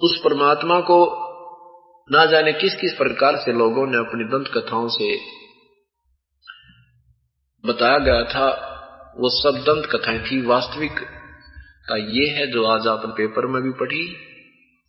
उस 0.00 0.20
परमात्मा 0.24 0.80
को 0.80 0.98
ना 2.10 2.24
जाने 2.26 2.52
किस 2.52 2.74
किस 2.74 2.92
प्रकार 2.92 3.36
से 3.36 3.52
लोगों 3.52 3.86
ने 3.86 3.98
अपनी 3.98 4.24
दंत 4.24 4.48
कथाओं 4.56 4.88
से 4.88 5.41
बताया 7.66 7.98
गया 7.98 8.24
था, 8.24 8.68
वो 9.18 9.28
सब 9.30 9.58
दंत 9.58 9.86
कथाएँ 9.86 10.18
थी। 10.18 10.46
वास्तविक 10.46 10.98
का 11.88 11.96
ये 11.96 12.28
है, 12.28 12.46
जो 12.46 12.66
आज 12.66 12.86
आपने 12.86 13.12
पेपर 13.12 13.46
में 13.46 13.62
भी 13.62 13.70
पढ़ी 13.70 14.16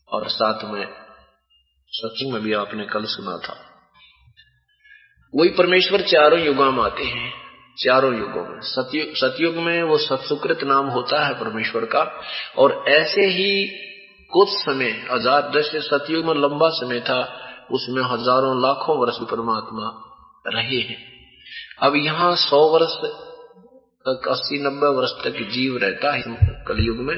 और 0.09 0.29
साथ 0.29 0.63
में 0.63 0.87
सत्संग 1.89 2.33
में 2.33 2.41
भी 2.41 2.53
आपने 2.53 2.85
कल 2.85 3.05
सुना 3.05 3.37
था। 3.37 3.57
वही 5.35 5.49
परमेश्वर 5.49 6.01
चारों 6.01 6.39
युगों 6.39 6.71
में 6.71 6.83
आते 6.83 7.03
हैं, 7.03 7.33
चारों 7.77 8.19
युगों 8.19 8.45
में। 8.45 8.59
सतयुग 8.61 9.15
सतयुग 9.15 9.55
में 9.55 9.83
वो 9.83 9.97
सत्सुकृत 9.97 10.59
नाम 10.63 10.85
होता 10.85 11.27
है 11.27 11.33
परमेश्वर 11.33 11.85
का, 11.85 12.21
और 12.57 12.85
ऐसे 12.87 13.21
ही 13.21 13.67
कुछ 14.31 14.49
समय, 14.49 15.07
हज़ार 15.11 15.51
जैसे 15.53 15.81
सतयुग 15.81 16.25
में 16.25 16.33
लंबा 16.33 16.69
समय 16.69 16.99
था, 16.99 17.39
उसमें 17.71 18.03
हज़ारों 18.03 18.61
लाखों 18.61 18.97
वर्ष 18.97 19.17
परमात्मा 19.31 20.03
रहे 20.47 20.77
हैं। 20.77 21.12
अब 21.77 21.95
यहाँ 21.95 22.35
सौ 22.35 22.57
वर्ष 22.69 22.91
तक, 22.95 24.27
अस्सी, 24.27 24.57
नब्बे 24.63 24.87
वर्ष 24.87 25.11
तक 25.23 25.49
जीव 25.49 25.77
रहता 25.77 26.11
है 26.11 26.21
कलयुग 26.67 26.97
में 26.97 27.17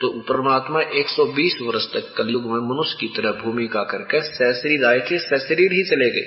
तो 0.00 0.08
परमात्मा 0.20 0.80
120 0.80 1.54
वर्ष 1.62 1.84
तक 1.92 2.14
कलयुग 2.16 2.42
में 2.42 2.60
मनुष्य 2.70 2.96
की 3.00 3.08
तरह 3.08 3.32
भूमिका 3.32 3.82
करके 3.82 4.20
सशरीर 4.20 4.84
आए 4.84 5.00
थे 5.00 5.18
सशरीर 5.18 5.72
ही 5.72 5.84
चले 5.84 6.10
गए। 6.10 6.26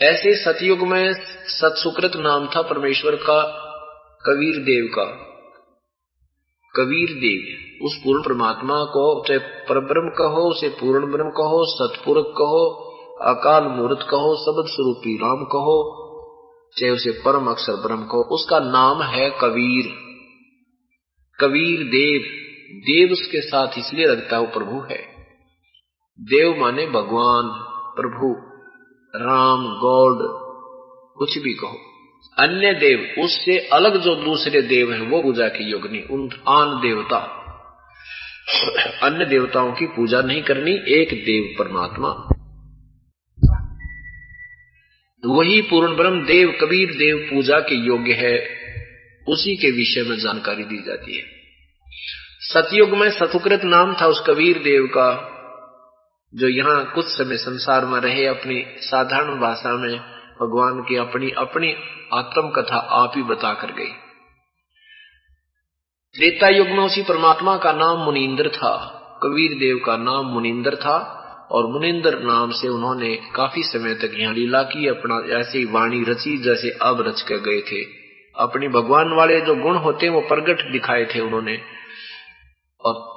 ऐसे 0.00 0.34
सतयुग 0.34 0.78
में 0.78 1.12
सतसुकृत 1.48 2.12
नाम 2.16 2.46
था 2.46 2.62
परमेश्वर 2.62 3.16
का 3.16 3.42
कबीर 4.26 4.56
देव 4.56 4.86
का। 4.94 5.04
कबीर 6.74 7.08
देव 7.10 7.86
उस 7.86 7.96
पूर्ण 8.04 8.22
परमात्मा 8.22 8.84
को 8.84 9.24
चाहे 9.28 9.38
परब्रह्म 9.38 10.08
कहो, 10.08 10.50
उसे 10.50 10.68
पूर्ण 10.68 11.12
ब्रह्म 11.12 11.30
कहो, 11.30 11.64
सतपुरुष 11.66 12.24
कहो 12.26 12.90
अकाल 13.22 13.64
मूर्त 13.64 13.98
कहो, 14.02 14.36
शब्द 14.36 14.68
स्वरूपी 14.68 15.16
राम 15.16 15.44
कहो, 15.44 16.00
चाहे 16.78 16.92
उसे 16.92 17.10
परम 17.10 17.46
अक्षर 17.46 17.72
ब्रह्म 17.72 18.04
कहो, 18.04 18.22
उसका 18.22 18.58
नाम 18.58 19.02
है 19.02 19.30
कबीर। 19.30 19.92
कबीर 21.40 21.84
देव 21.84 22.40
देव 22.74 23.12
उसके 23.12 23.40
साथ 23.40 23.78
इसलिए 23.78 24.06
रखता 24.06 24.36
है 24.36 24.46
प्रभु 24.46 24.80
है। 24.80 24.98
देव 26.20 26.60
माने 26.60 26.86
भगवान, 26.86 27.44
प्रभु, 28.00 28.36
राम, 29.16 29.78
गॉड, 29.78 30.18
कुछ 31.16 31.38
भी 31.38 31.54
कहो। 31.54 31.78
अन्य 32.38 32.74
देव, 32.74 33.24
उससे 33.24 33.58
अलग 33.58 33.96
जो 33.96 34.14
दूसरे 34.14 34.62
देव 34.62 34.92
हैं, 34.92 35.10
वो 35.10 35.22
पूजा 35.22 35.48
की 35.48 35.70
योगनी 35.70 35.98
उन 35.98 36.30
आन 36.48 36.80
देवता। 36.80 37.16
अन्य 39.02 39.24
देवताओं 39.24 39.72
की 39.72 39.86
पूजा 39.86 40.20
नहीं 40.20 40.42
करनी, 40.42 40.70
एक 40.70 41.08
देव 41.24 41.56
परमात्मा। 41.58 42.33
वही 45.26 45.62
पूर्ण 45.62 45.96
ब्रह्म 45.96 46.24
देव, 46.24 46.58
कबीर 46.60 46.90
देव 46.90 47.16
पूजा 47.16 47.60
के 47.60 47.74
योग्य 47.74 48.12
है। 48.12 48.64
उसी 49.28 49.56
के 49.56 49.70
विषय 49.70 50.02
में 50.02 50.16
जानकारी 50.16 50.64
दी 50.64 50.82
जाती 50.82 51.16
है। 51.18 51.24
सतयुग 52.40 52.90
में 52.90 53.10
सतुकृत 53.10 53.64
नाम 53.64 53.96
था 54.00 54.06
उस 54.06 54.22
कबीर 54.26 54.58
देव 54.58 54.86
का, 54.86 55.30
जो 56.34 56.48
यहाँ 56.48 56.92
कुछ 56.94 57.04
समय 57.04 57.36
संसार 57.36 57.84
में 57.84 58.00
रहे, 58.00 58.26
अपनी 58.26 58.64
साधारण 58.78 59.40
भाषा 59.40 59.76
में 59.76 59.98
भगवान 60.40 60.80
की 60.80 60.96
अपनी 60.96 61.30
अपनी 61.30 61.74
आत्म 62.12 62.48
कथा 62.48 62.76
आप 62.76 63.12
ही 63.16 63.22
बता 63.22 63.54
कर 63.54 63.72
गई। 63.72 63.92
त्रेता 66.14 66.48
युग 66.48 66.68
में 66.68 66.84
उसी 66.84 67.02
परमात्मा 67.02 67.56
का 67.56 67.72
नाम 67.72 67.98
मुनिंदर 67.98 68.48
था, 68.48 69.00
कबीर 69.22 69.58
देव 69.58 69.82
का 69.86 69.96
नाम 69.96 70.26
मुनिंदर 70.26 70.76
था 70.76 71.20
और 71.50 71.66
मुनिंदर 71.66 72.18
नाम 72.18 72.50
से 72.50 72.68
उन्होंने 72.68 73.18
काफ़ी 73.34 73.62
समय 73.62 73.94
तक 73.94 74.10
यहाँ 74.14 74.34
लीला 74.34 74.62
की, 74.62 74.88
अपना 74.88 75.40
ऐसे 75.40 75.64
वाणी 75.64 76.04
रची 76.04 76.38
जैसे 76.38 76.70
अब 76.82 77.00
रच 77.00 77.22
कर 77.22 77.34
गए 77.34 77.60
थे। 77.60 77.84
अपने 78.36 78.68
भगवान 78.68 79.12
वाले 79.12 79.40
जो 79.40 79.54
गुण 79.54 79.76
होते 79.76 80.08
वो 80.08 80.20
प्रगट 80.20 80.72
दिखाए 80.72 81.04
थे 81.04 81.20
उन्होंने। 81.20 81.58
और 82.80 83.14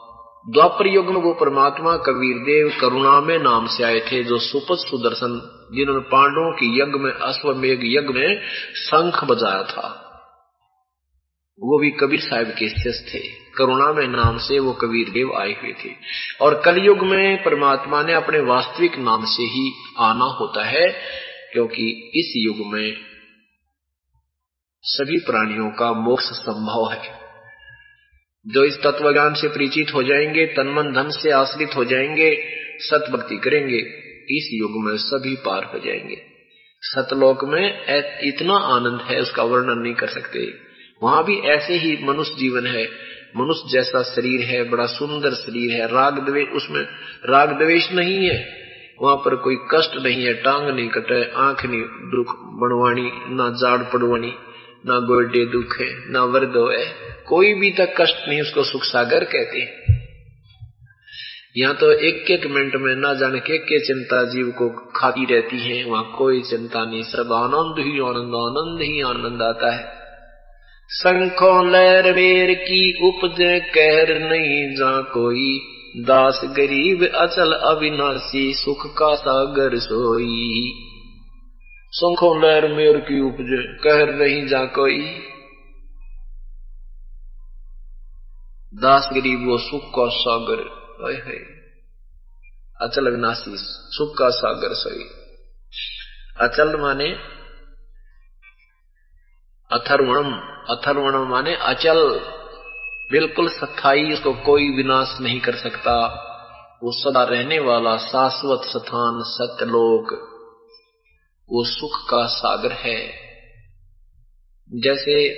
द्वापर 0.54 0.88
युग 0.88 1.08
में 1.08 1.22
वो 1.22 1.34
परमात्मा 1.34 1.98
कबीर 1.98 2.38
देव 2.38 2.74
करुणा 2.82 3.22
में 3.22 3.40
नाम 3.40 3.68
से 3.68 3.84
आए 3.84 4.00
थे, 4.00 4.24
जो 4.24 4.38
सुपत 4.38 4.78
सुदर्शन, 4.78 5.54
जिन्होंने 5.76 6.02
पांडवों 6.02 6.52
के 6.52 6.66
यज्ञ 6.66 7.00
में, 7.00 7.12
अश्वमेघ 7.12 7.80
यज्ञ 7.84 8.20
में 8.20 8.42
शंख 8.76 9.24
बजाया 9.24 9.64
था। 9.64 10.04
वो 11.60 11.80
भी 11.80 11.92
कबीर 11.92 12.20
साहब 12.20 12.46
के 12.46 12.70
शिष्य 12.70 13.14
थे। 13.14 13.37
करुणा 13.58 13.94
में 13.94 14.08
नाम 14.08 14.38
से 14.38 14.60
वो 14.60 14.74
कबीर 14.74 15.10
देव 15.10 15.36
आए 15.36 15.52
हुए 15.54 15.74
थे। 15.74 15.90
और 16.42 16.62
कलयुग 16.66 17.00
में 17.00 17.44
परमात्मा 17.44 18.04
ने 18.04 18.14
अपने 18.14 18.40
वास्तविक 18.40 18.98
नाम 18.98 19.26
से 19.26 19.44
ही 19.44 19.72
आना 20.00 20.26
होता 20.26 20.64
है, 20.64 20.88
क्योंकि 21.54 22.12
इस 22.16 22.34
युग 22.38 22.74
में 22.74 22.98
सभी 24.82 25.20
प्राणियों 25.20 25.70
का 25.70 25.94
मोक्ष 25.94 26.24
संभव 26.24 26.92
है। 26.92 27.28
जो 28.48 28.64
इस 28.64 28.78
तत्व 28.78 29.12
ज्ञान 29.14 29.34
से 29.34 29.48
परिचित 29.48 29.94
हो 29.94 30.04
जाएँगे, 30.04 30.46
तनमन 30.46 30.94
धन 30.94 31.10
से 31.10 31.32
आश्रित 31.32 31.76
हो 31.76 31.86
जाएँगे 31.86 32.44
सत 32.80 33.10
भक्ति 33.12 33.38
करेंगे, 33.38 33.80
इस 34.38 34.50
युग 34.54 34.84
में 34.84 34.98
सभी 34.98 35.36
पार 35.36 35.64
हो 35.64 35.80
जाएँगे। 35.80 36.22
सतलोक 36.82 37.44
में 37.44 37.66
इतना 38.24 38.54
आनंद 38.54 39.02
है, 39.02 39.22
उसका 39.22 39.44
वर्णन 39.44 39.80
नहीं 39.80 39.94
कर 39.94 40.08
सकते। 40.08 40.68
वहाँ 41.04 41.24
भी 41.24 41.38
ऐसे 41.38 41.74
ही 41.74 42.06
मनुष्य 42.06 42.36
जीवन 42.40 42.68
है 42.68 43.07
मनुष्य 43.36 43.70
जैसा 43.72 44.04
शरीर 44.04 44.42
है, 44.42 44.70
बड़ा 44.70 44.86
सुंदर 44.86 45.32
शरीर 45.32 45.72
है, 45.72 45.88
राग 45.88 46.20
द्वेष 46.20 46.48
उसमें 46.48 46.88
राग 47.26 47.50
द्वेष 47.50 47.92
नहीं 47.92 48.30
है। 48.30 48.58
वहाँ 49.02 49.16
पर 49.16 49.36
कोई 49.36 49.56
कष्ट 49.56 49.96
नहीं 49.96 50.26
है, 50.26 50.34
टांग 50.34 50.70
नहीं 50.70 50.90
कटे, 50.90 51.32
आँख 51.36 51.66
नहीं 51.66 51.82
दुख 51.82 52.36
बनवाणी 52.40 53.12
ना 53.36 53.50
जाड़ 53.50 53.84
पड़वानी 53.84 54.34
ना 54.86 55.00
गोडे 55.00 55.46
दुख 55.46 55.78
है, 55.82 56.12
ना 56.12 56.24
वर्दो 56.24 56.68
है। 56.68 56.86
कोई 57.28 57.54
भी 57.54 57.72
तक 57.72 58.02
कष्ट 58.02 58.30
नहीं, 58.30 58.42
उसको 58.42 58.64
सुख 58.64 58.84
सागर 58.84 59.24
कहते 59.24 59.60
हैं। 59.60 59.98
यहाँ 61.58 61.76
तो 61.76 61.92
एक 61.92 62.32
एक 62.32 62.48
मिनट 62.48 62.76
में 62.76 62.96
ना 62.96 63.14
जाने 63.14 63.40
के 63.40 63.58
के 63.58 63.80
चिंता 63.80 64.24
जीव 64.24 64.48
को 64.50 64.70
खाती 64.96 65.26
रहती 65.26 65.60
है, 65.60 65.86
वहाँ 65.86 66.16
कोई 66.18 66.42
चिंता 66.42 66.86
नहीं, 66.86 67.04
सब 67.04 67.34
आनंद 67.34 67.86
ही 67.86 68.00
आनंद 68.00 68.36
आनंद 68.36 68.82
ही 68.82 69.02
आनंद 69.02 69.42
आता 69.42 69.76
है। 69.76 69.97
संखो 70.90 71.64
लहर 71.64 72.14
बेर 72.14 72.54
की 72.54 73.08
उपज 73.08 73.38
कहर 73.76 74.20
नहीं 74.20 74.76
जा 74.76 75.02
कोई। 75.02 75.60
दास 76.04 76.42
गरीब 76.44 77.04
अचल 77.16 77.52
अविनाशी, 77.52 78.54
सुख 78.54 78.98
का 78.98 79.16
सागर 79.16 79.78
सोई। 79.80 80.72
संखो 81.92 82.36
लहर 82.36 82.68
मेर 82.68 82.98
की 82.98 83.22
उपज 83.22 83.80
कहर 83.84 84.14
नहीं 84.14 84.48
जा 84.48 84.66
कोई। 84.66 85.20
दास 88.74 89.10
गरीब 89.14 89.48
वो 89.48 89.58
सुख 89.58 89.84
का 89.84 90.10
सागर 90.10 90.60
है 91.28 91.40
अचल 92.82 93.08
अविनाशी, 93.08 93.52
सुख 93.56 94.18
का 94.18 94.30
सागर 94.30 94.74
सोई। 94.74 95.04
अचल 96.42 96.80
माने 96.82 97.37
अथर्वणम। 99.72 100.34
अथर्वणम 100.76 101.30
माने 101.30 101.56
अचल। 101.56 102.20
बिल्कुल 103.12 103.50
स्थायी 103.50 104.14
उसको 104.14 104.34
कोई 104.34 104.70
विनाश 104.70 105.18
नहीं 105.22 105.40
कर 105.40 105.56
सकता। 105.56 106.24
वो 106.84 106.92
सदा 106.92 107.24
रहने 107.24 107.60
वाला 107.60 107.98
शाश्वत 107.98 108.62
स्थान, 108.64 109.24
सत्यलोक। 109.24 110.14
वो 111.50 111.64
सुख 111.64 112.10
का 112.10 112.26
सागर 112.26 112.72
है। 112.72 113.14
जैसे 114.74 115.30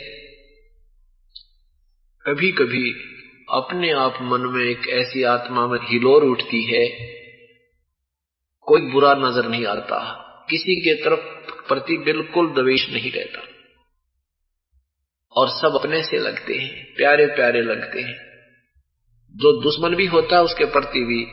कभी 2.26 2.52
कभी 2.52 2.92
अपने 3.50 3.92
आप 3.92 4.20
मन 4.22 4.42
में 4.42 4.66
एक 4.66 4.88
ऐसी 4.90 5.24
आत्मा 5.24 5.68
में 5.68 5.80
हिलोर 5.84 6.24
उठती 6.24 6.64
है, 6.64 6.88
कोई 8.62 8.82
बुरा 8.82 9.14
नज़र 9.14 9.48
नहीं 9.48 9.66
आता। 9.66 10.26
किसी 10.50 10.76
के 10.76 10.94
तरफ़ 10.96 11.52
प्रति 11.68 11.98
बिल्कुल 11.98 12.48
दवेश 12.48 12.90
नहीं 12.90 13.12
रहता। 13.12 13.59
और 15.36 15.50
सब 15.50 15.80
अपने 15.80 16.04
से 16.04 16.20
लगते 16.20 16.54
हैं, 16.54 16.94
प्यारे 16.96 17.26
प्यारे 17.26 17.62
लगते 17.62 18.02
हैं। 18.02 18.18
जो 19.36 19.62
दुश्मन 19.62 19.96
भी 19.96 20.06
होता 20.06 20.36
है, 20.36 20.44
उसके 20.44 20.66
प्रति 20.66 21.00
भी 21.00 21.24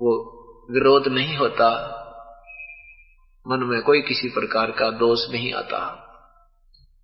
वो 0.00 0.34
विरोध 0.70 1.08
नहीं 1.08 1.36
होता। 1.36 2.00
मन 3.48 3.58
में 3.58 3.82
कोई 3.82 4.00
किसी 4.00 4.28
प्रकार 4.28 4.70
का 4.70 4.90
दोष 4.90 5.30
नहीं 5.30 5.52
आता। 5.52 6.00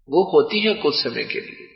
वो 0.09 0.23
होती 0.33 0.61
है 0.61 0.75
कुछ 0.75 0.95
समय 0.95 1.25
के 1.25 1.41
लिए। 1.41 1.67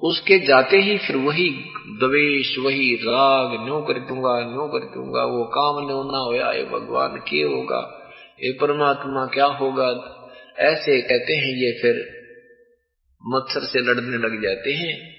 उसके 0.00 0.38
जाते 0.38 0.76
ही 0.76 0.98
फिर 0.98 1.16
वही 1.16 1.50
द्वेष, 1.88 2.58
वही 2.58 2.94
राग, 2.94 3.64
न्यो 3.64 3.80
कर 3.80 3.98
दूँगा, 3.98 4.40
न्यो 4.40 4.68
कर 4.68 4.94
दूँगा, 4.94 5.24
वो 5.24 5.44
काम 5.44 5.86
न्यो 5.86 6.12
ना 6.12 6.18
होया 6.18 6.52
ये 6.52 6.64
भगवान 6.64 7.16
के 7.16 7.42
होगा, 7.42 8.12
ये 8.40 8.52
परमात्मा 8.52 9.26
क्या 9.26 9.46
होगा? 9.46 9.88
ऐसे 10.58 11.02
कहते 11.02 11.32
हैं 11.32 11.54
ये 11.54 11.82
फिर 11.82 12.21
मच्छर 13.26 13.60
से 13.60 13.78
लड़ने 13.80 14.16
लग 14.16 14.42
जाते 14.42 14.72
हैं। 14.72 15.14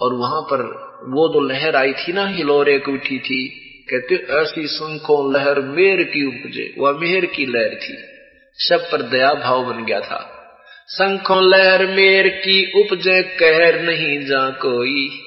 और 0.00 0.14
वहाँ 0.14 0.42
पर 0.42 0.62
वो 1.02 1.28
तो 1.28 1.40
लहर 1.40 1.76
आई 1.76 1.92
थी 1.92 2.12
ना, 2.12 2.26
हिलोर 2.26 2.68
एक 2.68 2.88
उठी 2.88 3.18
थी। 3.18 3.48
कहते, 3.90 4.14
ऐसी 4.14 4.66
संखों 4.66 5.34
लहर 5.34 5.60
मेर 5.60 6.02
की 6.02 6.26
उपजे, 6.26 6.74
वह 6.78 6.98
मेहर 6.98 7.26
की 7.26 7.46
लहर 7.46 7.74
थी। 7.74 7.96
सब 8.54 8.90
पर 8.92 9.02
दया 9.02 9.34
भाव 9.34 9.74
बन 9.74 9.84
गया 9.84 10.00
था। 10.00 10.32
संखों 10.88 11.50
लहर 11.50 11.86
मेर 11.86 12.28
की 12.28 12.80
उपजे, 12.80 13.22
कहर 13.22 13.82
नहीं 13.82 14.20
जा 14.20 14.50
कोई। 14.50 15.22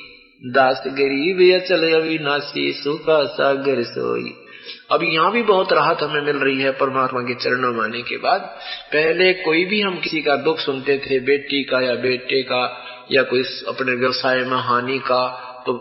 दास 0.45 0.83
गरीब 0.87 1.41
या 1.41 1.59
अचल 1.59 1.93
अविनाशी, 1.93 2.73
सुखा 2.73 3.25
सागर 3.25 3.83
सोई। 3.83 4.33
अब 4.89 5.03
यहाँ 5.03 5.31
भी 5.31 5.41
बहुत 5.43 5.73
राहत 5.73 6.01
हमें 6.03 6.21
मिल 6.21 6.37
रही 6.37 6.61
है 6.61 6.71
परमात्मा 6.71 7.21
के 7.21 7.35
चरणों 7.35 7.73
में 7.73 7.83
आने 7.83 8.01
के 8.01 8.17
बाद। 8.17 8.41
पहले 8.93 9.33
कोई 9.33 9.65
भी 9.65 9.81
हम 9.81 9.99
किसी 9.99 10.21
का 10.21 10.35
दुख 10.35 10.59
सुनते 10.59 10.97
थे, 10.97 11.19
बेटी 11.19 11.63
का 11.63 11.81
या 11.81 11.95
बेटे 11.95 12.41
का, 12.43 12.61
या 13.11 13.23
कोई 13.23 13.43
अपने 13.67 13.95
व्यवसाय 13.95 14.43
में 14.45 14.57
हानि 14.57 14.97
का 14.99 15.45
तो 15.65 15.73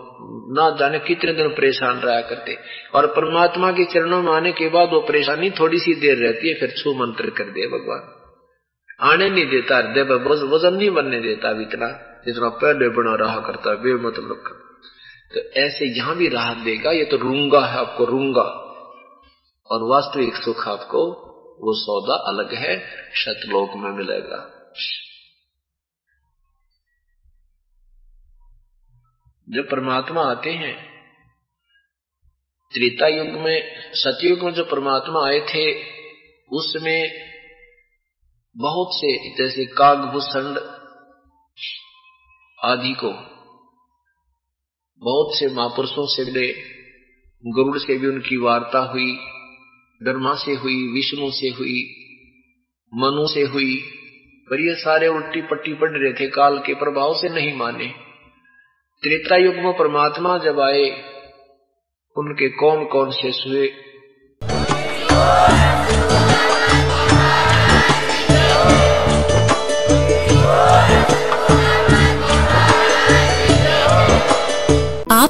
ना 0.55 0.69
जाने 0.77 0.99
कितने 0.99 1.33
दिन 1.33 1.49
परेशान 1.49 1.99
रहा 1.99 2.21
करते। 2.21 2.57
और 2.95 3.07
परमात्मा 3.07 3.71
के 3.71 3.85
चरणों 3.85 4.21
में 4.21 4.31
आने 4.31 4.51
के 4.51 4.69
बाद 4.69 4.89
वो 4.89 4.99
परेशानी 5.01 5.49
थोड़ी 5.49 5.79
सी 5.79 5.93
देर 5.93 6.17
रहती 6.17 6.49
है, 6.49 6.53
फिर 6.59 6.73
छू 6.77 6.93
मंत्र 6.93 7.29
कर 7.29 7.43
दे 7.43 7.67
भगवान। 7.67 8.15
आने 9.09 9.29
नहीं 9.29 9.45
देता 9.45 9.77
हृदय 9.77 10.01
वज़न 10.45 10.73
नहीं 10.73 10.89
बनने 10.91 11.19
देता 11.19 11.51
इतना, 11.61 11.87
जितना 12.25 12.49
पहले 12.49 12.89
बना 12.89 13.15
रहा 13.15 13.39
करता 13.39 13.69
है 13.69 13.75
बेमतलब 13.75 14.43
का 14.47 14.65
तो 15.33 15.39
ऐसे 15.61 15.85
यहाँ 15.97 16.15
भी 16.15 16.27
राहत 16.27 16.57
देगा, 16.57 16.91
ये 16.91 17.05
तो 17.05 17.17
रूँगा 17.17 17.65
है 17.65 17.77
आपको, 17.77 18.05
रूँगा। 18.05 18.68
और 19.71 19.83
वास्तविक 19.83 20.35
सुख 20.35 20.67
आपको 20.67 21.29
वो 21.61 21.73
सौदा 21.73 22.15
अलग 22.27 22.53
है, 22.53 22.79
शतलोक 23.15 23.69
में 23.75 23.91
मिलेगा। 23.91 24.55
जब 29.47 29.69
परमात्मा 29.71 30.21
आते 30.21 30.51
हैं 30.51 30.73
त्रेता 32.73 33.07
युग 33.07 33.27
में, 33.27 33.57
सतयुग 33.93 34.39
में 34.39 34.53
जो 34.53 34.63
परमात्मा 34.63 35.25
आए 35.27 35.39
थे, 35.39 35.63
उसमें 36.49 37.29
बहुत 38.57 38.87
से 38.93 39.35
जैसे 39.37 39.65
कागभूषण 39.65 40.45
आदि 42.63 42.93
को, 42.93 43.11
बहुत 45.01 45.39
से 45.39 45.47
महापुरुषों 45.47 46.05
से 46.07 46.25
मिले 46.25 46.47
गरुड़ 47.43 47.77
से 47.77 47.97
भी 47.97 48.07
उनकी 48.07 48.37
वार्ता 48.37 48.79
हुई 48.79 49.11
ब्रह्मा 50.03 50.33
से 50.35 50.53
हुई, 50.53 50.87
विष्णु 50.87 51.31
से 51.31 51.49
हुई, 51.49 51.95
मनु 52.93 53.27
से 53.27 53.41
हुई, 53.41 53.83
पर 54.49 54.59
ये 54.61 54.75
सारे 54.75 55.07
उल्टी 55.07 55.41
पट्टी 55.41 55.73
पड़ 55.73 55.97
रहे 55.97 56.13
थे, 56.13 56.27
काल 56.27 56.59
के 56.59 56.73
प्रभाव 56.73 57.13
से 57.13 57.29
नहीं 57.29 57.53
माने। 57.53 57.87
त्रेता 59.03 59.35
युग 59.35 59.55
में 59.55 59.73
परमात्मा 59.73 60.37
जब 60.37 60.59
आए, 60.59 60.89
उनके 62.17 62.49
कौन 62.49 62.85
कौन 62.85 63.11
से 63.11 63.31
सुए? 63.31 63.71